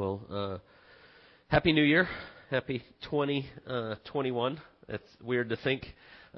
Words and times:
Well, 0.00 0.22
uh, 0.30 0.58
Happy 1.48 1.74
New 1.74 1.82
Year. 1.82 2.08
Happy 2.50 2.82
2021. 3.10 4.56
Uh, 4.56 4.60
it's 4.88 5.04
weird 5.22 5.50
to 5.50 5.56
think 5.56 5.84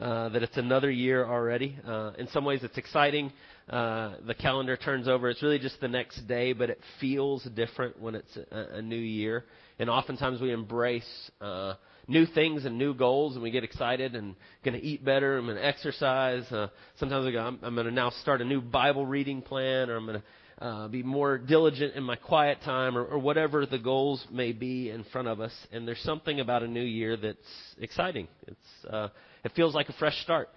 uh, 0.00 0.30
that 0.30 0.42
it's 0.42 0.56
another 0.56 0.90
year 0.90 1.24
already. 1.24 1.78
Uh, 1.86 2.10
in 2.18 2.26
some 2.30 2.44
ways, 2.44 2.64
it's 2.64 2.76
exciting. 2.76 3.32
Uh, 3.70 4.14
the 4.26 4.34
calendar 4.34 4.76
turns 4.76 5.06
over. 5.06 5.30
It's 5.30 5.44
really 5.44 5.60
just 5.60 5.80
the 5.80 5.86
next 5.86 6.26
day, 6.26 6.52
but 6.54 6.70
it 6.70 6.80
feels 7.00 7.44
different 7.54 8.02
when 8.02 8.16
it's 8.16 8.36
a, 8.50 8.78
a 8.78 8.82
new 8.82 8.96
year. 8.96 9.44
And 9.78 9.88
oftentimes 9.88 10.40
we 10.40 10.50
embrace 10.50 11.30
uh, 11.40 11.74
new 12.08 12.26
things 12.26 12.64
and 12.64 12.78
new 12.78 12.94
goals, 12.94 13.34
and 13.34 13.44
we 13.44 13.52
get 13.52 13.62
excited 13.62 14.16
and 14.16 14.34
going 14.64 14.76
to 14.76 14.84
eat 14.84 15.04
better. 15.04 15.38
I'm 15.38 15.44
going 15.44 15.56
to 15.56 15.64
exercise. 15.64 16.42
Sometimes 16.96 17.26
we 17.26 17.30
go, 17.30 17.38
I'm, 17.38 17.60
I'm 17.62 17.74
going 17.74 17.86
to 17.86 17.92
now 17.92 18.10
start 18.22 18.40
a 18.40 18.44
new 18.44 18.60
Bible 18.60 19.06
reading 19.06 19.40
plan, 19.40 19.88
or 19.88 19.98
I'm 19.98 20.06
going 20.06 20.18
to 20.18 20.24
uh, 20.62 20.86
be 20.86 21.02
more 21.02 21.38
diligent 21.38 21.96
in 21.96 22.04
my 22.04 22.14
quiet 22.14 22.58
time, 22.64 22.96
or, 22.96 23.04
or 23.04 23.18
whatever 23.18 23.66
the 23.66 23.78
goals 23.78 24.24
may 24.30 24.52
be 24.52 24.90
in 24.90 25.02
front 25.04 25.26
of 25.26 25.40
us. 25.40 25.52
And 25.72 25.88
there's 25.88 26.00
something 26.02 26.38
about 26.38 26.62
a 26.62 26.68
new 26.68 26.84
year 26.84 27.16
that's 27.16 27.74
exciting. 27.80 28.28
It's 28.46 28.86
uh, 28.88 29.08
it 29.44 29.52
feels 29.56 29.74
like 29.74 29.88
a 29.88 29.92
fresh 29.94 30.16
start. 30.22 30.48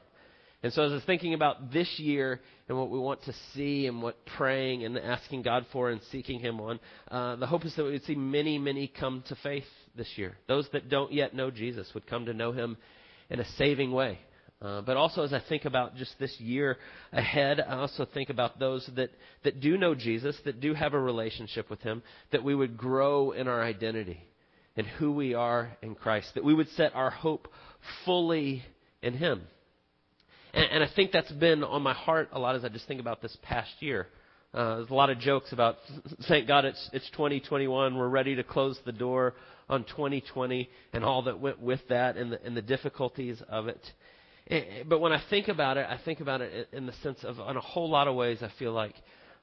And 0.61 0.71
so 0.73 0.83
as 0.83 0.91
I 0.91 0.95
was 0.95 1.03
thinking 1.05 1.33
about 1.33 1.71
this 1.71 1.88
year 1.97 2.39
and 2.70 2.77
what 2.77 2.89
we 2.89 2.99
want 2.99 3.23
to 3.23 3.33
see 3.53 3.88
and 3.88 4.02
what 4.02 4.17
praying 4.38 4.83
and 4.83 4.97
asking 4.97 5.41
God 5.41 5.66
for 5.71 5.89
and 5.89 5.99
seeking 6.11 6.39
Him 6.39 6.59
on, 6.61 6.80
uh, 7.09 7.35
the 7.38 7.47
hope 7.47 7.66
is 7.66 7.75
that 7.75 7.83
we 7.83 7.91
would 7.91 8.03
see 8.05 8.16
many, 8.16 8.58
many 8.59 8.88
come 8.88 9.23
to 9.27 9.35
faith 9.41 9.66
this 9.95 10.08
year. 10.17 10.38
Those 10.47 10.67
that 10.73 10.89
don't 10.89 11.11
yet 11.11 11.33
know 11.33 11.49
Jesus 11.49 11.88
would 11.94 12.08
come 12.08 12.25
to 12.25 12.33
know 12.33 12.52
Him 12.52 12.77
in 13.30 13.39
a 13.39 13.45
saving 13.58 13.91
way. 13.91 14.19
Uh, 14.62 14.82
but 14.82 14.95
also, 14.95 15.23
as 15.23 15.34
I 15.34 15.41
think 15.50 15.66
about 15.66 15.95
just 15.95 16.18
this 16.18 16.40
year 16.40 16.77
ahead, 17.12 17.59
I 17.59 17.76
also 17.76 18.05
think 18.05 18.30
about 18.30 18.58
those 18.58 18.90
that, 18.95 19.09
that 19.44 19.59
do 19.59 19.78
know 19.78 19.94
Jesus, 19.95 20.36
that 20.45 20.62
do 20.62 20.73
have 20.73 20.94
a 20.94 21.00
relationship 21.00 21.70
with 21.70 21.81
Him, 21.81 22.02
that 22.31 22.44
we 22.44 22.55
would 22.55 22.78
grow 22.78 23.31
in 23.31 23.48
our 23.48 23.62
identity 23.62 24.23
and 24.78 24.88
who 24.88 25.12
we 25.12 25.34
are 25.34 25.76
in 25.81 25.95
Christ, 25.95 26.31
that 26.36 26.44
we 26.44 26.54
would 26.54 26.70
set 26.70 26.95
our 26.95 27.09
hope 27.09 27.50
fully 28.06 28.64
in 29.02 29.14
Him. 29.14 29.42
And, 30.53 30.66
and 30.72 30.84
I 30.84 30.88
think 30.95 31.12
that's 31.12 31.31
been 31.34 31.64
on 31.64 31.81
my 31.81 31.94
heart 31.94 32.30
a 32.31 32.40
lot 32.40 32.56
as 32.56 32.64
I 32.64 32.69
just 32.69 32.88
think 32.88 33.02
about 33.02 33.22
this 33.22 33.38
past 33.44 33.72
year. 33.81 34.08
Uh, 34.53 34.78
there's 34.78 34.90
a 34.90 34.94
lot 34.94 35.09
of 35.09 35.19
jokes 35.19 35.52
about, 35.52 35.75
thank 36.30 36.47
God 36.47 36.64
it's, 36.64 36.90
it's 36.94 37.09
2021, 37.12 37.97
we're 37.97 38.08
ready 38.08 38.36
to 38.36 38.44
close 38.44 38.80
the 38.86 38.94
door 38.94 39.34
on 39.67 39.84
2020 39.84 40.69
and 40.94 41.03
all 41.03 41.23
that 41.23 41.42
went 41.42 41.59
with 41.59 41.81
that 41.90 42.16
and 42.16 42.31
the, 42.31 42.42
and 42.42 42.56
the 42.56 42.62
difficulties 42.62 43.42
of 43.50 43.67
it. 43.67 43.81
Eh, 44.47 44.57
eh, 44.57 44.83
but 44.88 44.99
when 44.99 45.11
I 45.11 45.21
think 45.29 45.47
about 45.47 45.77
it, 45.77 45.88
I 45.89 45.97
think 46.03 46.19
about 46.19 46.41
it 46.41 46.69
in 46.71 46.85
the 46.85 46.93
sense 47.03 47.23
of, 47.23 47.39
in 47.39 47.57
a 47.57 47.61
whole 47.61 47.89
lot 47.89 48.07
of 48.07 48.15
ways, 48.15 48.39
I 48.41 48.51
feel 48.59 48.73
like 48.73 48.93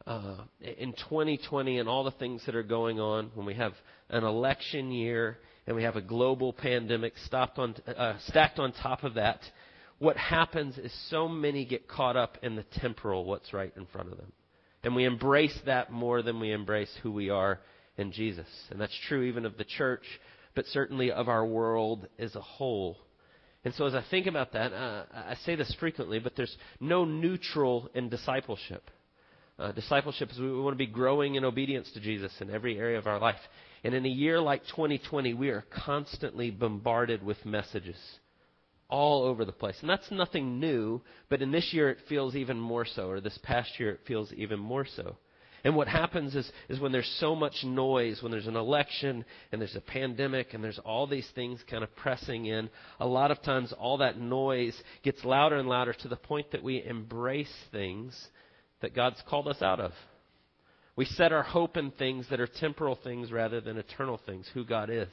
uh, 0.06 0.36
in 0.60 0.92
2020 0.92 1.78
and 1.78 1.88
all 1.88 2.04
the 2.04 2.12
things 2.12 2.42
that 2.46 2.54
are 2.54 2.62
going 2.62 3.00
on, 3.00 3.30
when 3.34 3.46
we 3.46 3.54
have 3.54 3.72
an 4.10 4.24
election 4.24 4.90
year 4.90 5.38
and 5.66 5.76
we 5.76 5.82
have 5.82 5.96
a 5.96 6.00
global 6.00 6.52
pandemic 6.52 7.14
stopped 7.26 7.58
on, 7.58 7.74
uh, 7.86 8.14
stacked 8.26 8.58
on 8.58 8.72
top 8.72 9.04
of 9.04 9.14
that, 9.14 9.40
what 9.98 10.16
happens 10.16 10.78
is 10.78 10.92
so 11.10 11.28
many 11.28 11.64
get 11.64 11.86
caught 11.86 12.16
up 12.16 12.38
in 12.42 12.56
the 12.56 12.64
temporal, 12.80 13.24
what's 13.24 13.52
right 13.52 13.72
in 13.76 13.86
front 13.86 14.10
of 14.10 14.18
them. 14.18 14.32
And 14.82 14.96
we 14.96 15.04
embrace 15.04 15.56
that 15.66 15.92
more 15.92 16.22
than 16.22 16.40
we 16.40 16.50
embrace 16.52 16.90
who 17.02 17.12
we 17.12 17.30
are 17.30 17.60
in 17.96 18.10
Jesus. 18.10 18.48
And 18.70 18.80
that's 18.80 18.98
true 19.08 19.22
even 19.22 19.46
of 19.46 19.56
the 19.56 19.64
church, 19.64 20.02
but 20.54 20.66
certainly 20.66 21.12
of 21.12 21.28
our 21.28 21.46
world 21.46 22.08
as 22.18 22.34
a 22.34 22.40
whole. 22.40 22.98
And 23.64 23.72
so 23.74 23.86
as 23.86 23.94
I 23.94 24.04
think 24.10 24.26
about 24.26 24.52
that, 24.52 24.72
uh, 24.72 25.04
I 25.12 25.36
say 25.44 25.54
this 25.54 25.74
frequently, 25.78 26.18
but 26.18 26.34
there's 26.36 26.56
no 26.80 27.04
neutral 27.04 27.88
in 27.94 28.08
discipleship. 28.08 28.82
Uh, 29.58 29.70
discipleship 29.70 30.30
is 30.32 30.38
we 30.38 30.60
want 30.60 30.74
to 30.74 30.78
be 30.78 30.86
growing 30.86 31.36
in 31.36 31.44
obedience 31.44 31.90
to 31.92 32.00
Jesus 32.00 32.32
in 32.40 32.50
every 32.50 32.78
area 32.78 32.98
of 32.98 33.06
our 33.06 33.20
life. 33.20 33.38
And 33.84 33.94
in 33.94 34.04
a 34.04 34.08
year 34.08 34.40
like 34.40 34.62
2020, 34.66 35.34
we 35.34 35.50
are 35.50 35.64
constantly 35.84 36.50
bombarded 36.50 37.22
with 37.22 37.44
messages 37.44 37.96
all 38.88 39.22
over 39.24 39.44
the 39.44 39.52
place. 39.52 39.76
And 39.80 39.88
that's 39.88 40.10
nothing 40.10 40.58
new, 40.58 41.00
but 41.28 41.40
in 41.40 41.50
this 41.50 41.70
year 41.72 41.88
it 41.90 41.98
feels 42.08 42.34
even 42.34 42.58
more 42.58 42.84
so, 42.84 43.08
or 43.08 43.20
this 43.20 43.38
past 43.42 43.70
year 43.78 43.90
it 43.90 44.00
feels 44.06 44.32
even 44.32 44.58
more 44.58 44.86
so. 44.96 45.16
And 45.64 45.76
what 45.76 45.86
happens 45.86 46.34
is, 46.34 46.50
is 46.68 46.80
when 46.80 46.90
there's 46.90 47.16
so 47.20 47.36
much 47.36 47.54
noise, 47.62 48.20
when 48.20 48.32
there's 48.32 48.48
an 48.48 48.56
election 48.56 49.24
and 49.52 49.60
there's 49.60 49.76
a 49.76 49.80
pandemic 49.80 50.54
and 50.54 50.62
there's 50.62 50.80
all 50.84 51.06
these 51.06 51.28
things 51.34 51.60
kind 51.70 51.84
of 51.84 51.94
pressing 51.94 52.46
in, 52.46 52.68
a 52.98 53.06
lot 53.06 53.30
of 53.30 53.42
times 53.42 53.72
all 53.78 53.98
that 53.98 54.18
noise 54.18 54.76
gets 55.04 55.24
louder 55.24 55.56
and 55.56 55.68
louder 55.68 55.92
to 55.92 56.08
the 56.08 56.16
point 56.16 56.50
that 56.50 56.64
we 56.64 56.82
embrace 56.84 57.52
things 57.70 58.28
that 58.80 58.94
God's 58.94 59.22
called 59.28 59.46
us 59.46 59.62
out 59.62 59.78
of. 59.78 59.92
We 60.96 61.04
set 61.04 61.32
our 61.32 61.44
hope 61.44 61.76
in 61.76 61.92
things 61.92 62.26
that 62.30 62.40
are 62.40 62.48
temporal 62.48 62.98
things 63.02 63.30
rather 63.30 63.60
than 63.60 63.78
eternal 63.78 64.20
things, 64.26 64.50
who 64.52 64.64
God 64.64 64.90
is. 64.90 65.08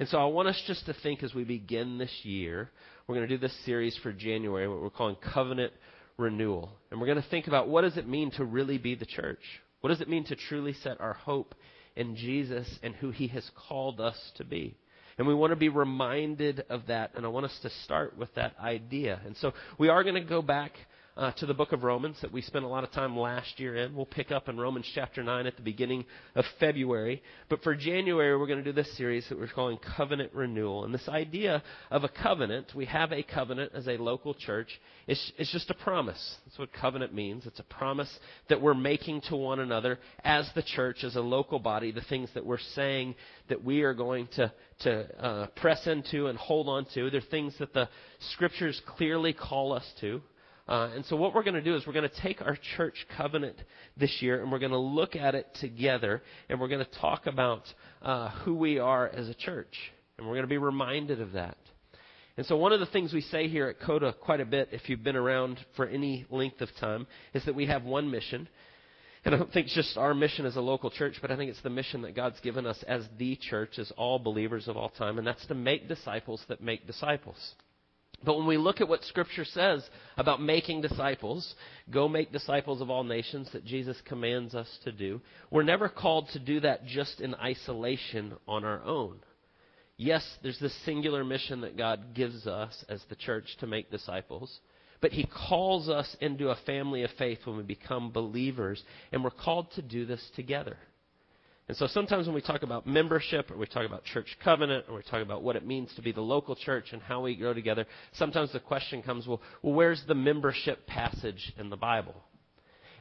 And 0.00 0.08
so 0.08 0.18
I 0.18 0.26
want 0.26 0.48
us 0.48 0.62
just 0.66 0.86
to 0.86 0.94
think 1.02 1.22
as 1.22 1.34
we 1.34 1.44
begin 1.44 1.98
this 1.98 2.12
year, 2.22 2.70
we're 3.06 3.16
going 3.16 3.28
to 3.28 3.36
do 3.36 3.40
this 3.40 3.56
series 3.64 3.98
for 4.02 4.12
January, 4.12 4.66
what 4.66 4.80
we're 4.80 4.90
calling 4.90 5.16
Covenant 5.16 5.72
renewal. 6.18 6.70
And 6.90 7.00
we're 7.00 7.06
going 7.06 7.22
to 7.22 7.28
think 7.30 7.46
about 7.46 7.68
what 7.68 7.82
does 7.82 7.96
it 7.96 8.06
mean 8.06 8.30
to 8.32 8.44
really 8.44 8.76
be 8.76 8.94
the 8.94 9.06
church? 9.06 9.40
What 9.80 9.90
does 9.90 10.00
it 10.00 10.08
mean 10.08 10.24
to 10.24 10.36
truly 10.36 10.74
set 10.74 11.00
our 11.00 11.14
hope 11.14 11.54
in 11.96 12.16
Jesus 12.16 12.68
and 12.82 12.94
who 12.94 13.10
he 13.10 13.28
has 13.28 13.48
called 13.68 14.00
us 14.00 14.18
to 14.36 14.44
be? 14.44 14.76
And 15.16 15.26
we 15.26 15.34
want 15.34 15.52
to 15.52 15.56
be 15.56 15.68
reminded 15.68 16.64
of 16.68 16.86
that, 16.86 17.12
and 17.16 17.24
I 17.24 17.28
want 17.28 17.46
us 17.46 17.58
to 17.62 17.70
start 17.84 18.16
with 18.16 18.32
that 18.34 18.54
idea. 18.60 19.20
And 19.24 19.36
so 19.38 19.52
we 19.76 19.88
are 19.88 20.04
going 20.04 20.14
to 20.14 20.20
go 20.20 20.42
back 20.42 20.72
uh, 21.18 21.32
to 21.32 21.46
the 21.46 21.54
book 21.54 21.72
of 21.72 21.82
Romans 21.82 22.16
that 22.22 22.32
we 22.32 22.40
spent 22.40 22.64
a 22.64 22.68
lot 22.68 22.84
of 22.84 22.92
time 22.92 23.18
last 23.18 23.58
year 23.58 23.74
in. 23.74 23.94
We'll 23.94 24.06
pick 24.06 24.30
up 24.30 24.48
in 24.48 24.56
Romans 24.56 24.88
chapter 24.94 25.20
9 25.20 25.48
at 25.48 25.56
the 25.56 25.62
beginning 25.62 26.04
of 26.36 26.44
February. 26.60 27.20
But 27.48 27.60
for 27.64 27.74
January, 27.74 28.38
we're 28.38 28.46
going 28.46 28.62
to 28.62 28.64
do 28.64 28.72
this 28.72 28.96
series 28.96 29.28
that 29.28 29.36
we're 29.36 29.48
calling 29.48 29.78
Covenant 29.96 30.32
Renewal. 30.32 30.84
And 30.84 30.94
this 30.94 31.08
idea 31.08 31.64
of 31.90 32.04
a 32.04 32.08
covenant, 32.08 32.72
we 32.72 32.84
have 32.86 33.10
a 33.10 33.24
covenant 33.24 33.72
as 33.74 33.88
a 33.88 33.96
local 33.96 34.32
church, 34.32 34.68
it's, 35.08 35.32
it's 35.36 35.50
just 35.50 35.70
a 35.70 35.74
promise. 35.74 36.36
That's 36.46 36.58
what 36.58 36.72
covenant 36.72 37.12
means. 37.12 37.46
It's 37.46 37.58
a 37.58 37.64
promise 37.64 38.16
that 38.48 38.62
we're 38.62 38.74
making 38.74 39.22
to 39.22 39.34
one 39.34 39.58
another 39.58 39.98
as 40.22 40.48
the 40.54 40.62
church, 40.62 41.02
as 41.02 41.16
a 41.16 41.20
local 41.20 41.58
body, 41.58 41.90
the 41.90 42.00
things 42.02 42.28
that 42.34 42.46
we're 42.46 42.58
saying 42.76 43.16
that 43.48 43.64
we 43.64 43.82
are 43.82 43.94
going 43.94 44.28
to, 44.36 44.52
to 44.80 45.24
uh, 45.24 45.46
press 45.56 45.84
into 45.88 46.28
and 46.28 46.38
hold 46.38 46.68
on 46.68 46.86
to. 46.94 47.10
They're 47.10 47.20
things 47.22 47.54
that 47.58 47.74
the 47.74 47.88
scriptures 48.34 48.80
clearly 48.86 49.32
call 49.32 49.72
us 49.72 49.84
to. 50.00 50.20
Uh, 50.68 50.90
and 50.94 51.04
so 51.06 51.16
what 51.16 51.34
we're 51.34 51.42
going 51.42 51.54
to 51.54 51.62
do 51.62 51.74
is 51.74 51.86
we're 51.86 51.94
going 51.94 52.08
to 52.08 52.20
take 52.22 52.42
our 52.42 52.58
church 52.76 53.06
covenant 53.16 53.56
this 53.96 54.14
year 54.20 54.42
and 54.42 54.52
we're 54.52 54.58
going 54.58 54.70
to 54.70 54.78
look 54.78 55.16
at 55.16 55.34
it 55.34 55.46
together 55.60 56.22
and 56.48 56.60
we're 56.60 56.68
going 56.68 56.84
to 56.84 57.00
talk 57.00 57.26
about 57.26 57.62
uh, 58.02 58.28
who 58.42 58.54
we 58.54 58.78
are 58.78 59.08
as 59.08 59.28
a 59.28 59.34
church. 59.34 59.74
And 60.18 60.26
we're 60.26 60.34
going 60.34 60.44
to 60.44 60.48
be 60.48 60.58
reminded 60.58 61.20
of 61.20 61.32
that. 61.32 61.56
And 62.36 62.44
so 62.46 62.56
one 62.56 62.72
of 62.72 62.80
the 62.80 62.86
things 62.86 63.12
we 63.12 63.22
say 63.22 63.48
here 63.48 63.68
at 63.68 63.80
COTA 63.80 64.14
quite 64.20 64.40
a 64.40 64.44
bit, 64.44 64.68
if 64.72 64.88
you've 64.88 65.02
been 65.02 65.16
around 65.16 65.58
for 65.74 65.86
any 65.86 66.26
length 66.30 66.60
of 66.60 66.68
time, 66.80 67.06
is 67.32 67.44
that 67.46 67.54
we 67.54 67.66
have 67.66 67.84
one 67.84 68.10
mission. 68.10 68.46
And 69.24 69.34
I 69.34 69.38
don't 69.38 69.52
think 69.52 69.66
it's 69.66 69.74
just 69.74 69.96
our 69.96 70.14
mission 70.14 70.44
as 70.46 70.56
a 70.56 70.60
local 70.60 70.90
church, 70.90 71.14
but 71.20 71.30
I 71.30 71.36
think 71.36 71.50
it's 71.50 71.62
the 71.62 71.70
mission 71.70 72.02
that 72.02 72.14
God's 72.14 72.38
given 72.40 72.66
us 72.66 72.82
as 72.86 73.02
the 73.18 73.36
church, 73.36 73.78
as 73.78 73.90
all 73.96 74.18
believers 74.18 74.68
of 74.68 74.76
all 74.76 74.90
time, 74.90 75.18
and 75.18 75.26
that's 75.26 75.44
to 75.46 75.54
make 75.54 75.88
disciples 75.88 76.44
that 76.48 76.62
make 76.62 76.86
disciples. 76.86 77.54
But 78.24 78.36
when 78.36 78.46
we 78.46 78.56
look 78.56 78.80
at 78.80 78.88
what 78.88 79.04
Scripture 79.04 79.44
says 79.44 79.88
about 80.16 80.42
making 80.42 80.80
disciples, 80.80 81.54
go 81.90 82.08
make 82.08 82.32
disciples 82.32 82.80
of 82.80 82.90
all 82.90 83.04
nations 83.04 83.48
that 83.52 83.64
Jesus 83.64 84.00
commands 84.04 84.54
us 84.54 84.68
to 84.84 84.92
do, 84.92 85.20
we're 85.50 85.62
never 85.62 85.88
called 85.88 86.28
to 86.30 86.40
do 86.40 86.60
that 86.60 86.84
just 86.84 87.20
in 87.20 87.34
isolation 87.36 88.34
on 88.48 88.64
our 88.64 88.82
own. 88.82 89.20
Yes, 89.96 90.24
there's 90.42 90.58
this 90.58 90.74
singular 90.84 91.24
mission 91.24 91.60
that 91.60 91.76
God 91.76 92.14
gives 92.14 92.46
us 92.46 92.84
as 92.88 93.02
the 93.08 93.16
church 93.16 93.56
to 93.60 93.66
make 93.66 93.90
disciples, 93.90 94.60
but 95.00 95.12
He 95.12 95.24
calls 95.48 95.88
us 95.88 96.16
into 96.20 96.50
a 96.50 96.58
family 96.66 97.02
of 97.02 97.10
faith 97.18 97.40
when 97.44 97.56
we 97.56 97.62
become 97.62 98.10
believers, 98.10 98.82
and 99.12 99.22
we're 99.22 99.30
called 99.30 99.70
to 99.72 99.82
do 99.82 100.06
this 100.06 100.24
together. 100.34 100.76
And 101.68 101.76
so 101.76 101.86
sometimes 101.86 102.26
when 102.26 102.34
we 102.34 102.40
talk 102.40 102.62
about 102.62 102.86
membership, 102.86 103.50
or 103.50 103.58
we 103.58 103.66
talk 103.66 103.84
about 103.84 104.02
church 104.04 104.38
covenant, 104.42 104.86
or 104.88 104.96
we 104.96 105.02
talk 105.02 105.20
about 105.20 105.42
what 105.42 105.54
it 105.54 105.66
means 105.66 105.94
to 105.96 106.02
be 106.02 106.12
the 106.12 106.22
local 106.22 106.56
church 106.56 106.92
and 106.92 107.02
how 107.02 107.20
we 107.20 107.36
grow 107.36 107.52
together, 107.52 107.86
sometimes 108.12 108.52
the 108.52 108.60
question 108.60 109.02
comes, 109.02 109.26
well, 109.26 109.42
well 109.62 109.74
where's 109.74 110.02
the 110.08 110.14
membership 110.14 110.86
passage 110.86 111.52
in 111.58 111.68
the 111.68 111.76
Bible? 111.76 112.14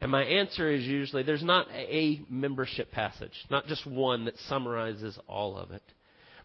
And 0.01 0.11
my 0.11 0.23
answer 0.23 0.69
is 0.69 0.83
usually 0.83 1.23
there's 1.23 1.43
not 1.43 1.67
a 1.71 2.21
membership 2.29 2.91
passage, 2.91 3.31
not 3.49 3.67
just 3.67 3.87
one 3.87 4.25
that 4.25 4.37
summarizes 4.49 5.17
all 5.27 5.57
of 5.57 5.71
it. 5.71 5.83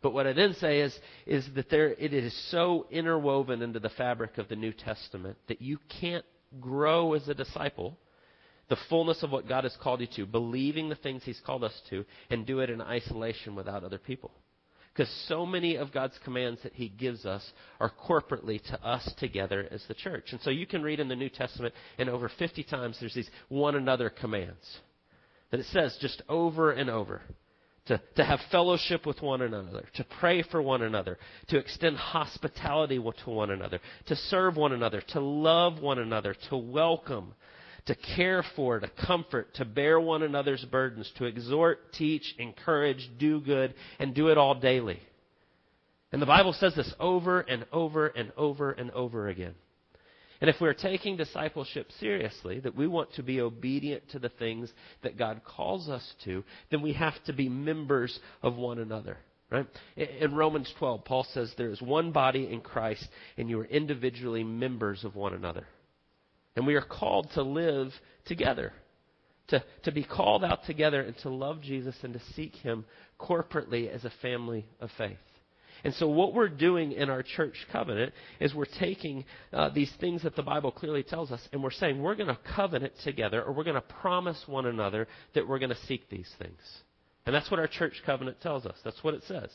But 0.01 0.15
what 0.15 0.27
I 0.27 0.33
then 0.33 0.55
say 0.55 0.81
is, 0.81 0.97
is 1.27 1.47
that 1.55 1.71
there, 1.71 1.89
it 1.91 2.15
is 2.15 2.33
so 2.51 2.87
interwoven 2.91 3.63
into 3.63 3.81
the 3.81 3.91
fabric 3.91 4.39
of 4.39 4.49
the 4.49 4.57
New 4.57 4.73
Testament 4.73 5.39
that 5.49 5.61
you 5.61 5.79
can't 6.01 6.25
grow 6.61 7.15
as 7.15 7.29
a 7.29 7.35
disciple 7.35 7.99
the 8.69 8.77
fullness 8.89 9.23
of 9.23 9.31
what 9.31 9.49
God 9.49 9.65
has 9.65 9.77
called 9.83 10.01
you 10.01 10.07
to, 10.17 10.27
believing 10.27 10.89
the 10.89 10.95
things 10.95 11.23
He's 11.25 11.41
called 11.45 11.65
us 11.65 11.79
to, 11.91 12.05
and 12.31 12.47
do 12.47 12.61
it 12.61 12.71
in 12.71 12.81
isolation 12.81 13.55
without 13.55 13.85
other 13.85 13.99
people. 13.99 14.31
Because 14.93 15.13
so 15.27 15.47
many 15.47 15.77
of 15.77 15.93
God's 15.93 16.19
commands 16.23 16.63
that 16.63 16.75
He 16.75 16.89
gives 16.89 17.25
us 17.25 17.43
are 17.81 17.91
corporately 18.07 18.63
to 18.69 18.87
us 18.87 19.11
together 19.19 19.67
as 19.71 19.83
the 19.89 19.95
church. 19.95 20.27
And 20.33 20.41
so 20.43 20.51
you 20.51 20.67
can 20.67 20.83
read 20.83 21.01
in 21.01 21.09
the 21.09 21.17
New 21.17 21.31
Testament, 21.31 21.75
and 21.99 22.11
over 22.11 22.31
50 22.39 22.63
times 22.65 22.99
there's 23.01 23.15
these 23.15 23.31
one 23.49 23.75
another 23.75 24.11
commands 24.11 24.79
that 25.51 25.61
it 25.61 25.67
says 25.67 25.97
just 26.01 26.23
over 26.29 26.73
and 26.73 26.91
over 26.91 27.23
to, 27.87 28.01
to 28.17 28.25
have 28.25 28.41
fellowship 28.51 29.07
with 29.07 29.21
one 29.23 29.43
another, 29.43 29.85
to 29.95 30.05
pray 30.21 30.43
for 30.43 30.63
one 30.63 30.83
another, 30.83 31.19
to 31.49 31.59
extend 31.59 31.97
hospitality 31.97 32.97
to 32.97 33.31
one 33.31 33.51
another, 33.51 33.81
to 34.07 34.17
serve 34.17 34.57
one 34.57 34.73
another, 34.73 35.03
to 35.09 35.21
love 35.21 35.81
one 35.81 35.99
another, 35.99 36.35
to 36.49 36.57
welcome, 36.57 37.35
to 37.87 37.95
care 38.17 38.45
for, 38.55 38.79
to 38.79 38.89
comfort, 39.07 39.55
to 39.55 39.65
bear 39.65 39.99
one 40.01 40.23
another's 40.23 40.65
burdens, 40.65 41.11
to 41.19 41.25
exhort, 41.25 41.93
teach, 41.93 42.35
encourage, 42.39 43.11
do 43.19 43.41
good, 43.41 43.75
and 43.99 44.15
do 44.15 44.29
it 44.29 44.39
all 44.39 44.55
daily. 44.55 45.01
And 46.13 46.21
the 46.21 46.27
Bible 46.27 46.53
says 46.53 46.75
this 46.75 46.93
over 47.01 47.41
and 47.41 47.67
over 47.73 48.07
and 48.07 48.33
over 48.37 48.71
and 48.71 48.91
over 48.91 49.29
again. 49.29 49.55
And 50.41 50.51
if 50.51 50.57
we're 50.61 50.75
taking 50.75 51.17
discipleship 51.17 51.87
seriously, 52.01 52.59
that 52.61 52.75
we 52.75 52.89
want 52.89 53.15
to 53.15 53.23
be 53.23 53.41
obedient 53.41 54.11
to 54.11 54.19
the 54.19 54.29
things 54.29 54.71
that 55.03 55.17
God 55.17 55.41
calls 55.45 55.89
us 55.89 56.05
to, 56.25 56.43
then 56.71 56.83
we 56.83 56.93
have 56.95 57.15
to 57.27 57.33
be 57.33 57.49
members 57.49 58.19
of 58.43 58.57
one 58.57 58.81
another. 58.81 59.19
Right? 59.51 59.67
In 59.97 60.35
Romans 60.35 60.73
12, 60.79 61.05
Paul 61.05 61.27
says 61.33 61.53
there 61.57 61.71
is 61.71 61.81
one 61.81 62.11
body 62.11 62.49
in 62.51 62.61
Christ, 62.61 63.07
and 63.37 63.49
you 63.49 63.61
are 63.61 63.67
individually 63.67 64.43
members 64.43 65.05
of 65.05 65.15
one 65.15 65.35
another. 65.35 65.67
And 66.57 66.67
we 66.67 66.75
are 66.75 66.83
called 66.83 67.31
to 67.35 67.43
live 67.43 67.93
together, 68.27 68.73
to, 69.49 69.65
to 69.85 69.93
be 69.93 70.05
called 70.05 70.45
out 70.45 70.65
together 70.65 71.01
and 71.01 71.17
to 71.19 71.31
love 71.31 71.63
Jesus 71.63 71.97
and 72.03 72.13
to 72.13 72.21
seek 72.35 72.55
Him 72.57 72.85
corporately 73.19 73.89
as 73.89 74.05
a 74.05 74.13
family 74.21 74.67
of 74.81 74.91
faith. 74.99 75.17
And 75.85 75.95
so, 75.95 76.07
what 76.07 76.33
we're 76.33 76.49
doing 76.49 76.93
in 76.93 77.11
our 77.11 77.25
church 77.25 77.55
covenant 77.73 78.13
is 78.39 78.55
we're 78.55 78.67
taking 78.79 79.25
uh, 79.53 79.71
these 79.71 79.93
things 80.01 80.23
that 80.23 80.37
the 80.37 80.43
Bible 80.43 80.71
clearly 80.71 81.03
tells 81.03 81.33
us, 81.33 81.41
and 81.53 81.63
we're 81.63 81.73
saying 81.73 82.01
we're 82.01 82.15
going 82.15 82.29
to 82.29 82.39
covenant 82.55 82.93
together, 83.03 83.43
or 83.43 83.53
we're 83.53 83.65
going 83.65 83.75
to 83.75 83.81
promise 83.81 84.41
one 84.47 84.67
another 84.67 85.09
that 85.35 85.49
we're 85.49 85.59
going 85.59 85.71
to 85.71 85.87
seek 85.87 86.09
these 86.09 86.31
things. 86.39 86.61
And 87.27 87.35
that's 87.35 87.51
what 87.51 87.59
our 87.59 87.67
church 87.67 88.01
covenant 88.07 88.41
tells 88.41 88.65
us. 88.65 88.77
That's 88.85 89.03
what 89.03 89.15
it 89.15 89.23
says. 89.27 89.51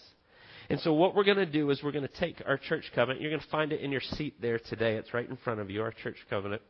And 0.69 0.79
so, 0.81 0.93
what 0.93 1.15
we're 1.15 1.23
going 1.23 1.37
to 1.37 1.45
do 1.45 1.69
is 1.69 1.81
we're 1.81 1.93
going 1.93 2.07
to 2.07 2.19
take 2.19 2.41
our 2.45 2.57
church 2.57 2.91
covenant. 2.93 3.21
You're 3.21 3.31
going 3.31 3.41
to 3.41 3.49
find 3.49 3.71
it 3.71 3.79
in 3.79 3.91
your 3.91 4.01
seat 4.01 4.41
there 4.41 4.59
today. 4.59 4.95
It's 4.95 5.13
right 5.13 5.29
in 5.29 5.37
front 5.37 5.61
of 5.61 5.69
you, 5.69 5.81
our 5.81 5.93
church 5.93 6.17
covenant. 6.29 6.61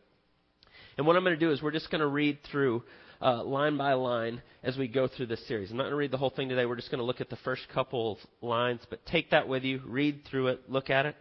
And 0.97 1.05
what 1.05 1.15
I'm 1.15 1.23
going 1.23 1.37
to 1.37 1.39
do 1.39 1.51
is 1.51 1.61
we're 1.61 1.71
just 1.71 1.91
going 1.91 2.01
to 2.01 2.07
read 2.07 2.39
through 2.51 2.83
uh, 3.21 3.43
line 3.43 3.77
by 3.77 3.93
line 3.93 4.41
as 4.63 4.77
we 4.77 4.87
go 4.87 5.07
through 5.07 5.27
this 5.27 5.45
series. 5.47 5.71
I'm 5.71 5.77
not 5.77 5.83
going 5.83 5.91
to 5.91 5.97
read 5.97 6.11
the 6.11 6.17
whole 6.17 6.29
thing 6.29 6.49
today. 6.49 6.65
We're 6.65 6.75
just 6.75 6.91
going 6.91 6.99
to 6.99 7.05
look 7.05 7.21
at 7.21 7.29
the 7.29 7.37
first 7.37 7.63
couple 7.73 8.19
lines, 8.41 8.81
but 8.89 9.05
take 9.05 9.31
that 9.31 9.47
with 9.47 9.63
you, 9.63 9.81
read 9.85 10.21
through 10.29 10.47
it, 10.47 10.69
look 10.69 10.89
at 10.89 11.05
it. 11.05 11.15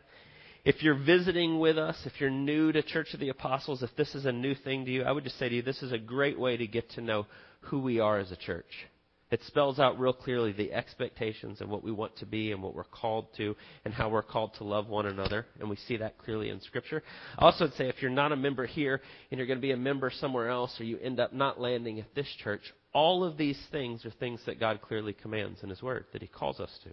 If 0.65 0.83
you're 0.83 0.99
visiting 0.99 1.61
with 1.61 1.79
us, 1.79 1.97
if 2.07 2.21
you're 2.21 2.31
new 2.31 2.73
to 2.73 2.83
Church 2.83 3.15
of 3.15 3.21
the 3.21 3.29
Apostles, 3.29 3.83
if 3.83 3.95
this 3.97 4.15
is 4.15 4.27
a 4.27 4.33
new 4.33 4.55
thing 4.55 4.85
to 4.85 4.91
you, 4.91 5.05
I 5.05 5.13
would 5.13 5.25
just 5.25 5.39
say 5.39 5.49
to 5.49 5.55
you, 5.55 5.63
this 5.63 5.83
is 5.83 5.93
a 5.93 5.99
great 5.99 6.39
way 6.39 6.57
to 6.57 6.67
get 6.67 6.91
to 6.93 7.01
know 7.01 7.27
who 7.61 7.79
we 7.79 8.01
are 8.01 8.19
as 8.19 8.33
a 8.33 8.37
church. 8.37 8.89
It 9.31 9.41
spells 9.47 9.81
out 9.81 9.99
real 9.99 10.13
clearly 10.13 10.53
the 10.53 10.73
expectations 10.73 11.61
and 11.61 11.69
what 11.69 11.83
we 11.83 11.91
want 11.91 12.17
to 12.19 12.27
be 12.27 12.53
and 12.53 12.63
what 12.63 12.75
we're 12.75 12.85
called 12.85 13.27
to 13.39 13.57
and 13.85 13.93
how 13.93 14.09
we're 14.09 14.23
called 14.23 14.55
to 14.55 14.65
love 14.65 14.87
one 14.87 15.07
another. 15.07 15.47
And 15.59 15.69
we 15.69 15.77
see 15.77 15.97
that 15.97 16.19
clearly 16.19 16.49
in 16.51 16.61
Scripture. 16.61 17.03
I 17.37 17.47
also 17.47 17.65
would 17.65 17.75
say 17.75 17.89
if 17.89 18.01
you're 18.01 18.11
not 18.11 18.31
a 18.31 18.37
member 18.37 18.67
here 18.67 19.01
and 19.31 19.39
you're 19.39 19.49
going 19.49 19.59
to 19.59 19.67
be 19.67 19.73
a 19.73 19.77
member 19.77 20.11
somewhere 20.11 20.49
else 20.49 20.81
or 20.81 20.85
you 20.85 20.99
end 20.99 21.19
up 21.19 21.33
not 21.33 21.61
landing 21.61 21.99
at 21.99 22.15
this 22.15 22.29
church, 22.43 22.63
all 22.93 23.25
of 23.25 23.37
these 23.37 23.61
things 23.73 24.05
are 24.05 24.11
things 24.11 24.41
that 24.47 24.61
God 24.61 24.81
clearly 24.81 25.13
commands 25.13 25.63
in 25.63 25.71
His 25.71 25.83
Word, 25.83 26.05
that 26.13 26.23
He 26.23 26.29
calls 26.29 26.61
us 26.61 26.79
to 26.85 26.91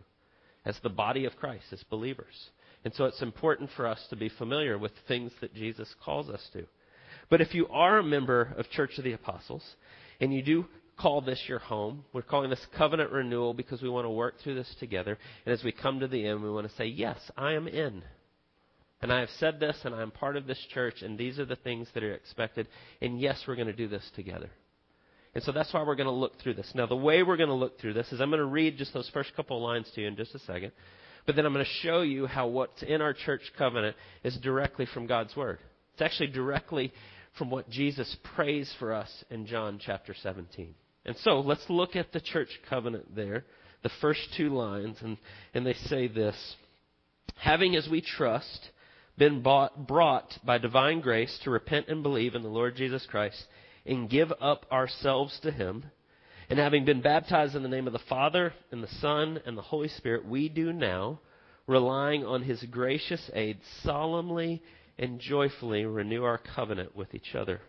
as 0.66 0.80
the 0.82 0.90
body 0.90 1.26
of 1.26 1.36
Christ, 1.36 1.66
as 1.72 1.84
believers. 1.90 2.50
And 2.86 2.94
so 2.94 3.06
it's 3.06 3.22
important 3.22 3.70
for 3.76 3.88
us 3.88 4.00
to 4.10 4.16
be 4.16 4.30
familiar 4.30 4.78
with 4.78 4.92
things 5.08 5.32
that 5.42 5.54
Jesus 5.54 5.94
calls 6.04 6.30
us 6.30 6.42
to. 6.54 6.66
But 7.30 7.42
if 7.42 7.54
you 7.54 7.68
are 7.68 8.00
a 8.00 8.04
member 8.04 8.54
of 8.58 8.70
Church 8.70 8.98
of 8.98 9.04
the 9.04 9.14
Apostles, 9.14 9.64
and 10.20 10.34
you 10.34 10.42
do 10.42 10.66
call 10.98 11.22
this 11.22 11.42
your 11.48 11.60
home. 11.60 12.06
We're 12.14 12.22
calling 12.22 12.50
this 12.50 12.66
covenant 12.78 13.12
renewal 13.12 13.54
because 13.54 13.82
we 13.82 13.90
want 13.90 14.06
to 14.06 14.10
work 14.10 14.36
through 14.42 14.56
this 14.56 14.76
together. 14.80 15.18
And 15.46 15.54
as 15.54 15.64
we 15.64 15.72
come 15.72 16.00
to 16.00 16.08
the 16.08 16.26
end, 16.26 16.44
we 16.44 16.52
want 16.52 16.70
to 16.70 16.76
say, 16.76 16.86
Yes, 16.86 17.18
I 17.38 17.54
am 17.54 17.68
in. 17.68 18.04
And 19.02 19.12
I 19.12 19.20
have 19.20 19.30
said 19.38 19.60
this, 19.60 19.76
and 19.84 19.94
I 19.94 20.02
am 20.02 20.12
part 20.12 20.38
of 20.38 20.48
this 20.48 20.66
church, 20.74 21.02
and 21.02 21.18
these 21.18 21.38
are 21.38 21.44
the 21.44 21.58
things 21.58 21.90
that 21.94 22.04
are 22.04 22.14
expected. 22.14 22.70
And 23.02 23.20
yes, 23.20 23.44
we're 23.46 23.58
going 23.58 23.68
to 23.68 23.74
do 23.74 23.90
this 23.90 24.10
together. 24.16 24.50
And 25.36 25.44
so 25.44 25.52
that's 25.52 25.74
why 25.74 25.84
we're 25.84 25.96
going 25.96 26.08
to 26.08 26.14
look 26.14 26.40
through 26.40 26.54
this. 26.54 26.72
Now, 26.74 26.86
the 26.86 26.96
way 26.96 27.22
we're 27.22 27.36
going 27.36 27.50
to 27.50 27.56
look 27.56 27.82
through 27.82 27.96
this 27.96 28.10
is 28.14 28.22
I'm 28.22 28.30
going 28.30 28.40
to 28.40 28.46
read 28.46 28.78
just 28.78 28.94
those 28.94 29.10
first 29.14 29.36
couple 29.36 29.58
of 29.58 29.64
lines 29.64 29.92
to 29.94 30.02
you 30.02 30.08
in 30.08 30.16
just 30.16 30.34
a 30.36 30.40
second. 30.40 30.72
But 31.26 31.36
then 31.36 31.46
I'm 31.46 31.52
going 31.52 31.66
to 31.66 31.72
show 31.82 32.02
you 32.02 32.28
how 32.28 32.48
what's 32.48 32.82
in 32.82 33.02
our 33.02 33.14
church 33.14 33.42
covenant 33.58 33.98
is 34.24 34.38
directly 34.38 34.86
from 34.94 35.06
God's 35.06 35.36
Word. 35.36 35.60
It's 35.94 36.02
actually 36.02 36.28
directly 36.28 36.94
from 37.38 37.50
what 37.50 37.70
Jesus 37.70 38.16
prays 38.36 38.74
for 38.80 38.94
us 38.94 39.12
in 39.30 39.48
John 39.48 39.80
chapter 39.84 40.16
17. 40.22 40.76
And 41.06 41.16
so 41.18 41.40
let's 41.42 41.70
look 41.70 41.96
at 41.96 42.12
the 42.12 42.22
church 42.22 42.50
covenant 42.70 43.16
there, 43.16 43.46
the 43.84 43.92
first 44.02 44.22
two 44.38 44.50
lines, 44.50 44.98
and, 45.02 45.18
and 45.54 45.66
they 45.66 45.74
say 45.74 46.08
this 46.08 46.56
Having 47.36 47.76
as 47.76 47.88
we 47.90 48.02
trust 48.02 48.70
been 49.18 49.42
bought, 49.42 49.88
brought 49.88 50.34
by 50.46 50.58
divine 50.58 51.02
grace 51.02 51.40
to 51.44 51.52
repent 51.52 51.88
and 51.88 52.04
believe 52.04 52.36
in 52.36 52.42
the 52.42 52.50
Lord 52.50 52.76
Jesus 52.76 53.06
Christ 53.10 53.46
and 53.86 54.10
give 54.10 54.32
up 54.42 54.66
ourselves 54.72 55.38
to 55.44 55.52
Him, 55.52 55.84
and 56.50 56.58
having 56.58 56.86
been 56.86 57.02
baptized 57.02 57.56
in 57.56 57.64
the 57.64 57.70
name 57.70 57.88
of 57.88 57.94
the 57.94 58.00
Father 58.00 58.54
and 58.72 58.82
the 58.82 58.96
Son 59.02 59.40
and 59.46 59.58
the 59.58 59.62
Holy 59.62 59.90
Spirit, 59.90 60.26
we 60.26 60.50
do 60.50 60.72
now, 60.72 61.20
relying 61.68 62.26
on 62.26 62.44
His 62.44 62.64
gracious 62.64 63.30
aid, 63.34 63.60
solemnly 63.84 64.62
and 64.98 65.20
joyfully 65.20 65.86
renew 65.86 66.24
our 66.24 66.38
covenant 66.38 66.96
with 66.96 67.14
each 67.14 67.36
other. 67.36 67.62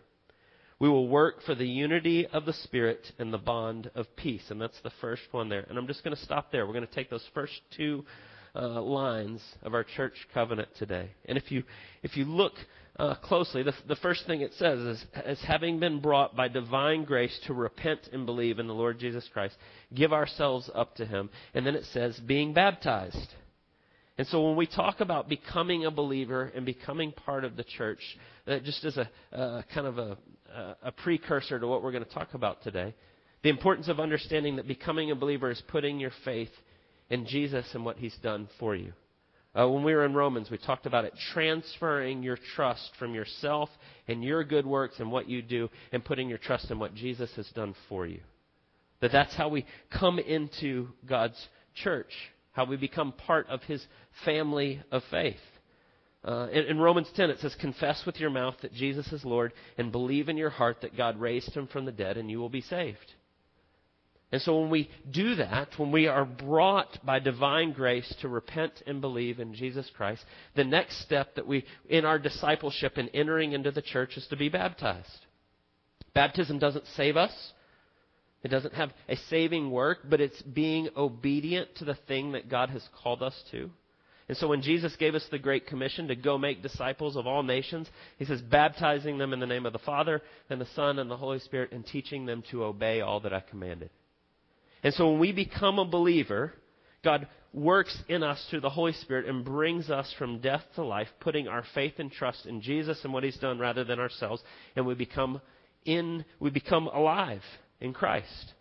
We 0.85 0.91
will 0.91 1.07
work 1.07 1.41
for 1.41 1.55
the 1.55 1.65
unity 1.65 2.27
of 2.27 2.45
the 2.45 2.53
Spirit 2.53 3.11
and 3.17 3.33
the 3.33 3.39
bond 3.39 3.89
of 3.95 4.05
peace. 4.15 4.43
And 4.51 4.61
that's 4.61 4.79
the 4.83 4.91
first 5.01 5.23
one 5.31 5.49
there. 5.49 5.65
And 5.67 5.79
I'm 5.79 5.87
just 5.87 6.03
going 6.03 6.15
to 6.15 6.21
stop 6.21 6.51
there. 6.51 6.67
We're 6.67 6.73
going 6.73 6.85
to 6.85 6.93
take 6.93 7.09
those 7.09 7.27
first 7.33 7.59
two 7.75 8.05
uh, 8.53 8.83
lines 8.83 9.41
of 9.63 9.73
our 9.73 9.83
church 9.83 10.13
covenant 10.31 10.69
today. 10.77 11.09
And 11.25 11.39
if 11.39 11.51
you, 11.51 11.63
if 12.03 12.15
you 12.15 12.25
look 12.25 12.53
uh, 12.99 13.15
closely, 13.15 13.63
the, 13.63 13.73
the 13.87 13.95
first 13.95 14.27
thing 14.27 14.41
it 14.41 14.53
says 14.59 14.77
is, 14.77 15.05
as 15.15 15.41
having 15.41 15.79
been 15.79 16.01
brought 16.01 16.35
by 16.35 16.49
divine 16.49 17.03
grace 17.03 17.35
to 17.47 17.55
repent 17.55 18.01
and 18.13 18.27
believe 18.27 18.59
in 18.59 18.67
the 18.67 18.75
Lord 18.75 18.99
Jesus 18.99 19.27
Christ, 19.33 19.55
give 19.91 20.13
ourselves 20.13 20.69
up 20.75 20.93
to 20.97 21.05
Him. 21.07 21.31
And 21.55 21.65
then 21.65 21.73
it 21.73 21.85
says, 21.93 22.19
being 22.27 22.53
baptized. 22.53 23.33
And 24.19 24.27
so 24.27 24.47
when 24.47 24.55
we 24.55 24.67
talk 24.67 24.99
about 24.99 25.29
becoming 25.29 25.85
a 25.85 25.91
believer 25.91 26.51
and 26.55 26.63
becoming 26.63 27.11
part 27.11 27.43
of 27.43 27.57
the 27.57 27.63
church, 27.63 27.99
that 28.45 28.63
just 28.63 28.85
as 28.85 28.97
a 28.97 29.09
uh, 29.35 29.63
kind 29.73 29.87
of 29.87 29.97
a, 29.97 30.17
a 30.83 30.91
precursor 30.91 31.59
to 31.59 31.67
what 31.67 31.83
we're 31.83 31.91
going 31.91 32.05
to 32.05 32.13
talk 32.13 32.33
about 32.33 32.63
today, 32.63 32.93
the 33.43 33.49
importance 33.49 33.87
of 33.87 33.99
understanding 33.99 34.55
that 34.55 34.67
becoming 34.67 35.11
a 35.11 35.15
believer 35.15 35.51
is 35.51 35.61
putting 35.67 35.99
your 35.99 36.11
faith 36.23 36.51
in 37.09 37.25
Jesus 37.25 37.65
and 37.73 37.85
what 37.85 37.97
He's 37.97 38.15
done 38.23 38.47
for 38.59 38.75
you. 38.75 38.93
Uh, 39.57 39.67
when 39.69 39.83
we 39.83 39.93
were 39.93 40.05
in 40.05 40.13
Romans, 40.13 40.49
we 40.49 40.57
talked 40.57 40.85
about 40.85 41.05
it 41.05 41.13
transferring 41.33 42.23
your 42.23 42.37
trust 42.55 42.91
from 42.99 43.13
yourself 43.13 43.69
and 44.07 44.23
your 44.23 44.43
good 44.43 44.65
works 44.65 44.99
and 44.99 45.11
what 45.11 45.29
you 45.29 45.41
do 45.41 45.69
and 45.93 46.03
putting 46.03 46.27
your 46.27 46.37
trust 46.37 46.71
in 46.71 46.79
what 46.79 46.93
Jesus 46.93 47.29
has 47.37 47.47
done 47.55 47.73
for 47.87 48.05
you. 48.05 48.19
That 48.99 49.13
that's 49.13 49.35
how 49.35 49.47
we 49.47 49.65
come 49.97 50.19
into 50.19 50.89
God's 51.05 51.47
church 51.73 52.11
how 52.55 52.63
we 52.63 52.77
become 52.77 53.11
part 53.11 53.47
of 53.49 53.61
his 53.63 53.85
family 54.23 54.81
of 54.89 55.03
faith. 55.11 55.35
Uh, 56.25 56.47
in, 56.51 56.65
in, 56.65 56.79
Romans 56.79 57.07
10, 57.15 57.29
it 57.29 57.39
says, 57.39 57.55
Confess 57.61 58.03
with 58.03 58.19
your 58.19 58.31
mouth 58.31 58.55
that 58.63 58.73
Jesus 58.73 59.11
is 59.13 59.23
Lord 59.23 59.53
and 59.77 59.91
believe 59.91 60.27
in 60.27 60.37
your 60.37 60.49
heart 60.49 60.77
that 60.81 60.97
God 60.97 61.19
raised 61.19 61.53
him 61.53 61.67
from 61.67 61.85
the 61.85 61.91
dead 61.91 62.17
and 62.17 62.31
you 62.31 62.39
will 62.39 62.49
be 62.49 62.61
saved. 62.61 63.13
And 64.31 64.41
so 64.41 64.59
when 64.59 64.71
we 64.71 64.89
do 65.11 65.35
that, 65.35 65.69
when 65.77 65.91
we 65.91 66.07
are 66.07 66.25
brought 66.25 66.97
by 67.05 67.19
divine 67.19 67.73
grace 67.73 68.11
to 68.21 68.27
repent 68.27 68.73
and 68.87 69.01
believe 69.01 69.39
in 69.39 69.53
Jesus 69.53 69.89
Christ, 69.95 70.25
the 70.55 70.63
next 70.63 70.99
step 71.03 71.35
that 71.35 71.45
we, 71.45 71.63
in 71.89 72.05
our 72.05 72.17
discipleship 72.17 72.97
and 72.97 73.09
entering 73.13 73.51
into 73.51 73.69
the 73.69 73.83
church, 73.83 74.17
is 74.17 74.25
to 74.27 74.35
be 74.35 74.49
baptized. 74.49 75.25
Baptism 76.15 76.57
doesn't 76.57 76.87
save 76.95 77.17
us. 77.17 77.53
It 78.43 78.47
doesn't 78.47 78.73
have 78.73 78.91
a 79.07 79.15
saving 79.29 79.69
work, 79.69 79.99
but 80.09 80.21
it's 80.21 80.41
being 80.41 80.89
obedient 80.97 81.75
to 81.75 81.85
the 81.85 81.97
thing 82.07 82.31
that 82.31 82.49
God 82.49 82.71
has 82.71 82.87
called 83.03 83.21
us 83.21 83.39
to. 83.51 83.69
And 84.27 84.37
so 84.37 84.47
when 84.47 84.63
Jesus 84.63 84.95
gave 84.95 85.13
us 85.13 85.25
the 85.29 85.37
Great 85.37 85.67
Commission 85.67 86.07
to 86.07 86.15
go 86.15 86.37
make 86.37 86.63
disciples 86.63 87.15
of 87.15 87.27
all 87.27 87.43
nations, 87.43 87.87
he 88.17 88.25
says, 88.25 88.41
baptizing 88.41 89.17
them 89.17 89.33
in 89.33 89.39
the 89.39 89.45
name 89.45 89.67
of 89.67 89.73
the 89.73 89.79
Father 89.79 90.21
and 90.49 90.59
the 90.59 90.67
Son 90.75 90.97
and 90.97 91.11
the 91.11 91.17
Holy 91.17 91.39
Spirit 91.39 91.71
and 91.71 91.85
teaching 91.85 92.25
them 92.25 92.43
to 92.49 92.63
obey 92.63 93.01
all 93.01 93.19
that 93.19 93.33
I 93.33 93.41
commanded. 93.41 93.91
And 94.83 94.93
so 94.93 95.11
when 95.11 95.19
we 95.19 95.31
become 95.31 95.77
a 95.77 95.85
believer, 95.85 96.53
God 97.03 97.27
works 97.53 97.95
in 98.09 98.23
us 98.23 98.43
through 98.49 98.61
the 98.61 98.69
Holy 98.69 98.93
Spirit 98.93 99.27
and 99.27 99.45
brings 99.45 99.89
us 99.89 100.13
from 100.17 100.39
death 100.39 100.63
to 100.75 100.83
life, 100.83 101.07
putting 101.19 101.47
our 101.47 101.63
faith 101.73 101.93
and 101.99 102.11
trust 102.11 102.45
in 102.45 102.61
Jesus 102.61 102.99
and 103.03 103.13
what 103.13 103.23
he's 103.23 103.37
done 103.37 103.59
rather 103.59 103.83
than 103.83 103.99
ourselves, 103.99 104.41
and 104.75 104.85
we 104.85 104.95
become 104.95 105.39
in 105.85 106.25
we 106.39 106.49
become 106.49 106.87
alive 106.87 107.43
in 107.79 107.93
Christ. 107.93 108.53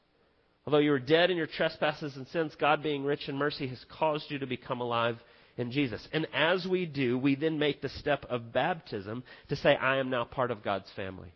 Although 0.67 0.79
you 0.79 0.91
were 0.93 0.99
dead 0.99 1.31
in 1.31 1.37
your 1.37 1.47
trespasses 1.47 2.17
and 2.17 2.27
sins, 2.29 2.53
God, 2.59 2.83
being 2.83 3.05
rich 3.05 3.29
in 3.29 3.37
mercy, 3.37 3.67
has 3.67 3.85
caused 3.99 4.31
you 4.31 4.39
to 4.39 4.47
become 4.47 4.81
alive 4.81 5.17
in 5.57 5.71
Jesus. 5.71 6.07
And 6.13 6.27
as 6.33 6.67
we 6.67 6.87
do, 6.87 7.19
we 7.19 7.35
then 7.35 7.59
make 7.59 7.81
the 7.81 7.89
step 7.89 8.27
of 8.29 8.53
baptism 8.53 9.25
to 9.49 9.57
say, 9.57 9.77
I 9.77 9.99
am 9.99 10.11
now 10.11 10.25
part 10.25 10.51
of 10.51 10.63
God's 10.63 10.91
family. 10.97 11.33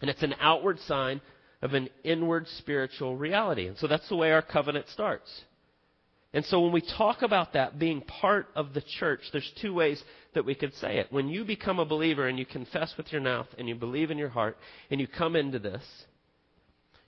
And 0.00 0.10
it's 0.10 0.22
an 0.22 0.34
outward 0.40 0.78
sign 0.80 1.20
of 1.62 1.74
an 1.74 1.88
inward 2.02 2.46
spiritual 2.58 3.16
reality. 3.16 3.66
And 3.68 3.78
so 3.78 3.86
that's 3.86 4.08
the 4.08 4.16
way 4.16 4.32
our 4.32 4.42
covenant 4.42 4.88
starts. 4.88 5.30
And 6.34 6.44
so 6.46 6.60
when 6.60 6.72
we 6.72 6.80
talk 6.80 7.22
about 7.22 7.52
that 7.52 7.78
being 7.78 8.00
part 8.00 8.48
of 8.56 8.72
the 8.72 8.82
church, 8.98 9.20
there's 9.32 9.50
two 9.60 9.74
ways 9.74 10.02
that 10.34 10.46
we 10.46 10.54
could 10.54 10.74
say 10.74 10.96
it. 10.96 11.08
When 11.10 11.28
you 11.28 11.44
become 11.44 11.78
a 11.78 11.84
believer 11.84 12.26
and 12.26 12.38
you 12.38 12.46
confess 12.46 12.94
with 12.96 13.12
your 13.12 13.20
mouth 13.20 13.48
and 13.58 13.68
you 13.68 13.74
believe 13.74 14.10
in 14.10 14.18
your 14.18 14.30
heart 14.30 14.56
and 14.90 15.00
you 15.00 15.06
come 15.06 15.36
into 15.36 15.58
this, 15.58 15.82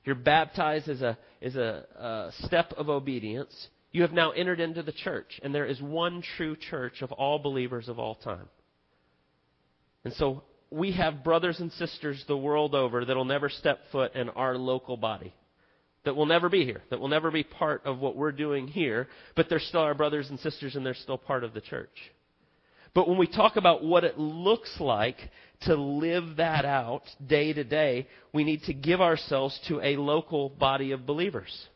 you're 0.05 0.15
baptized 0.15 0.89
as 0.89 1.01
a, 1.01 1.17
as 1.41 1.57
a, 1.57 1.85
a 1.99 2.47
step 2.47 2.73
of 2.77 2.91
obedience. 2.91 3.69
You 3.95 4.03
have 4.03 4.13
now 4.13 4.33
entered 4.33 4.59
into 4.59 4.83
the 4.83 4.91
church, 4.91 5.39
and 5.41 5.55
there 5.55 5.67
is 5.67 5.81
one 5.81 6.21
true 6.37 6.57
church 6.57 7.01
of 7.01 7.13
all 7.13 7.39
believers 7.39 7.89
of 7.89 8.01
all 8.01 8.17
time. 8.17 8.49
And 10.05 10.13
so 10.15 10.43
we 10.69 10.91
have 10.91 11.23
brothers 11.23 11.61
and 11.61 11.71
sisters 11.75 12.25
the 12.27 12.37
world 12.37 12.75
over 12.75 13.05
that'll 13.05 13.25
never 13.25 13.49
step 13.49 13.79
foot 13.93 14.17
in 14.17 14.31
our 14.31 14.59
local 14.59 14.97
body. 14.97 15.33
That 16.05 16.17
will 16.17 16.27
never 16.27 16.49
be 16.49 16.65
here. 16.65 16.83
That 16.91 16.99
will 16.99 17.07
never 17.07 17.31
be 17.31 17.45
part 17.45 17.83
of 17.87 18.01
what 18.01 18.17
we're 18.17 18.33
doing 18.33 18.67
here. 18.67 19.07
But 19.37 19.49
they're 19.49 19.61
still 19.61 19.83
our 19.83 19.95
brothers 19.95 20.29
and 20.29 20.41
sisters 20.41 20.75
and 20.75 20.85
they're 20.85 20.95
still 20.95 21.17
part 21.17 21.45
of 21.45 21.55
the 21.55 21.61
church. 21.61 21.97
But 22.95 23.09
when 23.09 23.17
we 23.17 23.29
talk 23.29 23.55
about 23.55 23.85
what 23.85 24.03
it 24.03 24.19
looks 24.19 24.75
like 24.81 25.19
to 25.63 25.77
live 25.77 26.39
that 26.39 26.65
out 26.65 27.05
day 27.25 27.53
to 27.53 27.63
day, 27.63 28.09
we 28.33 28.43
need 28.43 28.65
to 28.65 28.75
give 28.75 29.01
ourselves 29.01 29.59
to 29.69 29.81
a 29.81 29.97
local 29.97 30.49
body 30.49 30.91
of 30.91 31.07
believers 31.07 31.69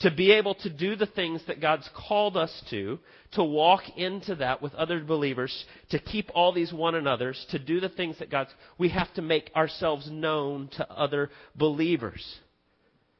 to 0.00 0.10
be 0.10 0.32
able 0.32 0.54
to 0.54 0.70
do 0.70 0.96
the 0.96 1.06
things 1.06 1.42
that 1.46 1.60
God's 1.60 1.88
called 1.94 2.36
us 2.36 2.62
to, 2.70 2.98
to 3.32 3.44
walk 3.44 3.82
into 3.96 4.34
that 4.36 4.62
with 4.62 4.74
other 4.74 5.00
believers, 5.04 5.64
to 5.90 5.98
keep 5.98 6.30
all 6.34 6.52
these 6.52 6.72
one 6.72 6.94
another's, 6.94 7.46
to 7.50 7.58
do 7.58 7.80
the 7.80 7.90
things 7.90 8.18
that 8.18 8.30
God's, 8.30 8.50
we 8.78 8.88
have 8.88 9.12
to 9.14 9.22
make 9.22 9.50
ourselves 9.54 10.08
known 10.10 10.68
to 10.76 10.90
other 10.90 11.30
believers. 11.54 12.24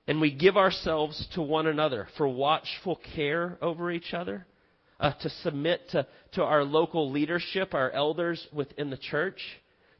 And 0.08 0.20
we 0.20 0.32
give 0.32 0.56
ourselves 0.56 1.28
to 1.34 1.42
one 1.42 1.66
another 1.66 2.08
for 2.16 2.26
watchful 2.26 2.98
care 3.14 3.58
over 3.60 3.90
each 3.90 4.14
other, 4.14 4.46
uh, 4.98 5.12
to 5.20 5.30
submit 5.42 5.82
to, 5.90 6.06
to 6.32 6.42
our 6.42 6.64
local 6.64 7.10
leadership, 7.10 7.74
our 7.74 7.90
elders 7.90 8.46
within 8.52 8.90
the 8.90 8.96
church, 8.96 9.40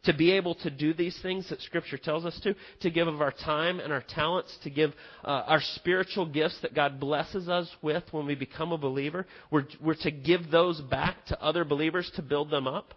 to 0.04 0.14
be 0.14 0.32
able 0.32 0.54
to 0.56 0.70
do 0.70 0.94
these 0.94 1.18
things 1.22 1.48
that 1.50 1.60
Scripture 1.60 1.98
tells 1.98 2.24
us 2.24 2.38
to, 2.42 2.54
to 2.80 2.90
give 2.90 3.08
of 3.08 3.20
our 3.20 3.32
time 3.32 3.80
and 3.80 3.92
our 3.92 4.02
talents, 4.08 4.56
to 4.62 4.70
give 4.70 4.92
uh, 5.24 5.42
our 5.46 5.60
spiritual 5.74 6.26
gifts 6.26 6.58
that 6.62 6.74
God 6.74 6.98
blesses 6.98 7.48
us 7.48 7.68
with 7.82 8.04
when 8.10 8.26
we 8.26 8.34
become 8.34 8.72
a 8.72 8.78
believer. 8.78 9.26
We're, 9.50 9.66
we're 9.82 9.94
to 9.96 10.10
give 10.10 10.50
those 10.50 10.80
back 10.80 11.26
to 11.26 11.42
other 11.42 11.64
believers 11.64 12.10
to 12.16 12.22
build 12.22 12.50
them 12.50 12.66
up. 12.66 12.94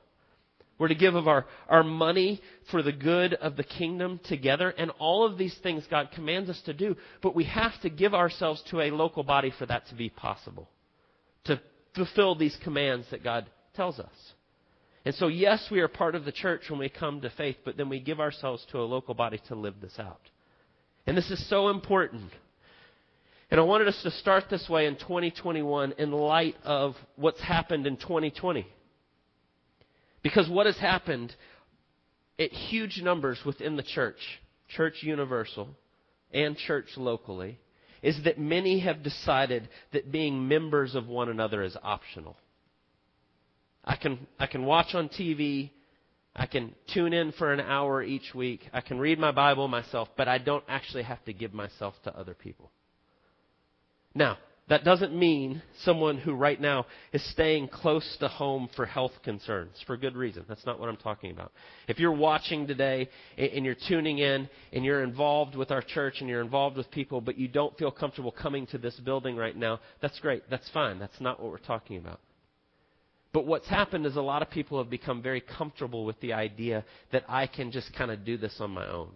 We're 0.80 0.88
to 0.88 0.96
give 0.96 1.16
of 1.16 1.28
our, 1.28 1.46
our 1.70 1.84
money 1.84 2.42
for 2.72 2.82
the 2.82 2.92
good 2.92 3.36
of 3.36 3.56
the 3.56 3.64
kingdom 3.64 4.20
together. 4.26 4.70
And 4.70 4.92
all 4.98 5.26
of 5.26 5.38
these 5.38 5.56
things 5.62 5.86
God 5.90 6.10
commands 6.14 6.50
us 6.50 6.62
to 6.66 6.74
do. 6.74 6.96
But 7.22 7.36
we 7.36 7.44
have 7.46 7.80
to 7.82 7.90
give 7.90 8.14
ourselves 8.14 8.64
to 8.72 8.82
a 8.82 8.92
local 8.92 9.24
body 9.24 9.54
for 9.58 9.66
that 9.68 9.88
to 9.90 9.96
be 9.96 10.10
possible. 10.10 10.68
To 11.46 11.62
fulfill 11.96 12.36
these 12.36 12.58
commands 12.64 13.06
that 13.12 13.24
God 13.24 13.50
tells 13.76 14.00
us. 14.00 14.14
And 15.06 15.14
so, 15.16 15.28
yes, 15.28 15.68
we 15.70 15.82
are 15.82 15.88
part 15.88 16.16
of 16.16 16.24
the 16.24 16.32
church 16.32 16.70
when 16.70 16.80
we 16.80 16.90
come 16.90 17.22
to 17.22 17.30
faith, 17.30 17.58
but 17.66 17.76
then 17.76 17.90
we 17.90 18.00
give 18.00 18.20
ourselves 18.20 18.66
to 18.72 18.80
a 18.80 18.84
local 18.84 19.14
body 19.14 19.42
to 19.50 19.56
live 19.56 19.76
this 19.82 20.00
out. 20.00 20.22
And 21.06 21.18
this 21.18 21.30
is 21.30 21.50
so 21.50 21.70
important. 21.70 22.32
And 23.52 23.60
I 23.60 23.64
wanted 23.64 23.90
us 23.90 24.02
to 24.04 24.12
start 24.12 24.46
this 24.50 24.68
way 24.70 24.88
in 24.88 24.96
2021 24.96 25.96
in 25.98 26.12
light 26.12 26.56
of 26.64 26.96
what's 27.18 27.42
happened 27.42 27.86
in 27.86 27.98
2020. 27.98 28.66
Because 30.22 30.50
what 30.50 30.66
has 30.66 30.78
happened 30.78 31.36
at 32.40 32.52
huge 32.52 33.02
numbers 33.04 33.40
within 33.46 33.76
the 33.76 33.84
church, 33.84 34.18
church 34.70 34.96
universal 35.02 35.70
and 36.34 36.58
church 36.58 36.88
locally, 36.96 37.60
is 38.02 38.24
that 38.24 38.40
many 38.40 38.80
have 38.80 39.04
decided 39.04 39.68
that 39.92 40.12
being 40.12 40.48
members 40.48 40.96
of 40.96 41.08
one 41.08 41.30
another 41.30 41.62
is 41.62 41.78
optional. 41.84 42.38
I 43.84 43.96
can, 43.96 44.28
I 44.40 44.48
can 44.48 44.66
watch 44.66 44.94
on 44.94 45.10
TV. 45.10 45.72
I 46.36 46.46
can 46.48 46.74
tune 46.94 47.14
in 47.14 47.32
for 47.34 47.54
an 47.54 47.60
hour 47.60 48.02
each 48.02 48.34
week. 48.34 48.62
I 48.74 48.82
can 48.82 48.98
read 48.98 49.20
my 49.20 49.32
Bible 49.32 49.68
myself, 49.68 50.10
but 50.18 50.28
I 50.28 50.38
don't 50.38 50.64
actually 50.68 51.04
have 51.04 51.24
to 51.26 51.34
give 51.34 51.54
myself 51.54 51.94
to 52.06 52.18
other 52.18 52.34
people. 52.34 52.72
Now, 54.16 54.38
that 54.70 54.86
doesn't 54.86 55.14
mean 55.14 55.62
someone 55.84 56.18
who 56.18 56.34
right 56.34 56.60
now 56.60 56.86
is 57.12 57.24
staying 57.32 57.68
close 57.68 58.16
to 58.22 58.30
home 58.30 58.70
for 58.76 58.86
health 58.86 59.12
concerns 59.24 59.76
for 59.86 59.98
good 59.98 60.16
reason. 60.16 60.46
That's 60.48 60.66
not 60.66 60.80
what 60.80 60.88
I'm 60.88 60.98
talking 60.98 61.32
about. 61.32 61.52
If 61.90 62.00
you're 62.00 62.14
watching 62.14 62.66
today 62.66 63.10
and 63.38 63.66
you're 63.66 63.76
tuning 63.90 64.20
in 64.20 64.48
and 64.72 64.86
you're 64.86 65.04
involved 65.04 65.56
with 65.56 65.70
our 65.70 65.82
church 65.82 66.16
and 66.22 66.30
you're 66.30 66.42
involved 66.42 66.78
with 66.78 66.90
people, 66.92 67.20
but 67.20 67.38
you 67.38 67.50
don't 67.50 67.78
feel 67.78 67.92
comfortable 67.92 68.32
coming 68.32 68.66
to 68.68 68.78
this 68.78 68.96
building 69.02 69.36
right 69.36 69.56
now, 69.56 69.82
that's 70.02 70.20
great. 70.22 70.44
That's 70.50 70.70
fine. 70.70 70.98
That's 70.98 71.20
not 71.20 71.42
what 71.42 71.52
we're 71.52 71.58
talking 71.58 71.98
about. 71.98 72.22
But 73.34 73.48
what's 73.48 73.68
happened 73.68 74.06
is 74.06 74.16
a 74.16 74.22
lot 74.22 74.44
of 74.44 74.52
people 74.52 74.78
have 74.78 74.92
become 74.92 75.22
very 75.22 75.42
comfortable 75.42 76.06
with 76.06 76.20
the 76.22 76.34
idea 76.34 76.86
that 77.12 77.24
I 77.28 77.48
can 77.48 77.72
just 77.72 77.94
kind 77.96 78.12
of 78.12 78.24
do 78.24 78.38
this 78.38 78.56
on 78.60 78.72
my 78.72 78.88
own. 78.88 79.12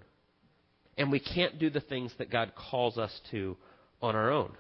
And 0.98 1.12
we 1.12 1.20
can't 1.20 1.60
do 1.60 1.70
the 1.70 1.82
things 1.82 2.12
that 2.18 2.32
God 2.32 2.54
calls 2.56 2.98
us 2.98 3.22
to 3.32 3.56
on 4.02 4.16
our 4.16 4.32
own. 4.32 4.54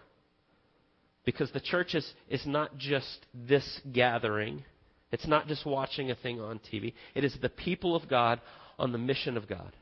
Because 1.26 1.52
the 1.52 1.60
church 1.60 1.96
is, 1.96 2.08
is 2.30 2.46
not 2.46 2.78
just 2.78 3.26
this 3.34 3.82
gathering, 3.92 4.64
it's 5.12 5.28
not 5.28 5.48
just 5.48 5.66
watching 5.66 6.12
a 6.12 6.16
thing 6.16 6.40
on 6.40 6.60
TV. 6.72 6.94
It 7.16 7.24
is 7.24 7.36
the 7.42 7.50
people 7.50 7.96
of 7.96 8.08
God 8.08 8.40
on 8.78 8.92
the 8.92 8.98
mission 9.00 9.38
of 9.38 9.50
God. 9.50 9.74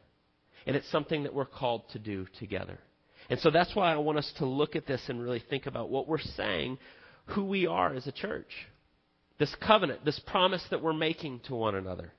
And 0.65 0.75
it's 0.75 0.89
something 0.89 1.23
that 1.23 1.33
we're 1.33 1.45
called 1.45 1.83
to 1.91 1.99
do 1.99 2.25
together. 2.39 2.79
And 3.29 3.39
so 3.41 3.51
that's 3.51 3.75
why 3.75 3.91
I 3.91 3.97
want 3.97 4.17
us 4.17 4.33
to 4.37 4.45
look 4.45 4.75
at 4.75 4.87
this 4.87 5.01
and 5.09 5.21
really 5.21 5.43
think 5.49 5.65
about 5.65 5.89
what 5.89 6.07
we're 6.07 6.19
saying, 6.19 6.77
who 7.27 7.43
we 7.43 7.67
are 7.67 7.93
as 7.93 8.07
a 8.07 8.11
church. 8.11 8.49
This 9.37 9.53
covenant, 9.65 10.05
this 10.05 10.19
promise 10.19 10.63
that 10.69 10.81
we're 10.81 10.93
making 10.93 11.41
to 11.47 11.55
one 11.55 11.75
another. 11.75 12.13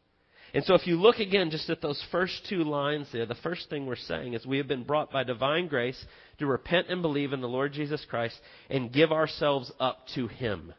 And 0.55 0.65
so 0.65 0.75
if 0.75 0.87
you 0.87 0.97
look 0.97 1.19
again 1.19 1.51
just 1.51 1.69
at 1.71 1.83
those 1.83 2.03
first 2.11 2.47
two 2.49 2.65
lines 2.65 3.09
there, 3.13 3.27
the 3.27 3.35
first 3.35 3.69
thing 3.69 3.87
we're 3.87 3.97
saying 3.97 4.35
is 4.35 4.47
we 4.47 4.59
have 4.59 4.69
been 4.69 4.85
brought 4.85 5.11
by 5.11 5.25
divine 5.25 5.69
grace 5.69 6.03
to 6.39 6.47
repent 6.47 6.87
and 6.89 7.03
believe 7.03 7.33
in 7.33 7.41
the 7.41 7.49
Lord 7.49 7.73
Jesus 7.73 8.05
Christ 8.09 8.39
and 8.71 8.93
give 8.93 9.13
ourselves 9.13 9.73
up 9.81 10.07
to 10.15 10.29
Him, 10.29 10.73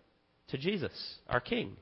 to 0.49 0.57
Jesus, 0.57 1.19
our 1.27 1.39
King. 1.39 1.75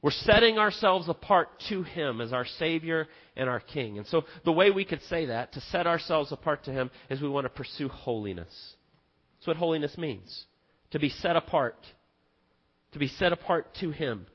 We're 0.00 0.10
setting 0.12 0.58
ourselves 0.58 1.08
apart 1.08 1.48
to 1.68 1.82
Him 1.82 2.20
as 2.20 2.32
our 2.32 2.46
Savior 2.58 3.08
and 3.36 3.48
our 3.48 3.60
King. 3.60 3.98
And 3.98 4.06
so 4.06 4.24
the 4.44 4.52
way 4.52 4.70
we 4.70 4.84
could 4.84 5.02
say 5.02 5.26
that, 5.26 5.52
to 5.52 5.60
set 5.60 5.86
ourselves 5.86 6.32
apart 6.32 6.64
to 6.64 6.72
Him, 6.72 6.90
is 7.10 7.20
we 7.20 7.28
want 7.28 7.44
to 7.46 7.50
pursue 7.50 7.88
holiness. 7.88 8.74
That's 9.38 9.48
what 9.48 9.56
holiness 9.56 9.98
means. 9.98 10.44
To 10.92 10.98
be 10.98 11.08
set 11.08 11.36
apart 11.36 11.76
to 12.92 12.98
be 12.98 13.08
set 13.08 13.32
apart 13.32 13.74
to 13.80 13.90
Him. 13.90 14.26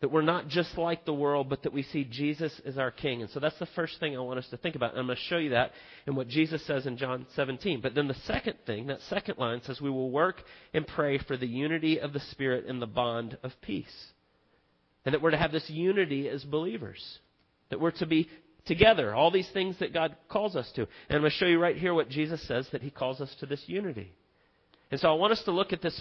That 0.00 0.10
we're 0.10 0.22
not 0.22 0.48
just 0.48 0.76
like 0.76 1.04
the 1.04 1.14
world, 1.14 1.48
but 1.48 1.62
that 1.62 1.72
we 1.72 1.84
see 1.84 2.02
Jesus 2.02 2.52
as 2.66 2.76
our 2.76 2.90
King. 2.90 3.22
And 3.22 3.30
so 3.30 3.38
that's 3.38 3.58
the 3.60 3.68
first 3.76 4.00
thing 4.00 4.16
I 4.16 4.20
want 4.20 4.40
us 4.40 4.48
to 4.50 4.56
think 4.56 4.74
about. 4.74 4.90
And 4.90 4.98
I'm 4.98 5.06
going 5.06 5.16
to 5.16 5.22
show 5.22 5.38
you 5.38 5.50
that 5.50 5.70
in 6.08 6.16
what 6.16 6.26
Jesus 6.26 6.66
says 6.66 6.86
in 6.86 6.96
John 6.96 7.24
17. 7.36 7.80
But 7.80 7.94
then 7.94 8.08
the 8.08 8.16
second 8.26 8.56
thing, 8.66 8.88
that 8.88 8.98
second 9.08 9.38
line 9.38 9.62
says 9.64 9.80
we 9.80 9.90
will 9.90 10.10
work 10.10 10.42
and 10.74 10.84
pray 10.84 11.18
for 11.18 11.36
the 11.36 11.46
unity 11.46 12.00
of 12.00 12.12
the 12.12 12.20
Spirit 12.32 12.66
in 12.66 12.80
the 12.80 12.86
bond 12.86 13.38
of 13.44 13.52
peace. 13.62 14.06
And 15.04 15.14
that 15.14 15.22
we're 15.22 15.30
to 15.30 15.36
have 15.36 15.52
this 15.52 15.70
unity 15.70 16.28
as 16.28 16.42
believers. 16.42 17.18
That 17.70 17.80
we're 17.80 17.92
to 17.92 18.06
be 18.06 18.28
together. 18.66 19.14
All 19.14 19.30
these 19.30 19.50
things 19.52 19.78
that 19.78 19.92
God 19.92 20.16
calls 20.28 20.56
us 20.56 20.70
to. 20.74 20.82
And 20.82 21.16
I'm 21.16 21.20
going 21.20 21.30
to 21.30 21.36
show 21.36 21.46
you 21.46 21.60
right 21.60 21.76
here 21.76 21.94
what 21.94 22.08
Jesus 22.08 22.46
says 22.48 22.66
that 22.72 22.82
He 22.82 22.90
calls 22.90 23.20
us 23.20 23.32
to 23.38 23.46
this 23.46 23.62
unity. 23.66 24.12
And 24.90 25.00
so 25.00 25.08
I 25.08 25.14
want 25.14 25.32
us 25.32 25.42
to 25.44 25.52
look 25.52 25.72
at 25.72 25.80
this 25.80 25.98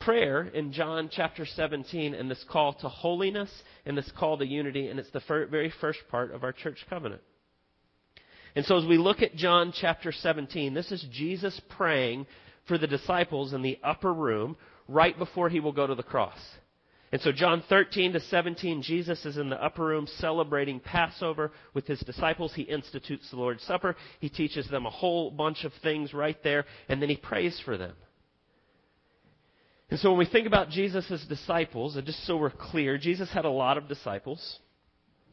prayer 0.00 0.44
in 0.44 0.72
John 0.72 1.10
chapter 1.12 1.46
17 1.46 2.14
and 2.14 2.30
this 2.30 2.44
call 2.50 2.72
to 2.74 2.88
holiness 2.88 3.50
and 3.86 3.96
this 3.96 4.10
call 4.18 4.38
to 4.38 4.46
unity, 4.46 4.88
and 4.88 4.98
it's 4.98 5.10
the 5.10 5.20
fir- 5.20 5.46
very 5.46 5.72
first 5.80 6.00
part 6.10 6.32
of 6.32 6.42
our 6.42 6.52
church 6.52 6.84
covenant. 6.88 7.22
And 8.56 8.64
so 8.64 8.76
as 8.78 8.86
we 8.86 8.98
look 8.98 9.22
at 9.22 9.36
John 9.36 9.72
chapter 9.78 10.10
17, 10.10 10.74
this 10.74 10.90
is 10.90 11.04
Jesus 11.12 11.60
praying 11.76 12.26
for 12.66 12.78
the 12.78 12.86
disciples 12.86 13.52
in 13.52 13.62
the 13.62 13.78
upper 13.84 14.12
room 14.12 14.56
right 14.88 15.16
before 15.16 15.48
he 15.48 15.60
will 15.60 15.72
go 15.72 15.86
to 15.86 15.94
the 15.94 16.02
cross. 16.02 16.38
And 17.12 17.20
so 17.22 17.32
John 17.32 17.62
13 17.68 18.12
to 18.12 18.20
17, 18.20 18.82
Jesus 18.82 19.24
is 19.24 19.36
in 19.36 19.50
the 19.50 19.62
upper 19.62 19.84
room 19.84 20.06
celebrating 20.18 20.78
Passover 20.78 21.50
with 21.74 21.86
his 21.86 22.00
disciples. 22.00 22.52
He 22.54 22.62
institutes 22.62 23.28
the 23.30 23.36
Lord's 23.36 23.64
Supper. 23.64 23.96
He 24.20 24.28
teaches 24.28 24.68
them 24.68 24.86
a 24.86 24.90
whole 24.90 25.30
bunch 25.30 25.64
of 25.64 25.72
things 25.82 26.14
right 26.14 26.40
there, 26.44 26.64
and 26.88 27.02
then 27.02 27.08
he 27.08 27.16
prays 27.16 27.60
for 27.64 27.76
them. 27.76 27.94
And 29.90 29.98
so 29.98 30.10
when 30.10 30.18
we 30.18 30.26
think 30.26 30.46
about 30.46 30.70
Jesus' 30.70 31.24
disciples, 31.28 31.96
and 31.96 32.06
just 32.06 32.24
so 32.26 32.36
we're 32.36 32.50
clear, 32.50 32.96
Jesus 32.96 33.30
had 33.30 33.44
a 33.44 33.50
lot 33.50 33.76
of 33.76 33.88
disciples. 33.88 34.58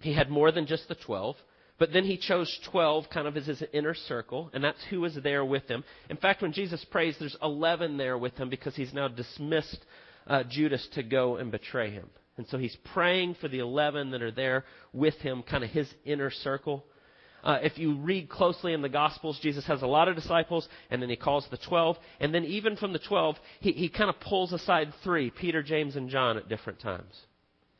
He 0.01 0.13
had 0.13 0.29
more 0.29 0.51
than 0.51 0.65
just 0.65 0.87
the 0.87 0.95
12. 0.95 1.35
But 1.79 1.93
then 1.93 2.05
he 2.05 2.17
chose 2.17 2.59
12 2.71 3.05
kind 3.11 3.27
of 3.27 3.37
as 3.37 3.45
his 3.45 3.63
inner 3.71 3.93
circle, 3.93 4.49
and 4.53 4.63
that's 4.63 4.83
who 4.89 5.01
was 5.01 5.15
there 5.21 5.45
with 5.45 5.67
him. 5.67 5.83
In 6.09 6.17
fact, 6.17 6.41
when 6.41 6.53
Jesus 6.53 6.83
prays, 6.85 7.15
there's 7.19 7.37
11 7.41 7.97
there 7.97 8.17
with 8.17 8.35
him 8.35 8.49
because 8.49 8.75
he's 8.75 8.93
now 8.93 9.07
dismissed 9.07 9.85
uh, 10.25 10.43
Judas 10.49 10.87
to 10.95 11.03
go 11.03 11.35
and 11.35 11.51
betray 11.51 11.91
him. 11.91 12.09
And 12.37 12.47
so 12.47 12.57
he's 12.57 12.75
praying 12.93 13.35
for 13.39 13.47
the 13.47 13.59
11 13.59 14.11
that 14.11 14.23
are 14.23 14.31
there 14.31 14.65
with 14.91 15.15
him, 15.15 15.43
kind 15.43 15.63
of 15.63 15.69
his 15.69 15.87
inner 16.03 16.31
circle. 16.31 16.83
Uh, 17.47 17.59
if 17.63 17.77
you 17.77 17.95
read 17.95 18.27
closely 18.27 18.73
in 18.73 18.81
the 18.81 18.89
Gospels, 18.89 19.39
Jesus 19.41 19.65
has 19.67 19.81
a 19.81 19.87
lot 19.87 20.09
of 20.09 20.15
disciples, 20.15 20.67
and 20.91 21.01
then 21.01 21.09
he 21.09 21.15
calls 21.15 21.47
the 21.49 21.57
twelve, 21.57 21.95
and 22.19 22.35
then 22.35 22.43
even 22.43 22.75
from 22.75 22.91
the 22.91 22.99
twelve, 22.99 23.37
he, 23.61 23.71
he 23.71 23.87
kind 23.87 24.09
of 24.09 24.19
pulls 24.19 24.51
aside 24.51 24.93
three, 25.01 25.31
Peter, 25.31 25.63
James, 25.63 25.95
and 25.95 26.09
John 26.09 26.35
at 26.35 26.49
different 26.49 26.81
times. 26.81 27.13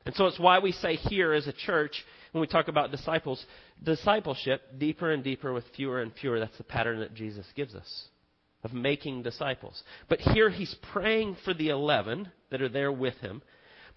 And 0.06 0.16
so 0.16 0.26
it's 0.28 0.40
why 0.40 0.60
we 0.60 0.72
say 0.72 0.96
here 0.96 1.34
as 1.34 1.48
a 1.48 1.52
church, 1.52 2.06
when 2.32 2.40
we 2.40 2.48
talk 2.48 2.70
about 2.70 2.92
disciples, 2.92 3.46
discipleship, 3.84 4.62
deeper 4.78 5.12
and 5.12 5.22
deeper 5.22 5.52
with 5.52 5.66
fewer 5.76 6.02
and 6.02 6.14
fewer. 6.14 6.40
That's 6.40 6.58
the 6.58 6.64
pattern 6.64 7.02
that 7.02 7.14
Jesus 7.14 7.46
gives 7.54 7.76
us 7.76 8.08
of 8.64 8.72
making 8.72 9.24
disciples. 9.24 9.84
But 10.08 10.22
here 10.22 10.50
he's 10.50 10.76
praying 10.94 11.36
for 11.44 11.54
the 11.54 11.70
11 11.70 12.32
that 12.52 12.62
are 12.62 12.70
there 12.70 12.92
with 12.92 13.16
him. 13.16 13.42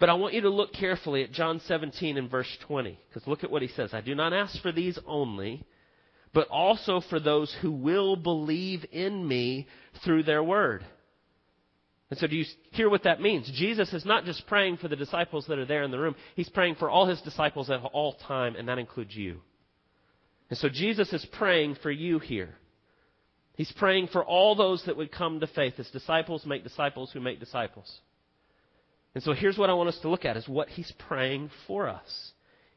But 0.00 0.08
I 0.08 0.14
want 0.14 0.32
you 0.32 0.40
to 0.40 0.48
look 0.48 0.72
carefully 0.72 1.22
at 1.22 1.30
John 1.30 1.60
17 1.66 2.16
and 2.16 2.30
verse 2.30 2.48
20, 2.66 2.98
because 3.08 3.28
look 3.28 3.44
at 3.44 3.50
what 3.50 3.60
he 3.60 3.68
says. 3.68 3.92
I 3.92 4.00
do 4.00 4.14
not 4.14 4.32
ask 4.32 4.60
for 4.62 4.72
these 4.72 4.98
only, 5.06 5.62
but 6.32 6.48
also 6.48 7.02
for 7.10 7.20
those 7.20 7.54
who 7.60 7.70
will 7.70 8.16
believe 8.16 8.84
in 8.92 9.28
me 9.28 9.68
through 10.02 10.22
their 10.22 10.42
word. 10.42 10.86
And 12.08 12.18
so 12.18 12.26
do 12.26 12.34
you 12.34 12.46
hear 12.72 12.88
what 12.88 13.04
that 13.04 13.20
means? 13.20 13.52
Jesus 13.54 13.92
is 13.92 14.06
not 14.06 14.24
just 14.24 14.46
praying 14.46 14.78
for 14.78 14.88
the 14.88 14.96
disciples 14.96 15.46
that 15.46 15.58
are 15.58 15.66
there 15.66 15.82
in 15.82 15.90
the 15.90 15.98
room. 15.98 16.16
He's 16.34 16.48
praying 16.48 16.76
for 16.76 16.88
all 16.88 17.06
his 17.06 17.20
disciples 17.20 17.68
at 17.68 17.80
all 17.92 18.14
time, 18.14 18.56
and 18.56 18.68
that 18.68 18.78
includes 18.78 19.14
you. 19.14 19.42
And 20.48 20.58
so 20.58 20.70
Jesus 20.70 21.12
is 21.12 21.24
praying 21.32 21.76
for 21.82 21.90
you 21.90 22.18
here. 22.18 22.54
He's 23.54 23.70
praying 23.72 24.08
for 24.08 24.24
all 24.24 24.54
those 24.54 24.82
that 24.86 24.96
would 24.96 25.12
come 25.12 25.40
to 25.40 25.46
faith 25.46 25.74
as 25.78 25.90
disciples 25.90 26.46
make 26.46 26.64
disciples 26.64 27.12
who 27.12 27.20
make 27.20 27.38
disciples. 27.38 28.00
And 29.14 29.22
so 29.24 29.32
here's 29.32 29.58
what 29.58 29.70
I 29.70 29.74
want 29.74 29.88
us 29.88 29.98
to 30.00 30.08
look 30.08 30.24
at 30.24 30.36
is 30.36 30.48
what 30.48 30.68
he's 30.68 30.92
praying 30.98 31.50
for 31.66 31.88
us. 31.88 32.32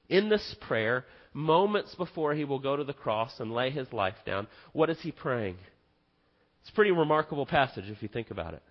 In 0.10 0.30
this 0.30 0.56
prayer, 0.62 1.06
moments 1.34 1.96
before 1.96 2.34
he 2.34 2.44
will 2.44 2.60
go 2.60 2.75
to 2.75 2.84
the 2.84 2.94
cross 2.94 3.40
and 3.40 3.54
lay 3.54 3.70
his 3.70 3.92
life 3.94 4.16
down, 4.25 4.48
what 4.74 4.90
is 4.90 5.00
he 5.02 5.12
praying? 5.12 5.58
It's 6.62 6.72
a 6.72 6.74
pretty 6.74 6.92
remarkable 6.92 7.46
passage 7.46 7.86
if 7.90 8.02
you 8.02 8.08
think 8.08 8.32
about 8.32 8.54
it. 8.54 8.63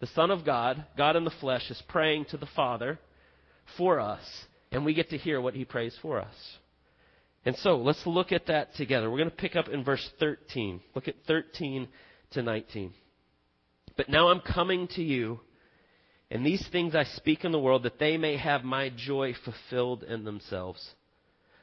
The 0.00 0.06
Son 0.08 0.30
of 0.30 0.44
God, 0.44 0.84
God 0.96 1.16
in 1.16 1.24
the 1.24 1.30
flesh, 1.30 1.70
is 1.70 1.82
praying 1.88 2.26
to 2.26 2.36
the 2.36 2.48
Father 2.56 2.98
for 3.76 4.00
us, 4.00 4.44
and 4.72 4.84
we 4.84 4.94
get 4.94 5.10
to 5.10 5.18
hear 5.18 5.40
what 5.40 5.54
he 5.54 5.64
prays 5.64 5.96
for 6.02 6.20
us. 6.20 6.34
And 7.44 7.56
so 7.56 7.76
let's 7.76 8.06
look 8.06 8.32
at 8.32 8.46
that 8.46 8.74
together. 8.74 9.10
We're 9.10 9.18
going 9.18 9.30
to 9.30 9.36
pick 9.36 9.56
up 9.56 9.68
in 9.68 9.84
verse 9.84 10.08
13. 10.20 10.80
Look 10.94 11.08
at 11.08 11.14
13 11.26 11.88
to 12.32 12.42
19. 12.42 12.92
But 13.96 14.08
now 14.08 14.28
I'm 14.28 14.40
coming 14.40 14.88
to 14.88 15.02
you 15.02 15.40
and 16.32 16.46
these 16.46 16.66
things 16.72 16.94
I 16.94 17.04
speak 17.04 17.44
in 17.44 17.52
the 17.52 17.58
world 17.58 17.82
that 17.82 17.98
they 17.98 18.16
may 18.16 18.38
have 18.38 18.64
my 18.64 18.88
joy 18.88 19.34
fulfilled 19.44 20.02
in 20.02 20.24
themselves. 20.24 20.94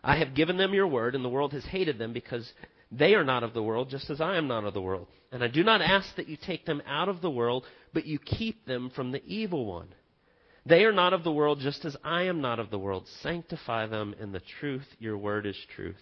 I 0.03 0.17
have 0.17 0.35
given 0.35 0.57
them 0.57 0.75
your 0.75 0.87
word, 0.87 1.15
and 1.15 1.25
the 1.25 1.29
world 1.29 1.53
has 1.53 1.65
hated 1.65 1.97
them 1.97 2.13
because 2.13 2.53
they 2.91 3.15
are 3.15 3.23
not 3.23 3.41
of 3.41 3.55
the 3.55 3.63
world, 3.63 3.89
just 3.89 4.11
as 4.11 4.21
I 4.21 4.37
am 4.37 4.47
not 4.47 4.65
of 4.65 4.75
the 4.75 4.81
world. 4.81 5.07
And 5.31 5.43
I 5.43 5.47
do 5.47 5.63
not 5.63 5.81
ask 5.81 6.15
that 6.17 6.29
you 6.29 6.37
take 6.37 6.67
them 6.67 6.83
out 6.85 7.09
of 7.09 7.19
the 7.21 7.31
world, 7.31 7.65
but 7.95 8.05
you 8.05 8.19
keep 8.19 8.67
them 8.67 8.91
from 8.95 9.11
the 9.11 9.25
evil 9.25 9.65
one. 9.65 9.87
They 10.67 10.83
are 10.83 10.93
not 10.93 11.13
of 11.13 11.23
the 11.23 11.31
world, 11.31 11.59
just 11.61 11.83
as 11.83 11.97
I 12.03 12.23
am 12.23 12.39
not 12.39 12.59
of 12.59 12.69
the 12.69 12.77
world. 12.77 13.07
Sanctify 13.23 13.87
them 13.87 14.13
in 14.19 14.31
the 14.31 14.41
truth. 14.59 14.85
Your 14.99 15.17
word 15.17 15.47
is 15.47 15.57
truth. 15.75 15.95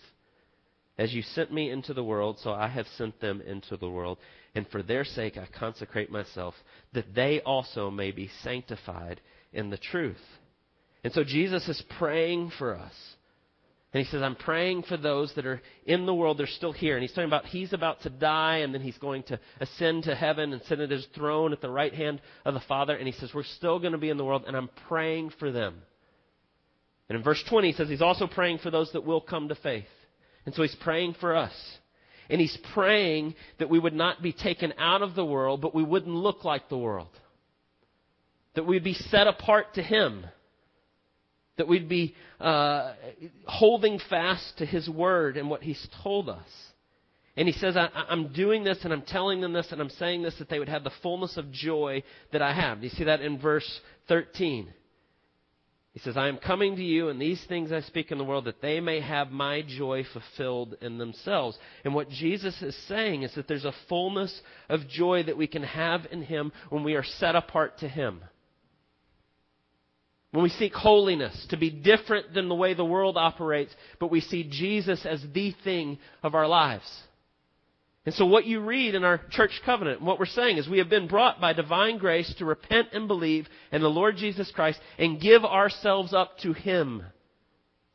As 0.97 1.13
you 1.13 1.21
sent 1.21 1.53
me 1.53 1.69
into 1.69 1.93
the 1.93 2.03
world, 2.03 2.39
so 2.39 2.51
I 2.51 2.67
have 2.67 2.87
sent 2.97 3.19
them 3.21 3.41
into 3.41 3.77
the 3.77 3.89
world. 3.89 4.17
And 4.55 4.67
for 4.69 4.81
their 4.81 5.05
sake 5.05 5.37
I 5.37 5.47
consecrate 5.59 6.11
myself, 6.11 6.55
that 6.93 7.13
they 7.13 7.41
also 7.41 7.91
may 7.91 8.11
be 8.11 8.29
sanctified 8.43 9.21
in 9.53 9.69
the 9.69 9.77
truth. 9.77 10.17
And 11.03 11.13
so 11.13 11.23
Jesus 11.23 11.67
is 11.69 11.83
praying 11.99 12.51
for 12.57 12.75
us. 12.75 12.93
And 13.93 14.03
he 14.03 14.11
says, 14.11 14.21
I'm 14.21 14.35
praying 14.35 14.83
for 14.83 14.97
those 14.97 15.33
that 15.35 15.45
are 15.45 15.61
in 15.85 16.05
the 16.05 16.13
world, 16.13 16.37
they're 16.37 16.47
still 16.47 16.73
here. 16.73 16.95
And 16.95 17.01
he's 17.01 17.11
talking 17.11 17.29
about 17.29 17.45
he's 17.45 17.71
about 17.71 18.01
to 18.01 18.09
die, 18.09 18.57
and 18.57 18.73
then 18.73 18.81
he's 18.81 18.97
going 18.97 19.23
to 19.23 19.39
ascend 19.61 20.03
to 20.03 20.15
heaven 20.15 20.51
and 20.51 20.61
sit 20.63 20.79
at 20.79 20.91
his 20.91 21.07
throne 21.15 21.53
at 21.53 21.61
the 21.61 21.69
right 21.69 21.93
hand 21.93 22.21
of 22.43 22.53
the 22.53 22.59
Father. 22.61 22.95
And 22.95 23.07
he 23.07 23.13
says, 23.13 23.31
We're 23.33 23.43
still 23.43 23.79
going 23.79 23.93
to 23.93 23.97
be 23.97 24.09
in 24.09 24.17
the 24.17 24.25
world, 24.25 24.43
and 24.45 24.57
I'm 24.57 24.69
praying 24.87 25.31
for 25.39 25.51
them. 25.51 25.81
And 27.07 27.17
in 27.17 27.23
verse 27.23 27.41
20, 27.49 27.71
he 27.71 27.77
says 27.77 27.87
he's 27.87 28.01
also 28.01 28.27
praying 28.27 28.57
for 28.57 28.69
those 28.69 28.91
that 28.91 29.05
will 29.05 29.21
come 29.21 29.47
to 29.47 29.55
faith. 29.55 29.85
And 30.47 30.55
so 30.55 30.61
he's 30.61 30.75
praying 30.75 31.15
for 31.19 31.35
us. 31.35 31.51
And 32.29 32.39
he's 32.39 32.57
praying 32.73 33.35
that 33.59 33.69
we 33.69 33.79
would 33.79 33.93
not 33.93 34.21
be 34.21 34.31
taken 34.31 34.73
out 34.77 35.01
of 35.01 35.13
the 35.13 35.25
world, 35.25 35.59
but 35.59 35.75
we 35.75 35.83
wouldn't 35.83 36.15
look 36.15 36.45
like 36.45 36.69
the 36.69 36.77
world. 36.77 37.09
That 38.55 38.65
we'd 38.65 38.83
be 38.83 38.93
set 38.93 39.27
apart 39.27 39.73
to 39.73 39.83
him. 39.83 40.25
That 41.57 41.67
we'd 41.67 41.89
be 41.89 42.15
uh, 42.39 42.93
holding 43.45 43.99
fast 44.09 44.59
to 44.59 44.65
his 44.65 44.87
word 44.87 45.35
and 45.35 45.49
what 45.49 45.63
he's 45.63 45.85
told 46.01 46.29
us. 46.29 46.47
And 47.35 47.45
he 47.45 47.53
says, 47.53 47.75
I, 47.75 47.89
am 48.09 48.31
doing 48.31 48.63
this 48.63 48.79
and 48.85 48.93
I'm 48.93 49.01
telling 49.01 49.41
them 49.41 49.51
this 49.51 49.67
and 49.71 49.81
I'm 49.81 49.89
saying 49.89 50.23
this 50.23 50.35
that 50.39 50.47
they 50.47 50.59
would 50.59 50.69
have 50.69 50.85
the 50.85 50.91
fullness 51.03 51.35
of 51.35 51.51
joy 51.51 52.03
that 52.31 52.41
I 52.41 52.53
have. 52.53 52.79
Do 52.79 52.85
you 52.85 52.91
see 52.91 53.03
that 53.03 53.19
in 53.19 53.37
verse 53.37 53.81
13? 54.07 54.73
He 55.97 56.03
says, 56.03 56.15
I 56.15 56.27
am 56.27 56.37
coming 56.37 56.75
to 56.75 56.83
you, 56.83 57.09
and 57.09 57.19
these 57.19 57.43
things 57.49 57.71
I 57.71 57.81
speak 57.81 58.11
in 58.11 58.19
the 58.19 58.23
world 58.23 58.45
that 58.45 58.61
they 58.61 58.79
may 58.79 58.99
have 59.01 59.31
my 59.31 59.63
joy 59.63 60.03
fulfilled 60.13 60.75
in 60.79 60.99
themselves. 60.99 61.57
And 61.83 61.95
what 61.95 62.11
Jesus 62.11 62.61
is 62.61 62.77
saying 62.87 63.23
is 63.23 63.33
that 63.33 63.47
there's 63.47 63.65
a 63.65 63.73
fullness 63.89 64.39
of 64.69 64.87
joy 64.87 65.23
that 65.23 65.37
we 65.37 65.47
can 65.47 65.63
have 65.63 66.01
in 66.11 66.21
Him 66.21 66.51
when 66.69 66.83
we 66.83 66.93
are 66.93 67.03
set 67.03 67.35
apart 67.35 67.79
to 67.79 67.87
Him. 67.89 68.23
When 70.29 70.43
we 70.43 70.49
seek 70.49 70.75
holiness, 70.75 71.47
to 71.49 71.57
be 71.57 71.71
different 71.71 72.31
than 72.31 72.47
the 72.47 72.53
way 72.53 72.75
the 72.75 72.85
world 72.85 73.17
operates, 73.17 73.73
but 73.99 74.11
we 74.11 74.21
see 74.21 74.47
Jesus 74.47 75.03
as 75.03 75.25
the 75.33 75.55
thing 75.63 75.97
of 76.21 76.35
our 76.35 76.47
lives. 76.47 76.87
And 78.07 78.15
so 78.15 78.25
what 78.25 78.45
you 78.45 78.61
read 78.61 78.95
in 78.95 79.03
our 79.03 79.19
church 79.31 79.51
covenant, 79.65 79.97
and 79.97 80.07
what 80.07 80.17
we're 80.17 80.27
saying 80.27 80.57
is 80.57 80.69
we 80.69 80.77
have 80.77 80.87
been 80.87 81.09
brought 81.09 81.41
by 81.41 81.51
divine 81.51 81.97
grace 81.97 82.33
to 82.37 82.45
repent 82.45 82.87
and 82.93 83.05
believe 83.05 83.49
in 83.69 83.81
the 83.81 83.89
Lord 83.89 84.15
Jesus 84.15 84.49
Christ 84.49 84.79
and 84.97 85.19
give 85.19 85.43
ourselves 85.43 86.13
up 86.13 86.37
to 86.39 86.53
Him. 86.53 87.03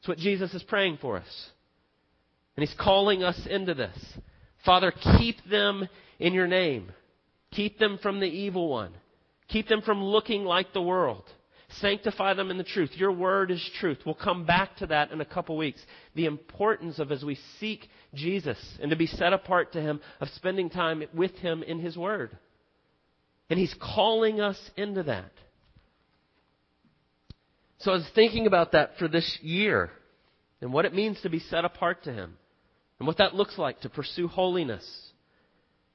It's 0.01 0.09
what 0.09 0.19
Jesus 0.19 0.53
is 0.53 0.63
praying 0.65 0.99
for 1.01 1.17
us. 1.17 1.51
And 2.55 2.63
He's 2.63 2.77
calling 2.79 3.23
us 3.23 3.41
into 3.49 3.73
this. 3.73 3.97
Father, 4.67 4.93
keep 5.17 5.37
them 5.51 5.89
in 6.19 6.35
your 6.35 6.47
name. 6.47 6.93
Keep 7.53 7.79
them 7.79 7.99
from 8.03 8.21
the 8.21 8.27
evil 8.27 8.69
one. 8.69 8.93
Keep 9.49 9.69
them 9.69 9.81
from 9.81 10.05
looking 10.05 10.45
like 10.45 10.75
the 10.75 10.83
world. 10.83 11.25
Sanctify 11.81 12.35
them 12.35 12.51
in 12.51 12.59
the 12.59 12.65
truth. 12.65 12.91
Your 12.97 13.13
word 13.13 13.51
is 13.51 13.71
truth. 13.81 14.01
We'll 14.05 14.15
come 14.15 14.45
back 14.45 14.77
to 14.77 14.87
that 14.89 15.11
in 15.11 15.23
a 15.23 15.25
couple 15.25 15.57
weeks. 15.57 15.81
The 16.15 16.27
importance 16.27 16.99
of 16.99 17.11
as 17.11 17.25
we 17.25 17.39
seek 17.59 17.89
Jesus 18.15 18.59
and 18.81 18.91
to 18.91 18.97
be 18.97 19.07
set 19.07 19.33
apart 19.33 19.73
to 19.73 19.81
Him, 19.81 20.01
of 20.21 20.29
spending 20.31 20.71
time 20.71 21.03
with 21.15 21.33
Him 21.37 21.63
in 21.63 21.79
His 21.79 21.97
word. 21.97 22.37
And 23.51 23.59
He's 23.59 23.75
calling 23.81 24.41
us 24.41 24.59
into 24.77 25.03
that. 25.05 25.33
So 27.79 27.91
I 27.91 27.95
was 27.95 28.09
thinking 28.15 28.47
about 28.47 28.73
that 28.73 28.97
for 28.99 29.09
this 29.09 29.39
year 29.43 29.91
and 30.61 30.73
what 30.73 30.85
it 30.85 30.95
means 30.95 31.21
to 31.23 31.31
be 31.31 31.41
set 31.41 31.65
apart 31.65 32.05
to 32.05 32.13
Him 32.13 32.37
and 32.99 33.07
what 33.07 33.19
that 33.19 33.35
looks 33.35 33.59
like 33.59 33.81
to 33.81 33.89
pursue 33.89 34.29
holiness 34.29 34.85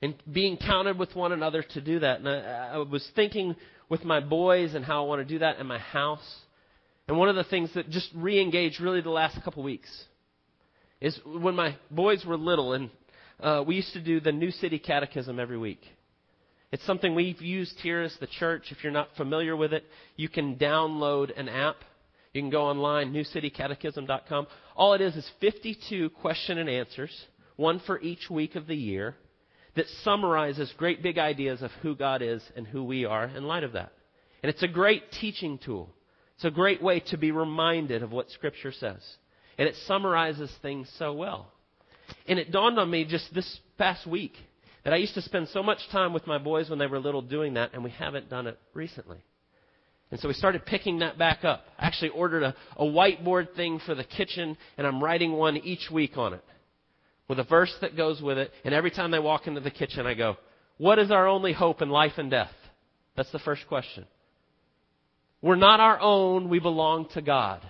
and 0.01 0.15
being 0.31 0.57
counted 0.57 0.99
with 0.99 1.15
one 1.15 1.31
another 1.31 1.63
to 1.63 1.81
do 1.81 1.99
that. 1.99 2.19
And 2.19 2.27
I, 2.27 2.71
I 2.73 2.77
was 2.77 3.09
thinking 3.15 3.55
with 3.89 4.03
my 4.03 4.19
boys 4.19 4.73
and 4.73 4.83
how 4.83 5.03
I 5.03 5.07
want 5.07 5.25
to 5.25 5.33
do 5.33 5.39
that 5.39 5.59
in 5.59 5.67
my 5.67 5.79
house. 5.79 6.35
And 7.07 7.17
one 7.17 7.29
of 7.29 7.35
the 7.35 7.45
things 7.45 7.73
that 7.75 7.89
just 7.89 8.09
re-engaged 8.13 8.81
really 8.81 9.01
the 9.01 9.09
last 9.09 9.41
couple 9.43 9.63
weeks 9.63 9.89
is 10.99 11.19
when 11.25 11.55
my 11.55 11.75
boys 11.91 12.25
were 12.25 12.37
little 12.37 12.73
and 12.73 12.89
uh, 13.39 13.63
we 13.65 13.75
used 13.75 13.93
to 13.93 14.01
do 14.01 14.19
the 14.19 14.31
New 14.31 14.51
City 14.51 14.79
Catechism 14.79 15.39
every 15.39 15.57
week. 15.57 15.81
It's 16.71 16.85
something 16.85 17.15
we've 17.15 17.41
used 17.41 17.79
here 17.79 18.01
as 18.01 18.15
the 18.19 18.27
church. 18.27 18.71
If 18.71 18.83
you're 18.83 18.91
not 18.91 19.15
familiar 19.15 19.55
with 19.55 19.73
it, 19.73 19.85
you 20.15 20.27
can 20.27 20.55
download 20.55 21.37
an 21.39 21.47
app. 21.47 21.77
You 22.33 22.41
can 22.41 22.49
go 22.49 22.63
online, 22.63 23.13
newcitycatechism.com. 23.13 24.47
All 24.75 24.93
it 24.93 25.01
is 25.01 25.15
is 25.15 25.29
52 25.39 26.09
question 26.09 26.57
and 26.57 26.69
answers, 26.69 27.11
one 27.55 27.79
for 27.85 28.01
each 28.01 28.29
week 28.29 28.55
of 28.55 28.67
the 28.67 28.75
year 28.75 29.15
that 29.75 29.85
summarizes 30.03 30.73
great 30.77 31.01
big 31.01 31.17
ideas 31.17 31.61
of 31.61 31.71
who 31.83 31.95
God 31.95 32.21
is 32.21 32.41
and 32.55 32.67
who 32.67 32.83
we 32.83 33.05
are 33.05 33.25
in 33.25 33.43
light 33.43 33.63
of 33.63 33.73
that. 33.73 33.93
And 34.43 34.49
it's 34.49 34.63
a 34.63 34.67
great 34.67 35.03
teaching 35.21 35.59
tool. 35.63 35.89
It's 36.35 36.45
a 36.45 36.51
great 36.51 36.81
way 36.81 36.99
to 37.11 37.17
be 37.17 37.31
reminded 37.31 38.03
of 38.03 38.11
what 38.11 38.29
Scripture 38.31 38.71
says. 38.71 39.01
And 39.57 39.67
it 39.67 39.75
summarizes 39.87 40.51
things 40.61 40.89
so 40.97 41.13
well. 41.13 41.51
And 42.27 42.39
it 42.39 42.51
dawned 42.51 42.79
on 42.79 42.89
me 42.89 43.05
just 43.05 43.33
this 43.33 43.59
past 43.77 44.05
week 44.05 44.33
that 44.83 44.93
I 44.93 44.97
used 44.97 45.15
to 45.15 45.21
spend 45.21 45.49
so 45.49 45.61
much 45.61 45.79
time 45.91 46.13
with 46.13 46.27
my 46.27 46.37
boys 46.37 46.69
when 46.69 46.79
they 46.79 46.87
were 46.87 46.99
little 46.99 47.21
doing 47.21 47.55
that, 47.55 47.73
and 47.73 47.83
we 47.83 47.89
haven't 47.89 48.29
done 48.29 48.47
it 48.47 48.57
recently. 48.73 49.17
And 50.11 50.19
so 50.19 50.29
we 50.29 50.33
started 50.33 50.65
picking 50.65 50.99
that 50.99 51.17
back 51.17 51.43
up. 51.43 51.65
I 51.77 51.87
actually 51.87 52.09
ordered 52.09 52.43
a, 52.43 52.55
a 52.77 52.85
whiteboard 52.85 53.55
thing 53.55 53.81
for 53.85 53.95
the 53.95 54.05
kitchen, 54.05 54.55
and 54.77 54.87
I'm 54.87 55.03
writing 55.03 55.33
one 55.33 55.57
each 55.57 55.91
week 55.91 56.17
on 56.17 56.33
it 56.33 56.43
with 57.27 57.39
a 57.39 57.43
verse 57.43 57.73
that 57.81 57.97
goes 57.97 58.21
with 58.21 58.37
it. 58.37 58.51
And 58.63 58.73
every 58.73 58.91
time 58.91 59.11
they 59.11 59.19
walk 59.19 59.47
into 59.47 59.59
the 59.59 59.71
kitchen, 59.71 60.07
I 60.07 60.13
go, 60.13 60.37
What 60.77 60.99
is 60.99 61.11
our 61.11 61.27
only 61.27 61.51
hope 61.51 61.81
in 61.81 61.89
life 61.89 62.13
and 62.17 62.31
death? 62.31 62.53
That's 63.15 63.31
the 63.31 63.39
first 63.39 63.67
question. 63.67 64.05
We're 65.41 65.55
not 65.55 65.79
our 65.79 65.99
own, 65.99 66.49
we 66.49 66.59
belong 66.59 67.09
to 67.13 67.21
God. 67.21 67.61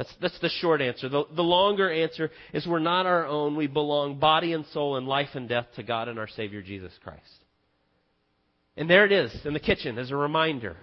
That's, 0.00 0.14
that's 0.18 0.40
the 0.40 0.48
short 0.48 0.80
answer. 0.80 1.10
The, 1.10 1.24
the 1.36 1.42
longer 1.42 1.92
answer 1.92 2.30
is 2.54 2.66
we're 2.66 2.78
not 2.78 3.04
our 3.04 3.26
own. 3.26 3.54
We 3.54 3.66
belong 3.66 4.18
body 4.18 4.54
and 4.54 4.64
soul 4.72 4.96
and 4.96 5.06
life 5.06 5.28
and 5.34 5.46
death 5.46 5.66
to 5.76 5.82
God 5.82 6.08
and 6.08 6.18
our 6.18 6.26
Savior 6.26 6.62
Jesus 6.62 6.90
Christ. 7.04 7.20
And 8.78 8.88
there 8.88 9.04
it 9.04 9.12
is 9.12 9.30
in 9.44 9.52
the 9.52 9.60
kitchen 9.60 9.98
as 9.98 10.10
a 10.10 10.16
reminder 10.16 10.78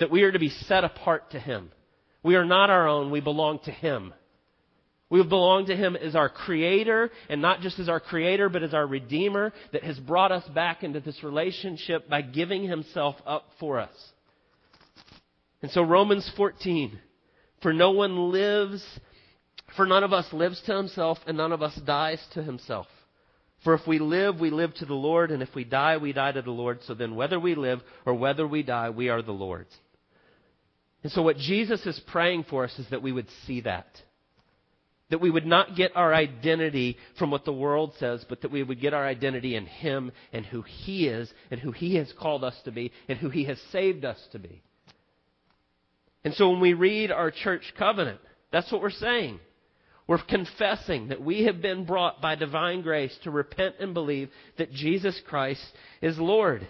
that 0.00 0.10
we 0.10 0.22
are 0.24 0.32
to 0.32 0.38
be 0.38 0.50
set 0.50 0.84
apart 0.84 1.30
to 1.30 1.40
Him. 1.40 1.70
We 2.22 2.34
are 2.34 2.44
not 2.44 2.68
our 2.68 2.86
own. 2.86 3.10
We 3.10 3.22
belong 3.22 3.60
to 3.64 3.70
Him. 3.70 4.12
We 5.08 5.22
belong 5.22 5.64
to 5.68 5.74
Him 5.74 5.96
as 5.96 6.14
our 6.14 6.28
Creator, 6.28 7.10
and 7.30 7.40
not 7.40 7.62
just 7.62 7.78
as 7.78 7.88
our 7.88 8.00
Creator, 8.00 8.50
but 8.50 8.62
as 8.62 8.74
our 8.74 8.86
Redeemer 8.86 9.54
that 9.72 9.82
has 9.82 9.98
brought 9.98 10.30
us 10.30 10.46
back 10.48 10.82
into 10.82 11.00
this 11.00 11.24
relationship 11.24 12.06
by 12.06 12.20
giving 12.20 12.68
Himself 12.68 13.16
up 13.24 13.46
for 13.58 13.80
us. 13.80 13.96
And 15.62 15.70
so 15.70 15.80
Romans 15.80 16.30
14, 16.36 16.98
for 17.62 17.72
no 17.72 17.92
one 17.92 18.30
lives, 18.30 18.84
for 19.76 19.86
none 19.86 20.04
of 20.04 20.12
us 20.12 20.32
lives 20.32 20.60
to 20.66 20.76
himself, 20.76 21.18
and 21.26 21.36
none 21.36 21.52
of 21.52 21.62
us 21.62 21.74
dies 21.86 22.24
to 22.34 22.42
himself. 22.42 22.86
For 23.64 23.74
if 23.74 23.86
we 23.86 24.00
live, 24.00 24.40
we 24.40 24.50
live 24.50 24.74
to 24.74 24.86
the 24.86 24.94
Lord, 24.94 25.30
and 25.30 25.42
if 25.42 25.54
we 25.54 25.64
die, 25.64 25.96
we 25.96 26.12
die 26.12 26.32
to 26.32 26.42
the 26.42 26.50
Lord. 26.50 26.80
So 26.86 26.94
then, 26.94 27.14
whether 27.14 27.38
we 27.38 27.54
live 27.54 27.80
or 28.04 28.14
whether 28.14 28.46
we 28.46 28.62
die, 28.62 28.90
we 28.90 29.08
are 29.08 29.22
the 29.22 29.32
Lord's. 29.32 29.74
And 31.02 31.12
so, 31.12 31.22
what 31.22 31.36
Jesus 31.36 31.84
is 31.86 32.00
praying 32.08 32.44
for 32.50 32.64
us 32.64 32.76
is 32.78 32.88
that 32.90 33.02
we 33.02 33.12
would 33.12 33.28
see 33.46 33.60
that. 33.62 33.86
That 35.10 35.20
we 35.20 35.30
would 35.30 35.46
not 35.46 35.76
get 35.76 35.94
our 35.94 36.12
identity 36.12 36.96
from 37.18 37.30
what 37.30 37.44
the 37.44 37.52
world 37.52 37.92
says, 37.98 38.24
but 38.28 38.40
that 38.42 38.50
we 38.50 38.62
would 38.62 38.80
get 38.80 38.94
our 38.94 39.06
identity 39.06 39.54
in 39.54 39.66
Him 39.66 40.10
and 40.32 40.44
who 40.44 40.62
He 40.62 41.06
is, 41.06 41.32
and 41.50 41.60
who 41.60 41.70
He 41.70 41.96
has 41.96 42.12
called 42.18 42.42
us 42.42 42.58
to 42.64 42.72
be, 42.72 42.90
and 43.08 43.18
who 43.18 43.28
He 43.28 43.44
has 43.44 43.60
saved 43.70 44.04
us 44.04 44.18
to 44.32 44.38
be. 44.38 44.62
And 46.24 46.34
so, 46.34 46.50
when 46.50 46.60
we 46.60 46.74
read 46.74 47.10
our 47.10 47.30
church 47.30 47.72
covenant, 47.78 48.20
that's 48.52 48.70
what 48.70 48.82
we're 48.82 48.90
saying. 48.90 49.40
We're 50.06 50.18
confessing 50.22 51.08
that 51.08 51.22
we 51.22 51.44
have 51.44 51.62
been 51.62 51.84
brought 51.84 52.20
by 52.20 52.34
divine 52.34 52.82
grace 52.82 53.16
to 53.22 53.30
repent 53.30 53.76
and 53.80 53.94
believe 53.94 54.30
that 54.58 54.72
Jesus 54.72 55.20
Christ 55.26 55.64
is 56.00 56.18
Lord 56.18 56.66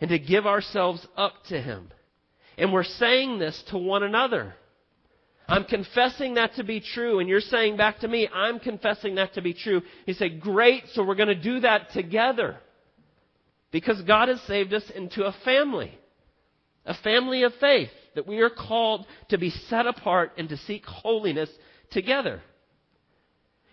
and 0.00 0.10
to 0.10 0.18
give 0.18 0.46
ourselves 0.46 1.06
up 1.16 1.34
to 1.48 1.60
Him. 1.60 1.88
And 2.58 2.72
we're 2.72 2.84
saying 2.84 3.38
this 3.38 3.62
to 3.70 3.78
one 3.78 4.02
another. 4.02 4.54
I'm 5.48 5.64
confessing 5.64 6.34
that 6.34 6.54
to 6.54 6.64
be 6.64 6.80
true, 6.80 7.20
and 7.20 7.28
you're 7.28 7.40
saying 7.40 7.76
back 7.76 8.00
to 8.00 8.08
me, 8.08 8.28
I'm 8.32 8.58
confessing 8.58 9.14
that 9.16 9.34
to 9.34 9.42
be 9.42 9.54
true. 9.54 9.82
You 10.04 10.14
say, 10.14 10.28
great, 10.28 10.84
so 10.92 11.04
we're 11.04 11.14
going 11.14 11.28
to 11.28 11.34
do 11.40 11.60
that 11.60 11.92
together. 11.92 12.56
Because 13.70 14.00
God 14.02 14.28
has 14.28 14.40
saved 14.42 14.74
us 14.74 14.90
into 14.94 15.24
a 15.24 15.36
family. 15.44 15.96
A 16.86 16.94
family 16.94 17.42
of 17.42 17.52
faith. 17.60 17.90
That 18.14 18.26
we 18.26 18.40
are 18.40 18.50
called 18.50 19.04
to 19.28 19.36
be 19.36 19.50
set 19.50 19.86
apart 19.86 20.32
and 20.38 20.48
to 20.48 20.56
seek 20.56 20.86
holiness 20.86 21.50
together. 21.90 22.40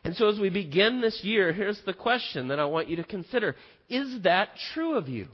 And 0.03 0.15
so 0.15 0.27
as 0.27 0.37
we 0.37 0.49
begin 0.49 0.99
this 0.99 1.21
year, 1.23 1.53
here's 1.53 1.81
the 1.85 1.93
question 1.93 2.49
that 2.49 2.59
I 2.59 2.65
want 2.65 2.89
you 2.89 2.97
to 2.97 3.03
consider. 3.05 3.55
Is 3.89 4.23
that 4.23 4.49
true 4.73 4.95
of 4.95 5.07
you? 5.07 5.27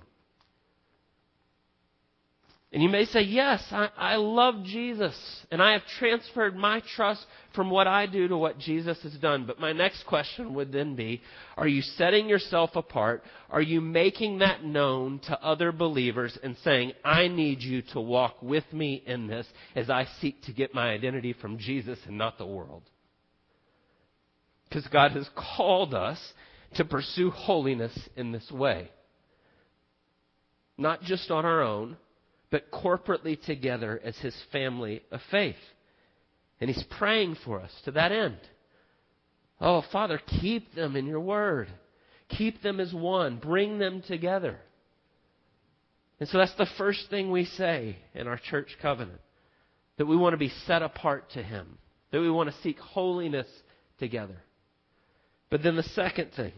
And 2.72 2.84
you 2.84 2.90
may 2.90 3.06
say, 3.06 3.22
Yes, 3.22 3.64
I, 3.72 3.90
I, 3.98 4.16
love 4.18 4.64
Jesus, 4.64 5.16
and 5.50 5.62
I 5.62 5.74
have 5.74 5.82
transferred 5.98 6.56
my 6.56 6.82
trust 6.96 7.26
from 7.56 7.72
what 7.72 7.88
I 7.88 8.06
do 8.06 8.28
to 8.28 8.38
what 8.38 8.60
Jesus 8.60 9.02
has 9.02 9.14
done. 9.14 9.46
But 9.48 9.60
my 9.60 9.74
next 9.74 10.04
question 10.04 10.54
would 10.54 10.72
then 10.72 10.96
be 10.96 11.22
Are 11.58 11.68
you 11.68 11.82
setting 11.82 12.30
yourself 12.30 12.76
apart? 12.76 13.24
Are 13.50 13.62
you 13.62 13.82
making 13.82 14.40
that 14.40 14.64
known 14.64 15.20
to 15.26 15.42
other 15.42 15.72
believers 15.72 16.38
and 16.44 16.56
saying, 16.64 16.94
I 17.04 17.28
need 17.28 17.64
you 17.64 17.82
to 17.94 18.00
walk 18.00 18.42
with 18.44 18.72
me 18.72 19.02
in 19.04 19.26
this 19.26 19.48
as 19.76 19.90
I 19.90 20.06
seek 20.22 20.44
to 20.44 20.54
get 20.54 20.76
my 20.76 20.92
identity 20.92 21.34
from 21.34 21.58
Jesus 21.58 21.98
and 22.06 22.20
not 22.20 22.38
the 22.38 22.46
world? 22.46 22.84
Because 24.68 24.86
God 24.90 25.14
has 25.14 25.28
called 25.36 25.96
us 25.96 26.20
to 26.76 26.86
pursue 26.86 27.32
holiness 27.32 27.98
in 28.16 28.32
this 28.32 28.52
way. 28.52 28.92
Not 30.78 31.02
just 31.02 31.32
on 31.32 31.46
our 31.46 31.64
own 31.64 31.98
but 32.52 32.72
corporately 32.72 33.40
together 33.44 34.00
as 34.04 34.18
his 34.18 34.36
family 34.52 35.02
of 35.12 35.22
faith. 35.32 35.56
And 36.60 36.70
he's 36.70 36.84
praying 36.98 37.38
for 37.46 37.62
us 37.62 37.72
to 37.86 37.92
that 37.92 38.12
end. 38.12 38.40
Oh, 39.62 39.84
Father, 39.92 40.20
keep 40.42 40.74
them 40.74 40.96
in 40.96 41.06
your 41.06 41.20
word. 41.20 41.68
Keep 42.30 42.62
them 42.62 42.80
as 42.80 42.94
one. 42.94 43.38
Bring 43.38 43.80
them 43.80 44.02
together. 44.08 44.58
And 46.20 46.28
so 46.28 46.38
that's 46.38 46.56
the 46.56 46.68
first 46.78 47.10
thing 47.10 47.32
we 47.32 47.46
say 47.46 47.98
in 48.14 48.28
our 48.28 48.38
church 48.38 48.78
covenant 48.82 49.22
that 49.98 50.06
we 50.06 50.18
want 50.18 50.34
to 50.34 50.38
be 50.38 50.52
set 50.66 50.82
apart 50.82 51.30
to 51.32 51.44
Him, 51.44 51.78
that 52.12 52.20
we 52.20 52.32
want 52.32 52.50
to 52.50 52.62
seek 52.62 52.80
holiness 52.80 53.48
together. 54.00 54.38
But 55.50 55.64
then 55.64 55.76
the 55.76 55.84
second 55.84 56.32
thing, 56.36 56.54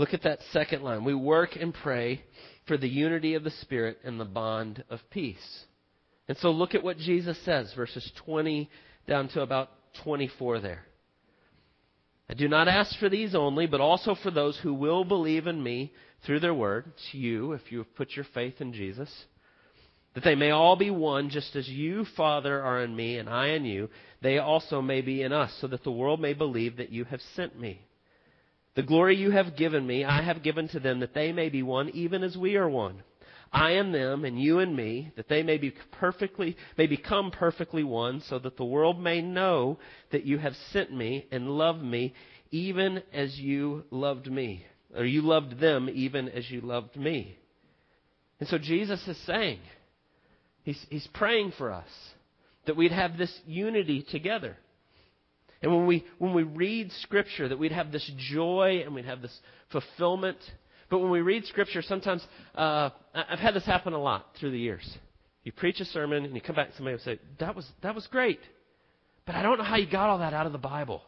look 0.00 0.14
at 0.14 0.22
that 0.22 0.40
second 0.50 0.82
line. 0.82 1.04
We 1.04 1.14
work 1.14 1.56
and 1.60 1.74
pray 1.74 2.22
for 2.66 2.78
the 2.78 2.88
unity 2.88 3.34
of 3.34 3.44
the 3.44 3.50
Spirit 3.50 3.98
and 4.02 4.18
the 4.18 4.24
bond 4.24 4.82
of 4.88 4.98
peace. 5.10 5.66
And 6.26 6.38
so 6.38 6.50
look 6.52 6.74
at 6.74 6.82
what 6.82 6.96
Jesus 6.96 7.38
says, 7.44 7.70
verses 7.76 8.10
20 8.24 8.70
down 9.06 9.28
to 9.28 9.42
about 9.42 9.68
24 10.02 10.60
there. 10.60 10.86
I 12.30 12.34
do 12.34 12.48
not 12.48 12.66
ask 12.66 12.98
for 12.98 13.10
these 13.10 13.34
only, 13.34 13.66
but 13.66 13.82
also 13.82 14.14
for 14.14 14.30
those 14.30 14.58
who 14.62 14.72
will 14.72 15.04
believe 15.04 15.46
in 15.46 15.62
me 15.62 15.92
through 16.24 16.40
their 16.40 16.54
word. 16.54 16.92
It's 16.94 17.12
you, 17.12 17.52
if 17.52 17.70
you 17.70 17.78
have 17.78 17.94
put 17.94 18.16
your 18.16 18.26
faith 18.32 18.54
in 18.60 18.72
Jesus. 18.72 19.10
That 20.14 20.24
they 20.24 20.34
may 20.34 20.50
all 20.50 20.76
be 20.76 20.90
one, 20.90 21.28
just 21.28 21.54
as 21.56 21.68
you, 21.68 22.06
Father, 22.16 22.62
are 22.62 22.82
in 22.82 22.96
me, 22.96 23.18
and 23.18 23.28
I 23.28 23.48
in 23.48 23.66
you. 23.66 23.90
They 24.22 24.38
also 24.38 24.80
may 24.80 25.02
be 25.02 25.20
in 25.22 25.32
us, 25.32 25.52
so 25.60 25.66
that 25.66 25.84
the 25.84 25.92
world 25.92 26.20
may 26.20 26.32
believe 26.32 26.78
that 26.78 26.90
you 26.90 27.04
have 27.04 27.20
sent 27.36 27.60
me. 27.60 27.82
The 28.74 28.82
glory 28.82 29.16
you 29.16 29.30
have 29.30 29.56
given 29.56 29.86
me, 29.86 30.04
I 30.04 30.22
have 30.22 30.42
given 30.42 30.68
to 30.68 30.80
them, 30.80 31.00
that 31.00 31.14
they 31.14 31.32
may 31.32 31.48
be 31.48 31.62
one, 31.62 31.90
even 31.90 32.22
as 32.22 32.36
we 32.36 32.56
are 32.56 32.68
one. 32.68 33.02
I 33.52 33.72
and 33.72 33.92
them, 33.92 34.24
and 34.24 34.40
you 34.40 34.60
and 34.60 34.76
me, 34.76 35.10
that 35.16 35.28
they 35.28 35.42
may 35.42 35.58
be 35.58 35.72
perfectly, 35.92 36.56
may 36.78 36.86
become 36.86 37.32
perfectly 37.32 37.82
one, 37.82 38.20
so 38.20 38.38
that 38.38 38.56
the 38.56 38.64
world 38.64 39.00
may 39.00 39.20
know 39.22 39.78
that 40.12 40.24
you 40.24 40.38
have 40.38 40.54
sent 40.72 40.92
me 40.92 41.26
and 41.32 41.50
loved 41.50 41.82
me, 41.82 42.14
even 42.52 43.02
as 43.12 43.36
you 43.38 43.84
loved 43.90 44.30
me, 44.30 44.64
or 44.94 45.04
you 45.04 45.22
loved 45.22 45.58
them, 45.58 45.88
even 45.92 46.28
as 46.28 46.48
you 46.48 46.60
loved 46.60 46.96
me. 46.96 47.36
And 48.38 48.48
so 48.48 48.56
Jesus 48.56 49.06
is 49.08 49.18
saying, 49.26 49.58
he's, 50.62 50.86
he's 50.88 51.08
praying 51.08 51.52
for 51.58 51.72
us 51.72 51.88
that 52.66 52.76
we'd 52.76 52.92
have 52.92 53.18
this 53.18 53.36
unity 53.46 54.02
together. 54.10 54.56
And 55.62 55.74
when 55.74 55.86
we, 55.86 56.04
when 56.18 56.32
we 56.32 56.42
read 56.42 56.90
Scripture, 57.02 57.48
that 57.48 57.58
we'd 57.58 57.72
have 57.72 57.92
this 57.92 58.10
joy 58.16 58.82
and 58.84 58.94
we'd 58.94 59.04
have 59.04 59.20
this 59.20 59.36
fulfillment. 59.70 60.38
But 60.88 61.00
when 61.00 61.10
we 61.10 61.20
read 61.20 61.44
Scripture, 61.46 61.82
sometimes 61.82 62.26
uh, 62.54 62.90
I've 63.14 63.38
had 63.38 63.54
this 63.54 63.66
happen 63.66 63.92
a 63.92 64.00
lot 64.00 64.26
through 64.38 64.52
the 64.52 64.58
years. 64.58 64.98
You 65.44 65.52
preach 65.52 65.80
a 65.80 65.84
sermon 65.84 66.24
and 66.24 66.34
you 66.34 66.40
come 66.40 66.56
back 66.56 66.68
and 66.68 66.76
somebody 66.76 66.96
will 66.96 67.04
say, 67.04 67.18
that 67.38 67.54
was, 67.54 67.66
that 67.82 67.94
was 67.94 68.06
great. 68.06 68.40
But 69.26 69.34
I 69.34 69.42
don't 69.42 69.58
know 69.58 69.64
how 69.64 69.76
you 69.76 69.90
got 69.90 70.08
all 70.08 70.18
that 70.18 70.32
out 70.32 70.46
of 70.46 70.52
the 70.52 70.58
Bible. 70.58 71.02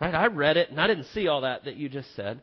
Right? 0.00 0.14
I 0.14 0.26
read 0.26 0.56
it 0.56 0.70
and 0.70 0.80
I 0.80 0.86
didn't 0.86 1.06
see 1.14 1.28
all 1.28 1.42
that 1.42 1.64
that 1.64 1.76
you 1.76 1.88
just 1.88 2.14
said. 2.16 2.42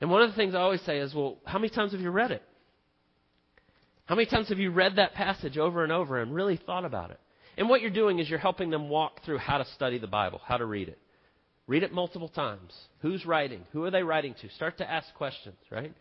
And 0.00 0.10
one 0.10 0.22
of 0.22 0.30
the 0.30 0.36
things 0.36 0.54
I 0.54 0.60
always 0.60 0.80
say 0.82 0.98
is, 0.98 1.14
well, 1.14 1.38
how 1.44 1.58
many 1.58 1.70
times 1.70 1.92
have 1.92 2.00
you 2.00 2.10
read 2.10 2.30
it? 2.30 2.42
How 4.06 4.14
many 4.14 4.26
times 4.26 4.48
have 4.48 4.58
you 4.58 4.70
read 4.70 4.96
that 4.96 5.14
passage 5.14 5.56
over 5.56 5.84
and 5.84 5.92
over 5.92 6.20
and 6.20 6.34
really 6.34 6.56
thought 6.56 6.84
about 6.84 7.10
it? 7.10 7.20
And 7.60 7.68
what 7.68 7.82
you're 7.82 7.90
doing 7.90 8.18
is 8.18 8.30
you're 8.30 8.38
helping 8.38 8.70
them 8.70 8.88
walk 8.88 9.22
through 9.22 9.36
how 9.36 9.58
to 9.58 9.66
study 9.74 9.98
the 9.98 10.06
Bible, 10.06 10.40
how 10.42 10.56
to 10.56 10.64
read 10.64 10.88
it. 10.88 10.98
Read 11.66 11.82
it 11.82 11.92
multiple 11.92 12.30
times. 12.30 12.72
Who's 13.00 13.26
writing? 13.26 13.60
Who 13.72 13.84
are 13.84 13.90
they 13.90 14.02
writing 14.02 14.34
to? 14.40 14.48
Start 14.48 14.78
to 14.78 14.90
ask 14.90 15.12
questions, 15.14 15.58
right? 15.70 15.92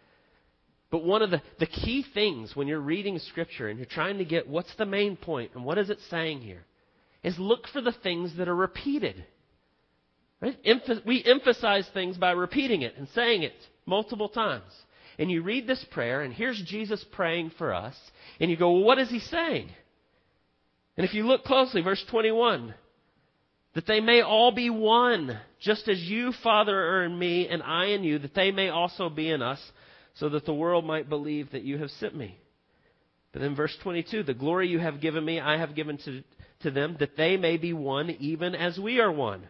But 0.90 1.04
one 1.04 1.22
of 1.22 1.32
the, 1.32 1.42
the 1.60 1.66
key 1.66 2.06
things 2.14 2.56
when 2.56 2.70
you're 2.70 2.80
reading 2.80 3.20
Scripture 3.20 3.68
and 3.68 3.78
you're 3.78 3.86
trying 3.86 4.20
to 4.20 4.26
get 4.26 4.48
what's 4.48 4.74
the 4.78 4.86
main 4.86 5.18
point 5.18 5.52
and 5.54 5.66
what 5.66 5.78
is 5.78 5.90
it 5.90 6.00
saying 6.10 6.40
here 6.40 6.64
is 7.24 7.38
look 7.38 7.68
for 7.68 7.82
the 7.82 7.92
things 7.92 8.38
that 8.38 8.48
are 8.48 8.56
repeated. 8.56 9.26
Right? 10.40 10.58
We 11.06 11.22
emphasize 11.26 11.90
things 11.94 12.16
by 12.16 12.32
repeating 12.32 12.84
it 12.84 12.96
and 12.98 13.10
saying 13.10 13.44
it 13.44 13.54
multiple 13.86 14.30
times. 14.30 14.72
And 15.18 15.30
you 15.30 15.44
read 15.44 15.68
this 15.68 15.86
prayer, 15.92 16.22
and 16.22 16.34
here's 16.34 16.64
Jesus 16.66 17.04
praying 17.12 17.52
for 17.58 17.74
us, 17.74 17.96
and 18.40 18.50
you 18.50 18.56
go, 18.56 18.72
well, 18.72 18.84
what 18.84 18.98
is 18.98 19.10
he 19.10 19.20
saying? 19.20 19.70
And 21.00 21.08
if 21.08 21.14
you 21.14 21.26
look 21.26 21.46
closely, 21.46 21.80
verse 21.82 22.04
21, 22.12 22.74
that 23.74 23.88
they 23.88 24.02
may 24.02 24.20
all 24.20 24.52
be 24.52 24.70
one, 24.70 25.40
just 25.62 25.88
as 25.88 25.98
you, 25.98 26.34
Father, 26.44 26.78
are 26.78 27.06
in 27.06 27.18
me, 27.18 27.48
and 27.48 27.64
I 27.64 27.86
in 27.86 28.04
you, 28.04 28.20
that 28.20 28.36
they 28.36 28.52
may 28.52 28.68
also 28.68 29.10
be 29.10 29.30
in 29.30 29.42
us, 29.42 29.62
so 30.16 30.28
that 30.28 30.46
the 30.46 30.54
world 30.54 30.84
might 30.84 31.08
believe 31.08 31.54
that 31.54 31.64
you 31.64 31.78
have 31.78 31.90
sent 31.92 32.18
me. 32.18 32.38
But 33.32 33.42
then 33.42 33.56
verse 33.56 33.74
22, 33.82 34.24
the 34.24 34.34
glory 34.34 34.68
you 34.68 34.80
have 34.80 35.00
given 35.00 35.24
me, 35.24 35.40
I 35.40 35.58
have 35.58 35.74
given 35.74 36.00
to, 36.00 36.22
to 36.64 36.72
them, 36.72 36.98
that 37.00 37.16
they 37.16 37.38
may 37.38 37.56
be 37.56 37.72
one, 37.72 38.10
even 38.20 38.54
as 38.54 38.78
we 38.78 39.00
are 39.00 39.10
one. 39.10 39.44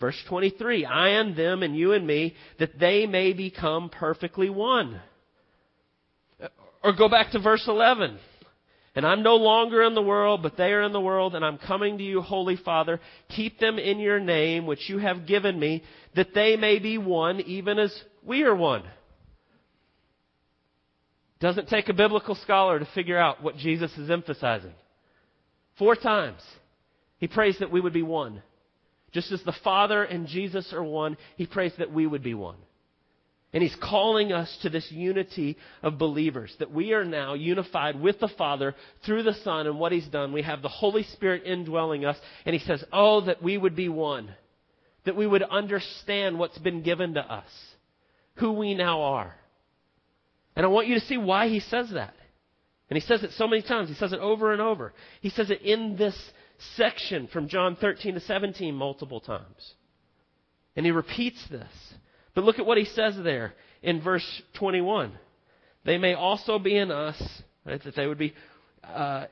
Verse 0.00 0.22
23, 0.28 0.84
I 0.84 1.08
and 1.12 1.34
them 1.34 1.62
and 1.62 1.74
you 1.74 1.94
and 1.94 2.06
me, 2.06 2.34
that 2.58 2.78
they 2.78 3.06
may 3.06 3.32
become 3.32 3.88
perfectly 3.88 4.50
one. 4.50 5.00
Or 6.84 6.92
go 6.92 7.08
back 7.08 7.30
to 7.30 7.38
verse 7.38 7.64
11. 7.66 8.18
And 8.94 9.06
I'm 9.06 9.22
no 9.22 9.36
longer 9.36 9.82
in 9.84 9.94
the 9.94 10.02
world, 10.02 10.42
but 10.42 10.56
they 10.56 10.72
are 10.72 10.82
in 10.82 10.92
the 10.92 11.00
world, 11.00 11.36
and 11.36 11.44
I'm 11.44 11.58
coming 11.58 11.98
to 11.98 12.04
you, 12.04 12.20
Holy 12.20 12.56
Father. 12.56 13.00
Keep 13.28 13.60
them 13.60 13.78
in 13.78 14.00
your 14.00 14.18
name, 14.18 14.66
which 14.66 14.88
you 14.88 14.98
have 14.98 15.26
given 15.26 15.58
me, 15.58 15.84
that 16.16 16.34
they 16.34 16.56
may 16.56 16.80
be 16.80 16.98
one, 16.98 17.40
even 17.40 17.78
as 17.78 17.94
we 18.24 18.42
are 18.42 18.54
one. 18.54 18.82
Doesn't 21.38 21.68
take 21.68 21.88
a 21.88 21.94
biblical 21.94 22.34
scholar 22.34 22.80
to 22.80 22.84
figure 22.86 23.16
out 23.16 23.42
what 23.42 23.56
Jesus 23.56 23.96
is 23.96 24.10
emphasizing. 24.10 24.74
Four 25.78 25.94
times, 25.94 26.42
he 27.18 27.28
prays 27.28 27.58
that 27.60 27.70
we 27.70 27.80
would 27.80 27.92
be 27.92 28.02
one. 28.02 28.42
Just 29.12 29.30
as 29.32 29.42
the 29.42 29.54
Father 29.64 30.02
and 30.02 30.26
Jesus 30.26 30.72
are 30.72 30.82
one, 30.82 31.16
he 31.36 31.46
prays 31.46 31.72
that 31.78 31.92
we 31.92 32.06
would 32.06 32.22
be 32.22 32.34
one. 32.34 32.58
And 33.52 33.62
he's 33.62 33.76
calling 33.82 34.32
us 34.32 34.56
to 34.62 34.70
this 34.70 34.90
unity 34.92 35.56
of 35.82 35.98
believers, 35.98 36.54
that 36.60 36.70
we 36.70 36.92
are 36.92 37.04
now 37.04 37.34
unified 37.34 38.00
with 38.00 38.20
the 38.20 38.28
Father 38.28 38.76
through 39.04 39.24
the 39.24 39.34
Son 39.34 39.66
and 39.66 39.78
what 39.78 39.90
he's 39.90 40.06
done. 40.06 40.32
We 40.32 40.42
have 40.42 40.62
the 40.62 40.68
Holy 40.68 41.02
Spirit 41.02 41.42
indwelling 41.44 42.04
us, 42.04 42.16
and 42.46 42.54
he 42.54 42.64
says, 42.64 42.84
Oh, 42.92 43.22
that 43.22 43.42
we 43.42 43.58
would 43.58 43.74
be 43.74 43.88
one, 43.88 44.32
that 45.04 45.16
we 45.16 45.26
would 45.26 45.42
understand 45.42 46.38
what's 46.38 46.58
been 46.58 46.82
given 46.82 47.14
to 47.14 47.20
us, 47.20 47.50
who 48.34 48.52
we 48.52 48.74
now 48.74 49.02
are. 49.02 49.34
And 50.54 50.64
I 50.64 50.68
want 50.68 50.86
you 50.86 50.94
to 50.94 51.06
see 51.06 51.16
why 51.16 51.48
he 51.48 51.58
says 51.58 51.90
that. 51.92 52.14
And 52.88 52.96
he 52.96 53.06
says 53.06 53.22
it 53.22 53.32
so 53.32 53.48
many 53.48 53.62
times. 53.62 53.88
He 53.88 53.94
says 53.94 54.12
it 54.12 54.20
over 54.20 54.52
and 54.52 54.60
over. 54.60 54.92
He 55.20 55.30
says 55.30 55.50
it 55.50 55.62
in 55.62 55.96
this 55.96 56.16
section 56.76 57.28
from 57.28 57.48
John 57.48 57.76
13 57.76 58.14
to 58.14 58.20
17 58.20 58.74
multiple 58.74 59.20
times. 59.20 59.74
And 60.76 60.84
he 60.84 60.92
repeats 60.92 61.42
this. 61.48 61.68
But 62.34 62.44
look 62.44 62.58
at 62.58 62.66
what 62.66 62.78
he 62.78 62.84
says 62.84 63.16
there 63.22 63.54
in 63.82 64.02
verse 64.02 64.42
21. 64.54 65.12
They 65.84 65.98
may 65.98 66.14
also 66.14 66.58
be 66.58 66.76
in 66.76 66.90
us, 66.90 67.20
right? 67.64 67.82
That 67.82 67.96
they 67.96 68.06
would 68.06 68.18
be, 68.18 68.34
uh, 68.84 69.26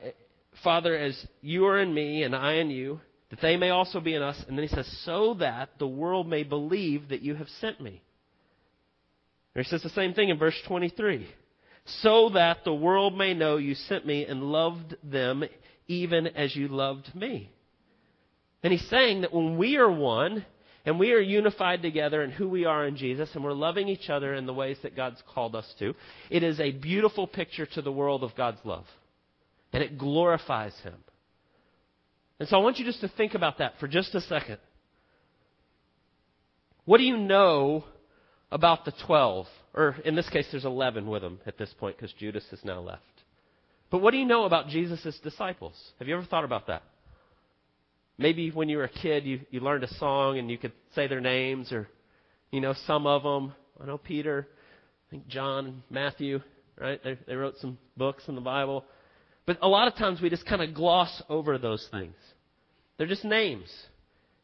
Father, 0.63 0.97
as 0.97 1.27
you 1.41 1.67
are 1.67 1.79
in 1.79 1.93
me 1.93 2.23
and 2.23 2.35
I 2.35 2.55
in 2.55 2.71
you, 2.71 3.01
that 3.31 3.41
they 3.41 3.57
may 3.57 3.71
also 3.71 4.01
be 4.01 4.15
in 4.15 4.23
us. 4.23 4.43
And 4.49 4.57
then 4.57 4.67
he 4.67 4.75
says, 4.75 4.89
so 5.05 5.35
that 5.35 5.71
the 5.79 5.87
world 5.87 6.27
may 6.27 6.43
believe 6.43 7.09
that 7.11 7.23
you 7.23 7.35
have 7.35 7.49
sent 7.61 7.81
me. 7.81 8.03
Or 9.55 9.63
he 9.63 9.69
says 9.69 9.83
the 9.83 9.91
same 9.91 10.15
thing 10.15 10.31
in 10.31 10.39
verse 10.39 10.59
23. 10.67 11.29
So 12.03 12.31
that 12.31 12.65
the 12.65 12.75
world 12.75 13.17
may 13.17 13.35
know 13.35 13.57
you 13.57 13.75
sent 13.75 14.07
me 14.07 14.25
and 14.25 14.43
loved 14.43 14.97
them 15.03 15.45
even 15.87 16.27
as 16.29 16.55
you 16.55 16.69
loved 16.69 17.15
me. 17.15 17.51
And 18.63 18.73
he's 18.73 18.89
saying 18.89 19.23
that 19.23 19.33
when 19.33 19.57
we 19.57 19.77
are 19.77 19.91
one, 19.91 20.45
and 20.89 20.99
we 20.99 21.13
are 21.13 21.21
unified 21.21 21.83
together 21.83 22.23
in 22.23 22.31
who 22.31 22.49
we 22.49 22.65
are 22.65 22.87
in 22.87 22.97
Jesus, 22.97 23.29
and 23.35 23.45
we're 23.45 23.53
loving 23.53 23.89
each 23.89 24.09
other 24.09 24.33
in 24.33 24.47
the 24.47 24.55
ways 24.55 24.79
that 24.83 24.97
God's 24.97 25.23
called 25.35 25.55
us 25.55 25.71
to, 25.81 25.95
it 26.31 26.43
is 26.43 26.59
a 26.61 26.71
beautiful 26.71 27.27
picture 27.27 27.67
to 27.67 27.83
the 27.83 27.93
world 27.93 28.25
of 28.25 28.35
God's 28.35 28.61
love. 28.65 28.87
And 29.71 29.83
it 29.83 29.99
glorifies 29.99 30.73
Him. 30.83 30.95
And 32.41 32.49
so 32.49 32.57
I 32.57 32.63
want 32.63 32.79
you 32.79 32.87
just 32.87 33.03
to 33.03 33.09
think 33.09 33.35
about 33.35 33.59
that 33.59 33.75
for 33.79 33.87
just 33.87 34.15
a 34.15 34.23
second. 34.23 34.57
What 36.87 36.97
do 36.97 37.05
you 37.05 37.19
know 37.19 37.85
about 38.51 38.87
the 38.87 38.95
12? 39.07 39.47
Or 39.75 39.95
in 40.07 40.15
this 40.15 40.31
case, 40.31 40.47
there's 40.51 40.65
11 40.65 41.07
with 41.07 41.21
them 41.21 41.39
at 41.45 41.59
this 41.59 41.75
point 41.79 41.99
because 41.99 42.15
Judas 42.15 42.47
has 42.49 42.65
now 42.65 42.81
left. 42.81 43.03
But 43.91 43.99
what 43.99 44.13
do 44.13 44.17
you 44.17 44.25
know 44.25 44.45
about 44.45 44.69
Jesus' 44.69 45.21
disciples? 45.23 45.75
Have 45.99 46.09
you 46.09 46.17
ever 46.17 46.25
thought 46.25 46.45
about 46.45 46.69
that? 46.69 46.83
Maybe 48.19 48.51
when 48.51 48.69
you 48.69 48.79
were 48.79 48.85
a 48.85 48.89
kid, 48.89 49.25
you, 49.25 49.41
you 49.51 49.61
learned 49.61 49.85
a 49.85 49.95
song 49.95 50.39
and 50.39 50.51
you 50.51 50.59
could 50.59 50.73
say 50.95 51.07
their 51.07 51.21
names, 51.21 51.73
or, 51.73 51.89
you 52.51 52.61
know, 52.61 52.75
some 52.87 53.07
of 53.07 53.23
them. 53.23 53.55
I 53.81 53.87
know 53.87 53.97
Peter, 53.97 54.49
I 55.07 55.11
think 55.11 55.29
John 55.29 55.85
Matthew, 55.89 56.41
right? 56.81 57.03
They, 57.03 57.17
they 57.27 57.37
wrote 57.37 57.55
some 57.61 57.79
books 57.97 58.25
in 58.27 58.35
the 58.35 58.41
Bible. 58.41 58.85
But 59.47 59.59
a 59.63 59.69
lot 59.69 59.89
of 59.89 59.95
times 59.95 60.21
we 60.21 60.31
just 60.31 60.47
kind 60.47 60.63
of 60.63 60.75
gloss 60.75 61.23
over 61.29 61.59
those 61.59 61.87
things. 61.93 62.17
They're 62.97 63.07
just 63.07 63.25
names. 63.25 63.73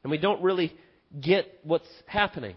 And 0.02 0.10
we 0.10 0.18
don't 0.18 0.42
really 0.42 0.72
get 1.20 1.58
what's 1.64 1.88
happening. 2.06 2.54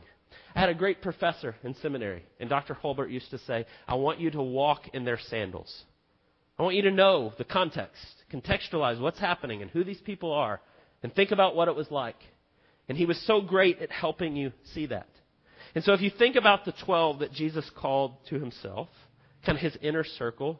I 0.55 0.59
had 0.59 0.69
a 0.69 0.75
great 0.75 1.01
professor 1.01 1.55
in 1.63 1.75
seminary, 1.75 2.23
and 2.39 2.49
Dr. 2.49 2.73
Holbert 2.73 3.11
used 3.11 3.29
to 3.31 3.37
say, 3.39 3.65
I 3.87 3.95
want 3.95 4.19
you 4.19 4.31
to 4.31 4.41
walk 4.41 4.87
in 4.93 5.05
their 5.05 5.19
sandals. 5.29 5.83
I 6.57 6.63
want 6.63 6.75
you 6.75 6.81
to 6.83 6.91
know 6.91 7.33
the 7.37 7.43
context, 7.43 8.01
contextualize 8.31 8.99
what's 8.99 9.19
happening 9.19 9.61
and 9.61 9.69
who 9.69 9.83
these 9.83 10.01
people 10.01 10.31
are, 10.31 10.59
and 11.03 11.13
think 11.13 11.31
about 11.31 11.55
what 11.55 11.67
it 11.67 11.75
was 11.75 11.89
like. 11.91 12.17
And 12.89 12.97
he 12.97 13.05
was 13.05 13.21
so 13.25 13.41
great 13.41 13.81
at 13.81 13.91
helping 13.91 14.35
you 14.35 14.51
see 14.73 14.87
that. 14.87 15.07
And 15.75 15.83
so 15.83 15.93
if 15.93 16.01
you 16.01 16.09
think 16.09 16.35
about 16.35 16.65
the 16.65 16.73
12 16.85 17.19
that 17.19 17.33
Jesus 17.33 17.69
called 17.77 18.15
to 18.29 18.39
himself, 18.39 18.89
kind 19.45 19.57
of 19.57 19.61
his 19.61 19.77
inner 19.81 20.03
circle 20.03 20.59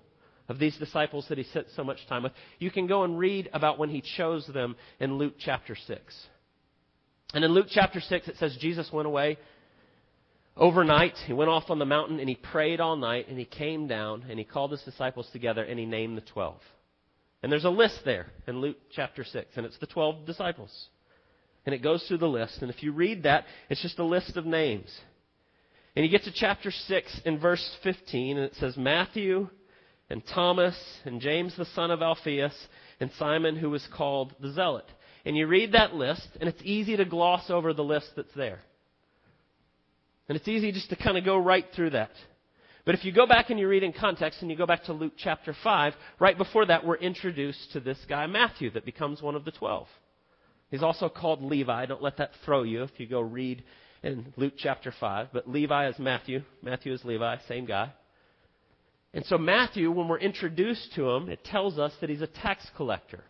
of 0.50 0.60
these 0.60 0.78
disciples 0.78 1.26
that 1.30 1.38
he 1.38 1.44
spent 1.46 1.68
so 1.76 1.84
much 1.84 2.06
time 2.08 2.24
with, 2.24 2.34
you 2.60 2.70
can 2.72 2.88
go 2.88 3.04
and 3.04 3.18
read 3.18 3.50
about 3.54 3.80
when 3.80 3.90
he 3.90 4.04
chose 4.18 4.46
them 4.54 4.76
in 5.00 5.18
Luke 5.18 5.36
chapter 5.40 5.76
6. 5.76 6.28
And 7.34 7.44
in 7.44 7.52
Luke 7.52 7.68
chapter 7.70 8.00
6, 8.00 8.28
it 8.28 8.36
says 8.38 8.58
Jesus 8.60 8.90
went 8.92 9.08
away 9.08 9.38
overnight. 10.56 11.16
He 11.26 11.34
went 11.34 11.50
off 11.50 11.70
on 11.70 11.80
the 11.80 11.86
mountain 11.86 12.20
and 12.20 12.30
he 12.30 12.36
prayed 12.36 12.80
all 12.80 12.96
night 12.96 13.28
and 13.28 13.38
he 13.38 13.46
came 13.46 13.88
down 13.88 14.26
and 14.30 14.40
he 14.40 14.46
called 14.46 14.72
his 14.72 14.82
disciples 14.84 15.28
together 15.32 15.64
and 15.64 15.80
he 15.80 15.86
named 15.86 16.18
the 16.18 16.22
12. 16.22 16.56
And 17.44 17.52
there's 17.52 17.66
a 17.66 17.70
list 17.70 18.00
there 18.04 18.28
in 18.48 18.60
Luke 18.60 18.78
chapter 18.92 19.24
6, 19.24 19.58
and 19.58 19.66
it's 19.66 19.78
the 19.78 19.88
12 19.88 20.26
disciples. 20.26 20.72
And 21.66 21.76
it 21.76 21.84
goes 21.84 22.04
through 22.08 22.18
the 22.18 22.28
list. 22.28 22.62
And 22.62 22.72
if 22.72 22.82
you 22.82 22.92
read 22.92 23.24
that, 23.24 23.46
it's 23.70 23.82
just 23.82 24.00
a 24.00 24.04
list 24.04 24.38
of 24.38 24.46
names. 24.46 24.90
And 25.96 26.06
you 26.06 26.12
get 26.12 26.24
to 26.24 26.32
chapter 26.34 26.72
6 26.72 27.22
in 27.26 27.40
verse 27.40 27.78
15, 27.84 28.38
and 28.38 28.46
it 28.46 28.56
says 28.56 28.78
Matthew, 28.78 29.50
and 30.10 30.24
Thomas, 30.34 30.76
and 31.06 31.20
James 31.20 31.56
the 31.58 31.66
son 31.66 31.92
of 31.92 32.02
Alphaeus, 32.02 32.56
and 33.00 33.12
Simon 33.20 33.56
who 33.56 33.70
was 33.70 33.88
called 33.96 34.34
the 34.40 34.52
Zealot. 34.54 34.86
And 35.26 35.36
you 35.36 35.48
read 35.48 35.74
that 35.74 35.94
list, 35.94 36.28
and 36.40 36.48
it's 36.48 36.62
easy 36.64 36.96
to 36.96 37.06
gloss 37.06 37.50
over 37.50 37.74
the 37.74 37.84
list 37.84 38.12
that's 38.16 38.34
there. 38.36 38.60
And 40.30 40.38
it's 40.38 40.48
easy 40.48 40.72
just 40.72 40.90
to 40.90 40.96
kind 40.96 41.18
of 41.18 41.26
go 41.26 41.38
right 41.38 41.66
through 41.76 41.92
that. 41.92 42.12
But 42.88 42.96
if 42.96 43.04
you 43.04 43.12
go 43.12 43.28
back 43.28 43.50
and 43.50 43.60
you 43.60 43.68
read 43.68 43.84
in 43.84 43.92
context 43.92 44.42
and 44.42 44.50
you 44.50 44.56
go 44.56 44.66
back 44.66 44.86
to 44.86 44.94
Luke 44.94 45.12
chapter 45.18 45.54
5, 45.62 45.94
right 46.22 46.38
before 46.38 46.66
that, 46.68 46.86
we're 46.86 46.96
introduced 46.96 47.74
to 47.74 47.82
this 47.82 47.98
guy, 48.08 48.28
Matthew, 48.28 48.72
that 48.72 48.86
becomes 48.86 49.22
one 49.22 49.36
of 49.36 49.44
the 49.44 49.52
twelve. 49.52 49.88
He's 50.72 50.82
also 50.82 51.10
called 51.10 51.42
Levi. 51.42 51.86
Don't 51.88 52.02
let 52.02 52.16
that 52.16 52.32
throw 52.46 52.64
you 52.64 52.84
if 52.84 52.92
you 52.96 53.06
go 53.06 53.20
read 53.20 53.62
in 54.04 54.32
Luke 54.38 54.54
chapter 54.58 54.94
5. 54.98 55.28
But 55.34 55.50
Levi 55.50 55.90
is 55.90 56.00
Matthew. 56.00 56.44
Matthew 56.62 56.94
is 56.94 57.04
Levi, 57.04 57.36
same 57.50 57.66
guy. 57.66 57.92
And 59.14 59.26
so 59.26 59.38
Matthew, 59.38 59.92
when 59.92 60.08
we're 60.08 60.20
introduced 60.20 60.94
to 60.96 61.10
him, 61.10 61.28
it 61.28 61.44
tells 61.44 61.78
us 61.78 61.92
that 62.00 62.10
he's 62.10 62.22
a 62.22 62.28
tax 62.28 62.66
collector. 62.78 63.26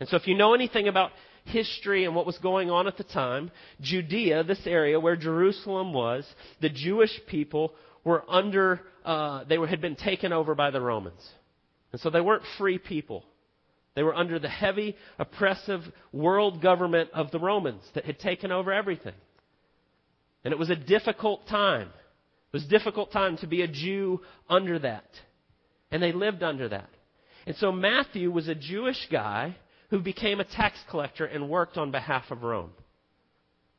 And 0.00 0.08
so 0.08 0.16
if 0.16 0.26
you 0.26 0.36
know 0.36 0.52
anything 0.52 0.88
about 0.88 1.12
history 1.44 2.06
and 2.06 2.16
what 2.16 2.26
was 2.26 2.38
going 2.38 2.70
on 2.72 2.88
at 2.88 2.96
the 2.96 3.04
time, 3.04 3.52
Judea, 3.80 4.42
this 4.42 4.66
area 4.66 4.98
where 4.98 5.14
Jerusalem 5.14 5.92
was, 5.92 6.26
the 6.60 6.70
Jewish 6.70 7.20
people 7.28 7.74
were 8.04 8.24
under, 8.28 8.80
uh, 9.04 9.44
they 9.44 9.58
were, 9.58 9.66
had 9.66 9.80
been 9.80 9.96
taken 9.96 10.32
over 10.32 10.54
by 10.54 10.70
the 10.70 10.80
Romans. 10.80 11.26
And 11.92 12.00
so 12.00 12.10
they 12.10 12.20
weren't 12.20 12.44
free 12.58 12.78
people. 12.78 13.24
They 13.94 14.02
were 14.02 14.14
under 14.14 14.38
the 14.38 14.48
heavy, 14.48 14.96
oppressive 15.18 15.82
world 16.12 16.62
government 16.62 17.10
of 17.12 17.30
the 17.30 17.40
Romans 17.40 17.82
that 17.94 18.04
had 18.04 18.18
taken 18.18 18.52
over 18.52 18.72
everything. 18.72 19.14
And 20.44 20.52
it 20.52 20.58
was 20.58 20.70
a 20.70 20.76
difficult 20.76 21.46
time. 21.48 21.88
It 21.88 22.52
was 22.52 22.64
a 22.64 22.68
difficult 22.68 23.12
time 23.12 23.36
to 23.38 23.46
be 23.46 23.62
a 23.62 23.68
Jew 23.68 24.20
under 24.48 24.78
that. 24.78 25.08
And 25.90 26.02
they 26.02 26.12
lived 26.12 26.42
under 26.42 26.68
that. 26.68 26.88
And 27.46 27.56
so 27.56 27.72
Matthew 27.72 28.30
was 28.30 28.48
a 28.48 28.54
Jewish 28.54 29.08
guy 29.10 29.56
who 29.90 29.98
became 29.98 30.40
a 30.40 30.44
tax 30.44 30.78
collector 30.88 31.26
and 31.26 31.48
worked 31.48 31.76
on 31.76 31.90
behalf 31.90 32.30
of 32.30 32.42
Rome. 32.42 32.70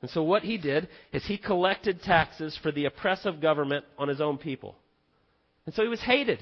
And 0.02 0.10
so 0.10 0.24
what 0.24 0.44
he 0.44 0.58
did 0.58 0.88
is 1.14 1.24
he 1.26 1.38
collected 1.38 2.02
taxes 2.02 2.58
for 2.62 2.72
the 2.72 2.86
oppressive 2.86 3.40
government 3.40 3.86
on 3.98 4.08
his 4.08 4.20
own 4.20 4.38
people. 4.38 4.76
And 5.66 5.76
so 5.76 5.84
he 5.84 5.90
was 5.90 6.02
hated. 6.02 6.40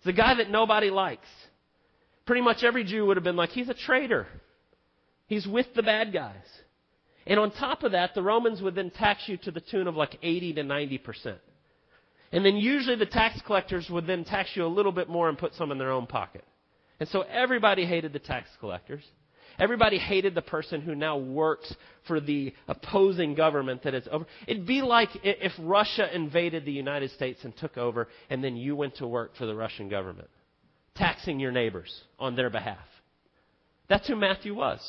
He's 0.00 0.14
a 0.14 0.16
guy 0.16 0.34
that 0.34 0.50
nobody 0.50 0.90
likes. 0.90 1.26
Pretty 2.24 2.42
much 2.42 2.62
every 2.62 2.84
Jew 2.84 3.06
would 3.06 3.16
have 3.16 3.24
been 3.24 3.36
like, 3.36 3.50
he's 3.50 3.68
a 3.68 3.74
traitor. 3.74 4.26
He's 5.26 5.46
with 5.46 5.66
the 5.74 5.82
bad 5.82 6.12
guys. 6.12 6.34
And 7.26 7.38
on 7.38 7.50
top 7.50 7.82
of 7.82 7.92
that, 7.92 8.14
the 8.14 8.22
Romans 8.22 8.62
would 8.62 8.74
then 8.74 8.90
tax 8.90 9.22
you 9.26 9.36
to 9.38 9.50
the 9.50 9.60
tune 9.60 9.86
of 9.86 9.96
like 9.96 10.18
80 10.22 10.54
to 10.54 10.62
90%. 10.62 11.38
And 12.32 12.44
then 12.44 12.56
usually 12.56 12.96
the 12.96 13.06
tax 13.06 13.40
collectors 13.46 13.88
would 13.90 14.06
then 14.06 14.24
tax 14.24 14.50
you 14.54 14.64
a 14.64 14.66
little 14.66 14.92
bit 14.92 15.08
more 15.08 15.28
and 15.28 15.36
put 15.36 15.54
some 15.54 15.70
in 15.70 15.78
their 15.78 15.90
own 15.90 16.06
pocket. 16.06 16.44
And 16.98 17.08
so 17.08 17.22
everybody 17.22 17.84
hated 17.84 18.12
the 18.12 18.18
tax 18.18 18.48
collectors. 18.60 19.04
Everybody 19.58 19.98
hated 19.98 20.34
the 20.34 20.42
person 20.42 20.80
who 20.80 20.94
now 20.94 21.16
works 21.18 21.74
for 22.06 22.20
the 22.20 22.54
opposing 22.68 23.34
government 23.34 23.82
that 23.84 23.94
is 23.94 24.08
over. 24.10 24.26
It'd 24.46 24.66
be 24.66 24.82
like 24.82 25.10
if 25.22 25.52
Russia 25.60 26.14
invaded 26.14 26.64
the 26.64 26.72
United 26.72 27.10
States 27.12 27.40
and 27.44 27.56
took 27.56 27.76
over, 27.76 28.08
and 28.30 28.42
then 28.42 28.56
you 28.56 28.74
went 28.76 28.96
to 28.96 29.06
work 29.06 29.36
for 29.36 29.46
the 29.46 29.54
Russian 29.54 29.88
government, 29.88 30.28
taxing 30.94 31.40
your 31.40 31.52
neighbors 31.52 32.02
on 32.18 32.36
their 32.36 32.50
behalf. 32.50 32.78
That's 33.88 34.08
who 34.08 34.16
Matthew 34.16 34.54
was. 34.54 34.80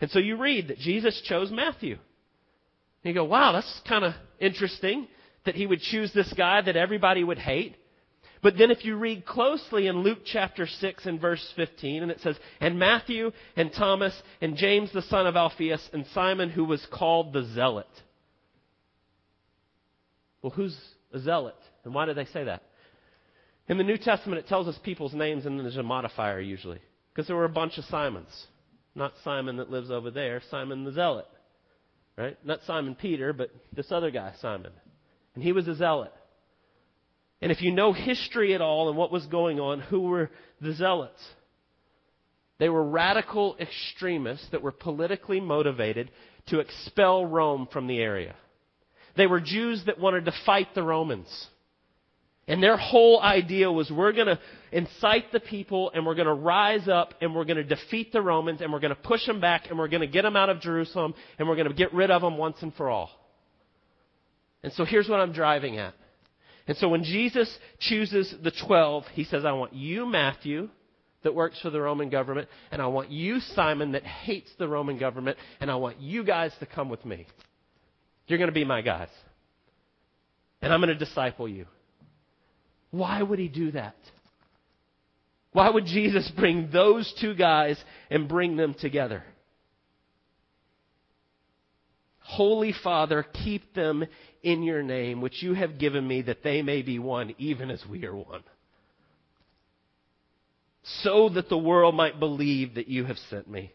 And 0.00 0.10
so 0.10 0.18
you 0.18 0.36
read 0.36 0.68
that 0.68 0.78
Jesus 0.78 1.20
chose 1.26 1.50
Matthew. 1.50 1.94
And 1.94 3.14
you 3.14 3.14
go, 3.14 3.24
wow, 3.24 3.52
that's 3.52 3.80
kind 3.88 4.04
of 4.04 4.14
interesting 4.38 5.08
that 5.44 5.54
he 5.54 5.66
would 5.66 5.80
choose 5.80 6.12
this 6.12 6.32
guy 6.36 6.60
that 6.60 6.76
everybody 6.76 7.24
would 7.24 7.38
hate. 7.38 7.76
But 8.46 8.56
then 8.56 8.70
if 8.70 8.84
you 8.84 8.94
read 8.94 9.26
closely 9.26 9.88
in 9.88 10.04
Luke 10.04 10.20
chapter 10.24 10.68
6 10.68 11.04
and 11.04 11.20
verse 11.20 11.44
15, 11.56 12.04
and 12.04 12.12
it 12.12 12.20
says, 12.20 12.38
And 12.60 12.78
Matthew 12.78 13.32
and 13.56 13.72
Thomas 13.72 14.14
and 14.40 14.56
James 14.56 14.92
the 14.92 15.02
son 15.02 15.26
of 15.26 15.34
Alphaeus 15.34 15.90
and 15.92 16.06
Simon 16.14 16.50
who 16.50 16.64
was 16.64 16.86
called 16.92 17.32
the 17.32 17.42
Zealot. 17.42 17.88
Well, 20.42 20.52
who's 20.52 20.78
a 21.12 21.18
zealot? 21.18 21.56
And 21.82 21.92
why 21.92 22.06
do 22.06 22.14
they 22.14 22.26
say 22.26 22.44
that? 22.44 22.62
In 23.66 23.78
the 23.78 23.82
New 23.82 23.98
Testament, 23.98 24.38
it 24.38 24.46
tells 24.46 24.68
us 24.68 24.78
people's 24.84 25.12
names 25.12 25.44
and 25.44 25.58
then 25.58 25.64
there's 25.64 25.76
a 25.76 25.82
modifier 25.82 26.38
usually. 26.38 26.78
Because 27.12 27.26
there 27.26 27.34
were 27.34 27.46
a 27.46 27.48
bunch 27.48 27.78
of 27.78 27.84
Simons. 27.86 28.46
Not 28.94 29.12
Simon 29.24 29.56
that 29.56 29.72
lives 29.72 29.90
over 29.90 30.12
there, 30.12 30.40
Simon 30.52 30.84
the 30.84 30.92
Zealot. 30.92 31.26
Right? 32.16 32.38
Not 32.46 32.60
Simon 32.64 32.94
Peter, 32.94 33.32
but 33.32 33.50
this 33.72 33.90
other 33.90 34.12
guy, 34.12 34.34
Simon. 34.40 34.70
And 35.34 35.42
he 35.42 35.50
was 35.50 35.66
a 35.66 35.74
zealot. 35.74 36.12
And 37.42 37.52
if 37.52 37.60
you 37.60 37.70
know 37.70 37.92
history 37.92 38.54
at 38.54 38.60
all 38.60 38.88
and 38.88 38.96
what 38.96 39.12
was 39.12 39.26
going 39.26 39.60
on, 39.60 39.80
who 39.80 40.00
were 40.02 40.30
the 40.60 40.72
zealots? 40.72 41.22
They 42.58 42.68
were 42.68 42.84
radical 42.84 43.56
extremists 43.60 44.48
that 44.50 44.62
were 44.62 44.72
politically 44.72 45.40
motivated 45.40 46.10
to 46.46 46.60
expel 46.60 47.26
Rome 47.26 47.68
from 47.70 47.86
the 47.86 47.98
area. 47.98 48.34
They 49.16 49.26
were 49.26 49.40
Jews 49.40 49.82
that 49.86 49.98
wanted 49.98 50.26
to 50.26 50.32
fight 50.44 50.68
the 50.74 50.82
Romans. 50.82 51.28
And 52.48 52.62
their 52.62 52.76
whole 52.76 53.20
idea 53.20 53.70
was 53.70 53.90
we're 53.90 54.12
going 54.12 54.28
to 54.28 54.38
incite 54.70 55.32
the 55.32 55.40
people 55.40 55.90
and 55.92 56.06
we're 56.06 56.14
going 56.14 56.28
to 56.28 56.34
rise 56.34 56.86
up 56.86 57.14
and 57.20 57.34
we're 57.34 57.44
going 57.44 57.56
to 57.56 57.64
defeat 57.64 58.12
the 58.12 58.22
Romans 58.22 58.60
and 58.60 58.72
we're 58.72 58.80
going 58.80 58.94
to 58.94 59.02
push 59.02 59.26
them 59.26 59.40
back 59.40 59.66
and 59.68 59.78
we're 59.78 59.88
going 59.88 60.02
to 60.02 60.06
get 60.06 60.22
them 60.22 60.36
out 60.36 60.48
of 60.48 60.60
Jerusalem 60.60 61.14
and 61.38 61.48
we're 61.48 61.56
going 61.56 61.68
to 61.68 61.74
get 61.74 61.92
rid 61.92 62.10
of 62.10 62.22
them 62.22 62.38
once 62.38 62.56
and 62.60 62.72
for 62.74 62.88
all. 62.88 63.10
And 64.62 64.72
so 64.74 64.84
here's 64.84 65.08
what 65.08 65.18
I'm 65.18 65.32
driving 65.32 65.78
at. 65.78 65.94
And 66.66 66.76
so 66.78 66.88
when 66.88 67.04
Jesus 67.04 67.54
chooses 67.78 68.34
the 68.42 68.50
12, 68.66 69.04
he 69.14 69.24
says, 69.24 69.44
I 69.44 69.52
want 69.52 69.72
you, 69.72 70.06
Matthew, 70.06 70.68
that 71.22 71.34
works 71.34 71.60
for 71.60 71.70
the 71.70 71.80
Roman 71.80 72.10
government, 72.10 72.48
and 72.70 72.80
I 72.80 72.86
want 72.86 73.10
you, 73.10 73.40
Simon, 73.40 73.92
that 73.92 74.04
hates 74.04 74.50
the 74.58 74.68
Roman 74.68 74.98
government, 74.98 75.38
and 75.60 75.70
I 75.70 75.76
want 75.76 76.00
you 76.00 76.24
guys 76.24 76.52
to 76.60 76.66
come 76.66 76.88
with 76.88 77.04
me. 77.04 77.26
You're 78.26 78.38
going 78.38 78.50
to 78.50 78.54
be 78.54 78.64
my 78.64 78.82
guys. 78.82 79.08
And 80.62 80.72
I'm 80.72 80.80
going 80.80 80.96
to 80.96 81.04
disciple 81.04 81.48
you. 81.48 81.66
Why 82.90 83.22
would 83.22 83.38
he 83.38 83.48
do 83.48 83.72
that? 83.72 83.96
Why 85.52 85.70
would 85.70 85.86
Jesus 85.86 86.30
bring 86.36 86.70
those 86.72 87.12
two 87.20 87.34
guys 87.34 87.82
and 88.10 88.28
bring 88.28 88.56
them 88.56 88.74
together? 88.74 89.24
Holy 92.26 92.72
Father, 92.72 93.24
keep 93.44 93.72
them 93.74 94.04
in 94.42 94.62
your 94.62 94.82
name, 94.82 95.20
which 95.20 95.42
you 95.42 95.54
have 95.54 95.78
given 95.78 96.06
me, 96.06 96.22
that 96.22 96.42
they 96.42 96.60
may 96.60 96.82
be 96.82 96.98
one, 96.98 97.34
even 97.38 97.70
as 97.70 97.84
we 97.86 98.04
are 98.04 98.14
one. 98.14 98.42
So 101.02 101.28
that 101.30 101.48
the 101.48 101.58
world 101.58 101.94
might 101.94 102.18
believe 102.18 102.74
that 102.74 102.88
you 102.88 103.04
have 103.04 103.18
sent 103.30 103.48
me. 103.48 103.72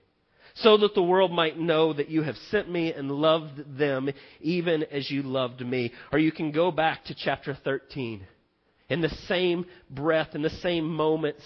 So 0.55 0.77
that 0.77 0.95
the 0.95 1.03
world 1.03 1.31
might 1.31 1.57
know 1.57 1.93
that 1.93 2.09
you 2.09 2.23
have 2.23 2.35
sent 2.49 2.69
me 2.69 2.91
and 2.93 3.09
loved 3.09 3.77
them 3.77 4.09
even 4.41 4.83
as 4.83 5.09
you 5.09 5.23
loved 5.23 5.61
me. 5.65 5.93
Or 6.11 6.19
you 6.19 6.33
can 6.33 6.51
go 6.51 6.71
back 6.71 7.05
to 7.05 7.15
chapter 7.15 7.57
13 7.63 8.27
in 8.89 8.99
the 8.99 9.09
same 9.27 9.65
breath, 9.89 10.35
in 10.35 10.41
the 10.41 10.49
same 10.49 10.85
moments, 10.85 11.43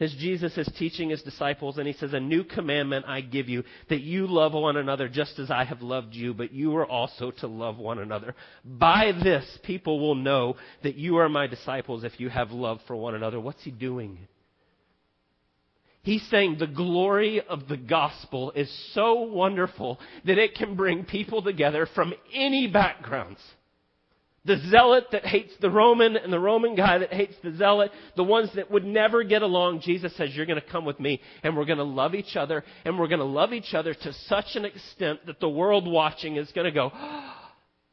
as 0.00 0.14
Jesus 0.14 0.56
is 0.56 0.70
teaching 0.78 1.10
his 1.10 1.22
disciples, 1.22 1.76
and 1.78 1.86
he 1.86 1.92
says, 1.92 2.12
A 2.12 2.20
new 2.20 2.44
commandment 2.44 3.06
I 3.08 3.20
give 3.20 3.48
you, 3.48 3.64
that 3.88 4.00
you 4.00 4.26
love 4.26 4.52
one 4.52 4.76
another 4.76 5.08
just 5.08 5.38
as 5.38 5.50
I 5.50 5.64
have 5.64 5.82
loved 5.82 6.14
you, 6.14 6.34
but 6.34 6.52
you 6.52 6.76
are 6.76 6.86
also 6.86 7.32
to 7.32 7.46
love 7.48 7.78
one 7.78 7.98
another. 7.98 8.34
By 8.64 9.12
this, 9.12 9.44
people 9.64 9.98
will 9.98 10.14
know 10.14 10.56
that 10.82 10.94
you 10.94 11.16
are 11.16 11.28
my 11.28 11.48
disciples 11.48 12.04
if 12.04 12.20
you 12.20 12.28
have 12.28 12.52
love 12.52 12.80
for 12.86 12.94
one 12.94 13.14
another. 13.14 13.40
What's 13.40 13.64
he 13.64 13.72
doing? 13.72 14.18
He's 16.02 16.26
saying 16.30 16.56
the 16.58 16.66
glory 16.66 17.40
of 17.40 17.68
the 17.68 17.76
gospel 17.76 18.52
is 18.52 18.72
so 18.94 19.22
wonderful 19.24 19.98
that 20.24 20.38
it 20.38 20.54
can 20.54 20.76
bring 20.76 21.04
people 21.04 21.42
together 21.42 21.86
from 21.92 22.14
any 22.32 22.68
backgrounds. 22.68 23.40
The 24.48 24.58
zealot 24.70 25.04
that 25.12 25.24
hates 25.24 25.52
the 25.60 25.70
Roman 25.70 26.16
and 26.16 26.32
the 26.32 26.40
Roman 26.40 26.74
guy 26.74 26.98
that 26.98 27.12
hates 27.12 27.34
the 27.44 27.54
zealot, 27.56 27.92
the 28.16 28.24
ones 28.24 28.50
that 28.56 28.70
would 28.70 28.84
never 28.84 29.22
get 29.22 29.42
along, 29.42 29.82
Jesus 29.82 30.16
says, 30.16 30.30
You're 30.34 30.46
going 30.46 30.60
to 30.60 30.66
come 30.66 30.84
with 30.84 30.98
me 30.98 31.20
and 31.42 31.56
we're 31.56 31.66
going 31.66 31.78
to 31.78 31.84
love 31.84 32.14
each 32.14 32.34
other 32.34 32.64
and 32.84 32.98
we're 32.98 33.08
going 33.08 33.20
to 33.20 33.24
love 33.24 33.52
each 33.52 33.74
other 33.74 33.94
to 33.94 34.12
such 34.26 34.56
an 34.56 34.64
extent 34.64 35.26
that 35.26 35.38
the 35.38 35.48
world 35.48 35.86
watching 35.86 36.36
is 36.36 36.50
going 36.52 36.64
to 36.64 36.72
go, 36.72 36.90
oh, 36.92 37.34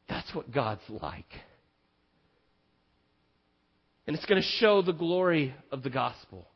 That's 0.10 0.34
what 0.36 0.52
God's 0.52 0.88
like. 0.90 1.26
And 4.08 4.16
it's 4.16 4.26
going 4.26 4.42
to 4.42 4.48
show 4.60 4.82
the 4.82 4.94
glory 4.94 5.56
of 5.72 5.84
the 5.84 5.90
gospel. 5.90 6.48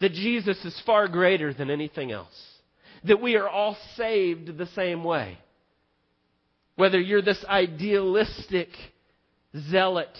That 0.00 0.12
Jesus 0.12 0.64
is 0.64 0.80
far 0.84 1.08
greater 1.08 1.54
than 1.54 1.70
anything 1.70 2.10
else. 2.12 2.34
That 3.04 3.22
we 3.22 3.36
are 3.36 3.48
all 3.48 3.76
saved 3.96 4.58
the 4.58 4.66
same 4.74 5.04
way. 5.04 5.38
Whether 6.78 7.00
you're 7.00 7.22
this 7.22 7.44
idealistic 7.48 8.68
zealot 9.68 10.16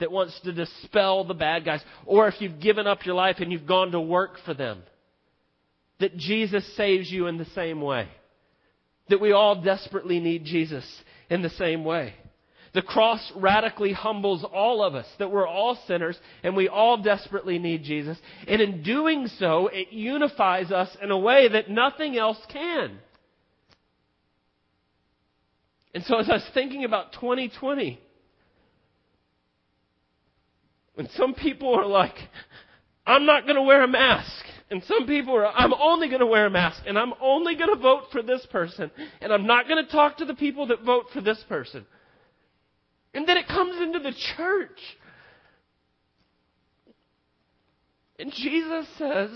that 0.00 0.10
wants 0.10 0.40
to 0.40 0.52
dispel 0.52 1.22
the 1.22 1.34
bad 1.34 1.64
guys, 1.64 1.84
or 2.04 2.26
if 2.26 2.40
you've 2.40 2.58
given 2.58 2.88
up 2.88 3.06
your 3.06 3.14
life 3.14 3.36
and 3.38 3.52
you've 3.52 3.64
gone 3.64 3.92
to 3.92 4.00
work 4.00 4.32
for 4.44 4.52
them, 4.52 4.82
that 6.00 6.16
Jesus 6.16 6.66
saves 6.76 7.08
you 7.12 7.28
in 7.28 7.38
the 7.38 7.44
same 7.54 7.80
way. 7.80 8.08
That 9.08 9.20
we 9.20 9.30
all 9.30 9.62
desperately 9.62 10.18
need 10.18 10.46
Jesus 10.46 10.84
in 11.28 11.42
the 11.42 11.50
same 11.50 11.84
way. 11.84 12.14
The 12.74 12.82
cross 12.82 13.30
radically 13.36 13.92
humbles 13.92 14.44
all 14.44 14.82
of 14.82 14.96
us, 14.96 15.06
that 15.20 15.30
we're 15.30 15.46
all 15.46 15.78
sinners 15.86 16.18
and 16.42 16.56
we 16.56 16.66
all 16.66 17.00
desperately 17.00 17.60
need 17.60 17.84
Jesus. 17.84 18.18
And 18.48 18.60
in 18.60 18.82
doing 18.82 19.28
so, 19.38 19.68
it 19.68 19.92
unifies 19.92 20.72
us 20.72 20.88
in 21.00 21.12
a 21.12 21.18
way 21.18 21.46
that 21.46 21.70
nothing 21.70 22.18
else 22.18 22.44
can. 22.48 22.98
And 25.94 26.04
so 26.04 26.18
as 26.18 26.28
I 26.30 26.34
was 26.34 26.50
thinking 26.54 26.84
about 26.84 27.12
2020, 27.14 28.00
when 30.94 31.08
some 31.10 31.34
people 31.34 31.74
are 31.74 31.86
like, 31.86 32.14
I'm 33.06 33.26
not 33.26 33.44
going 33.44 33.56
to 33.56 33.62
wear 33.62 33.82
a 33.82 33.88
mask. 33.88 34.44
And 34.70 34.84
some 34.84 35.06
people 35.06 35.34
are, 35.34 35.46
I'm 35.46 35.74
only 35.74 36.08
going 36.08 36.20
to 36.20 36.26
wear 36.26 36.46
a 36.46 36.50
mask. 36.50 36.82
And 36.86 36.96
I'm 36.98 37.12
only 37.20 37.56
going 37.56 37.74
to 37.74 37.80
vote 37.80 38.04
for 38.12 38.22
this 38.22 38.46
person. 38.52 38.90
And 39.20 39.32
I'm 39.32 39.46
not 39.46 39.66
going 39.66 39.84
to 39.84 39.90
talk 39.90 40.18
to 40.18 40.24
the 40.24 40.34
people 40.34 40.68
that 40.68 40.82
vote 40.84 41.06
for 41.12 41.20
this 41.20 41.42
person. 41.48 41.84
And 43.12 43.28
then 43.28 43.36
it 43.36 43.48
comes 43.48 43.80
into 43.82 43.98
the 43.98 44.14
church. 44.36 44.78
And 48.20 48.32
Jesus 48.32 48.86
says 48.98 49.30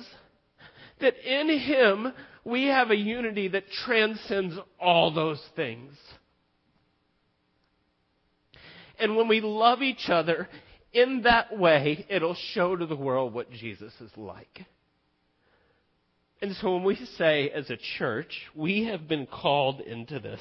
that 1.00 1.14
in 1.24 1.58
Him 1.58 2.12
we 2.44 2.66
have 2.66 2.90
a 2.90 2.96
unity 2.96 3.48
that 3.48 3.64
transcends 3.84 4.54
all 4.78 5.12
those 5.12 5.42
things. 5.56 5.94
And 8.98 9.16
when 9.16 9.28
we 9.28 9.40
love 9.40 9.82
each 9.82 10.08
other 10.08 10.48
in 10.92 11.22
that 11.22 11.56
way, 11.58 12.06
it'll 12.08 12.36
show 12.52 12.76
to 12.76 12.86
the 12.86 12.96
world 12.96 13.34
what 13.34 13.50
Jesus 13.50 13.92
is 14.00 14.10
like. 14.16 14.64
And 16.40 16.54
so 16.56 16.74
when 16.74 16.84
we 16.84 16.96
say 17.16 17.50
as 17.50 17.70
a 17.70 17.78
church, 17.98 18.42
we 18.54 18.84
have 18.84 19.08
been 19.08 19.26
called 19.26 19.80
into 19.80 20.20
this 20.20 20.40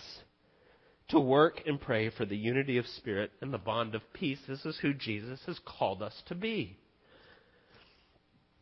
to 1.10 1.20
work 1.20 1.62
and 1.66 1.80
pray 1.80 2.10
for 2.10 2.26
the 2.26 2.36
unity 2.36 2.78
of 2.78 2.86
spirit 2.86 3.32
and 3.42 3.54
the 3.54 3.58
bond 3.58 3.96
of 3.96 4.02
peace. 4.14 4.40
This 4.48 4.66
is 4.66 4.78
who 4.82 4.94
Jesus 4.94 5.40
has 5.46 5.60
called 5.66 6.02
us 6.02 6.14
to 6.28 6.36
be. 6.36 6.78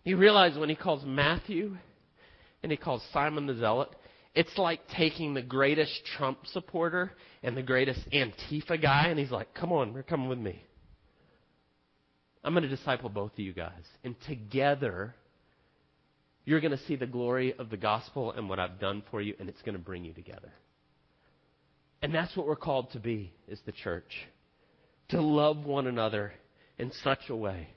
You 0.04 0.18
realize 0.18 0.58
when 0.58 0.70
he 0.70 0.76
calls 0.76 1.04
Matthew 1.06 1.78
and 2.64 2.72
he 2.72 2.78
calls 2.78 3.04
Simon 3.14 3.46
the 3.48 3.56
Zealot, 3.56 3.90
it's 4.34 4.58
like 4.58 4.80
taking 4.96 5.34
the 5.34 5.42
greatest 5.42 5.92
Trump 6.18 6.40
supporter 6.54 7.12
and 7.44 7.56
the 7.56 7.62
greatest 7.62 8.00
Antifa 8.12 8.82
guy, 8.82 9.08
and 9.08 9.20
he's 9.20 9.32
like, 9.32 9.54
come 9.54 9.72
on, 9.72 9.94
you're 9.94 10.04
coming 10.04 10.30
with 10.30 10.40
me. 10.40 10.64
I'm 12.44 12.54
going 12.54 12.64
to 12.64 12.70
disciple 12.70 13.10
both 13.10 13.34
of 13.34 13.40
you 13.40 13.54
guys. 13.54 13.84
And 14.04 14.16
together, 14.28 15.14
you're 16.46 16.62
going 16.62 16.76
to 16.76 16.84
see 16.86 16.96
the 16.96 17.06
glory 17.06 17.54
of 17.54 17.70
the 17.70 17.78
gospel 17.78 18.32
and 18.32 18.48
what 18.48 18.60
I've 18.60 18.80
done 18.80 19.04
for 19.12 19.22
you, 19.22 19.36
and 19.40 19.50
it's 19.50 19.62
going 19.62 19.76
to 19.76 19.84
bring 19.84 20.06
you 20.06 20.14
together. 20.14 20.52
And 22.02 22.16
that's 22.16 22.36
what 22.36 22.48
we're 22.48 22.56
called 22.56 22.92
to 22.92 23.00
be, 23.00 23.34
is 23.48 23.60
the 23.66 23.72
church. 23.72 24.28
To 25.10 25.22
love 25.22 25.66
one 25.66 25.88
another 25.88 26.34
in 26.80 26.92
such 27.04 27.30
a 27.30 27.36
way 27.36 27.68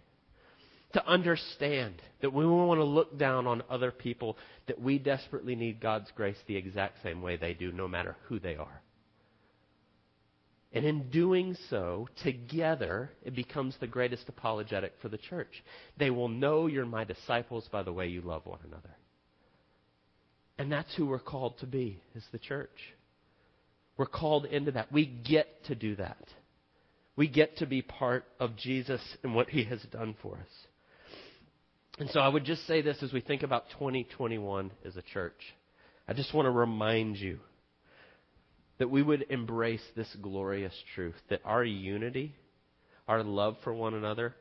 to 0.94 1.06
understand 1.06 2.00
that 2.22 2.32
we 2.32 2.46
want 2.46 2.80
to 2.80 2.84
look 2.84 3.18
down 3.18 3.46
on 3.46 3.62
other 3.68 3.90
people, 3.90 4.36
that 4.66 4.80
we 4.80 4.98
desperately 4.98 5.54
need 5.54 5.80
God's 5.80 6.10
grace 6.16 6.36
the 6.46 6.56
exact 6.56 7.02
same 7.02 7.20
way 7.20 7.36
they 7.36 7.54
do, 7.54 7.70
no 7.70 7.86
matter 7.86 8.16
who 8.28 8.38
they 8.38 8.56
are. 8.56 8.80
And 10.72 10.84
in 10.84 11.10
doing 11.10 11.56
so, 11.70 12.08
together, 12.22 13.10
it 13.24 13.34
becomes 13.36 13.76
the 13.78 13.86
greatest 13.86 14.28
apologetic 14.28 14.94
for 15.00 15.08
the 15.08 15.18
church. 15.18 15.62
They 15.98 16.10
will 16.10 16.28
know 16.28 16.66
you're 16.66 16.86
my 16.86 17.04
disciples 17.04 17.68
by 17.70 17.84
the 17.84 17.92
way 17.92 18.08
you 18.08 18.22
love 18.22 18.46
one 18.46 18.58
another. 18.66 18.96
And 20.58 20.70
that's 20.70 20.94
who 20.96 21.06
we're 21.06 21.20
called 21.20 21.58
to 21.58 21.66
be, 21.66 22.00
is 22.16 22.24
the 22.32 22.38
church. 22.38 22.70
We're 23.96 24.06
called 24.06 24.46
into 24.46 24.72
that. 24.72 24.90
We 24.92 25.06
get 25.06 25.64
to 25.66 25.74
do 25.74 25.96
that. 25.96 26.24
We 27.16 27.28
get 27.28 27.58
to 27.58 27.66
be 27.66 27.82
part 27.82 28.24
of 28.40 28.56
Jesus 28.56 29.00
and 29.22 29.34
what 29.34 29.48
he 29.48 29.64
has 29.64 29.80
done 29.92 30.16
for 30.22 30.36
us. 30.36 30.66
And 31.98 32.10
so 32.10 32.18
I 32.20 32.28
would 32.28 32.44
just 32.44 32.66
say 32.66 32.82
this 32.82 33.02
as 33.02 33.12
we 33.12 33.20
think 33.20 33.42
about 33.42 33.70
2021 33.70 34.70
as 34.84 34.96
a 34.96 35.02
church. 35.02 35.40
I 36.08 36.12
just 36.12 36.34
want 36.34 36.46
to 36.46 36.50
remind 36.50 37.16
you 37.16 37.38
that 38.78 38.90
we 38.90 39.02
would 39.02 39.26
embrace 39.30 39.84
this 39.94 40.14
glorious 40.20 40.74
truth 40.94 41.14
that 41.30 41.40
our 41.44 41.62
unity, 41.62 42.34
our 43.06 43.22
love 43.22 43.56
for 43.62 43.72
one 43.72 43.94
another, 43.94 44.34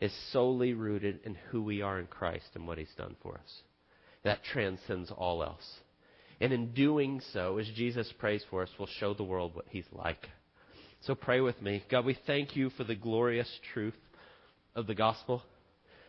is 0.00 0.12
solely 0.32 0.72
rooted 0.72 1.20
in 1.24 1.36
who 1.50 1.62
we 1.62 1.82
are 1.82 1.98
in 1.98 2.06
Christ 2.06 2.46
and 2.54 2.66
what 2.66 2.78
He's 2.78 2.94
done 2.96 3.16
for 3.22 3.34
us. 3.34 3.62
That 4.22 4.44
transcends 4.44 5.10
all 5.10 5.42
else. 5.42 5.68
And 6.40 6.52
in 6.52 6.74
doing 6.74 7.20
so, 7.32 7.58
as 7.58 7.68
Jesus 7.74 8.12
prays 8.18 8.44
for 8.50 8.62
us, 8.62 8.70
we'll 8.78 8.88
show 9.00 9.14
the 9.14 9.24
world 9.24 9.54
what 9.54 9.66
He's 9.68 9.84
like. 9.90 10.28
So 11.00 11.16
pray 11.16 11.40
with 11.40 11.60
me. 11.60 11.82
God, 11.90 12.04
we 12.04 12.16
thank 12.26 12.54
you 12.54 12.70
for 12.70 12.84
the 12.84 12.94
glorious 12.94 13.50
truth 13.72 13.94
of 14.76 14.86
the 14.86 14.94
gospel. 14.94 15.42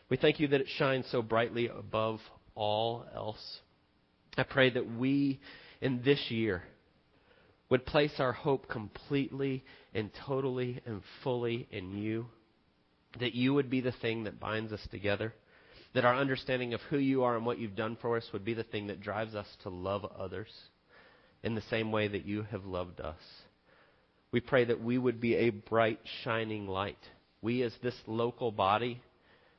We 0.10 0.18
thank 0.18 0.40
you 0.40 0.48
that 0.50 0.62
it 0.62 0.68
shines 0.78 1.06
so 1.12 1.22
brightly 1.22 1.68
above 1.68 2.20
all 2.54 3.06
else. 3.14 3.60
I 4.38 4.44
pray 4.44 4.70
that 4.70 4.98
we, 4.98 5.40
in 5.82 6.02
this 6.04 6.30
year, 6.30 6.64
would 7.70 7.86
place 7.86 8.14
our 8.20 8.34
hope 8.34 8.70
completely 8.70 9.64
and 9.94 10.12
totally 10.28 10.82
and 10.86 11.02
fully 11.24 11.68
in 11.72 11.98
you. 11.98 12.28
That 13.20 13.34
you 13.34 13.54
would 13.54 13.70
be 13.70 13.82
the 13.82 13.94
thing 13.94 14.26
that 14.26 14.40
binds 14.40 14.72
us 14.72 14.86
together. 14.92 15.34
That 15.94 16.06
our 16.06 16.16
understanding 16.16 16.74
of 16.74 16.82
who 16.82 16.98
you 16.98 17.24
are 17.24 17.36
and 17.36 17.46
what 17.46 17.58
you've 17.58 17.76
done 17.76 17.98
for 18.00 18.18
us 18.18 18.28
would 18.34 18.46
be 18.46 18.54
the 18.54 18.64
thing 18.64 18.88
that 18.88 19.02
drives 19.02 19.34
us 19.34 19.48
to 19.64 19.70
love 19.70 20.06
others 20.20 20.50
in 21.42 21.56
the 21.56 21.64
same 21.70 21.92
way 21.92 22.08
that 22.08 22.26
you 22.26 22.44
have 22.52 22.66
loved 22.66 23.00
us. 23.00 23.16
We 24.32 24.42
pray 24.42 24.66
that 24.66 24.84
we 24.84 24.98
would 24.98 25.22
be 25.22 25.36
a 25.36 25.50
bright, 25.50 26.00
shining 26.24 26.68
light. 26.68 27.00
We, 27.42 27.64
as 27.64 27.72
this 27.82 27.96
local 28.06 28.52
body, 28.52 29.02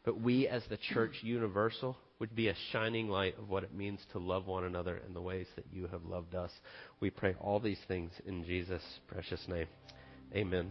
but 0.06 0.20
we, 0.20 0.46
as 0.46 0.62
the 0.70 0.78
church 0.94 1.16
universal, 1.22 1.98
would 2.20 2.34
be 2.34 2.48
a 2.48 2.54
shining 2.72 3.08
light 3.08 3.36
of 3.38 3.50
what 3.50 3.64
it 3.64 3.74
means 3.74 4.00
to 4.12 4.18
love 4.18 4.46
one 4.46 4.64
another 4.64 5.02
in 5.06 5.12
the 5.12 5.20
ways 5.20 5.48
that 5.56 5.66
you 5.70 5.88
have 5.88 6.04
loved 6.04 6.34
us. 6.34 6.52
We 7.00 7.10
pray 7.10 7.34
all 7.40 7.58
these 7.60 7.80
things 7.88 8.12
in 8.24 8.44
Jesus' 8.44 8.82
precious 9.08 9.46
name. 9.48 9.66
Amen. 10.32 10.70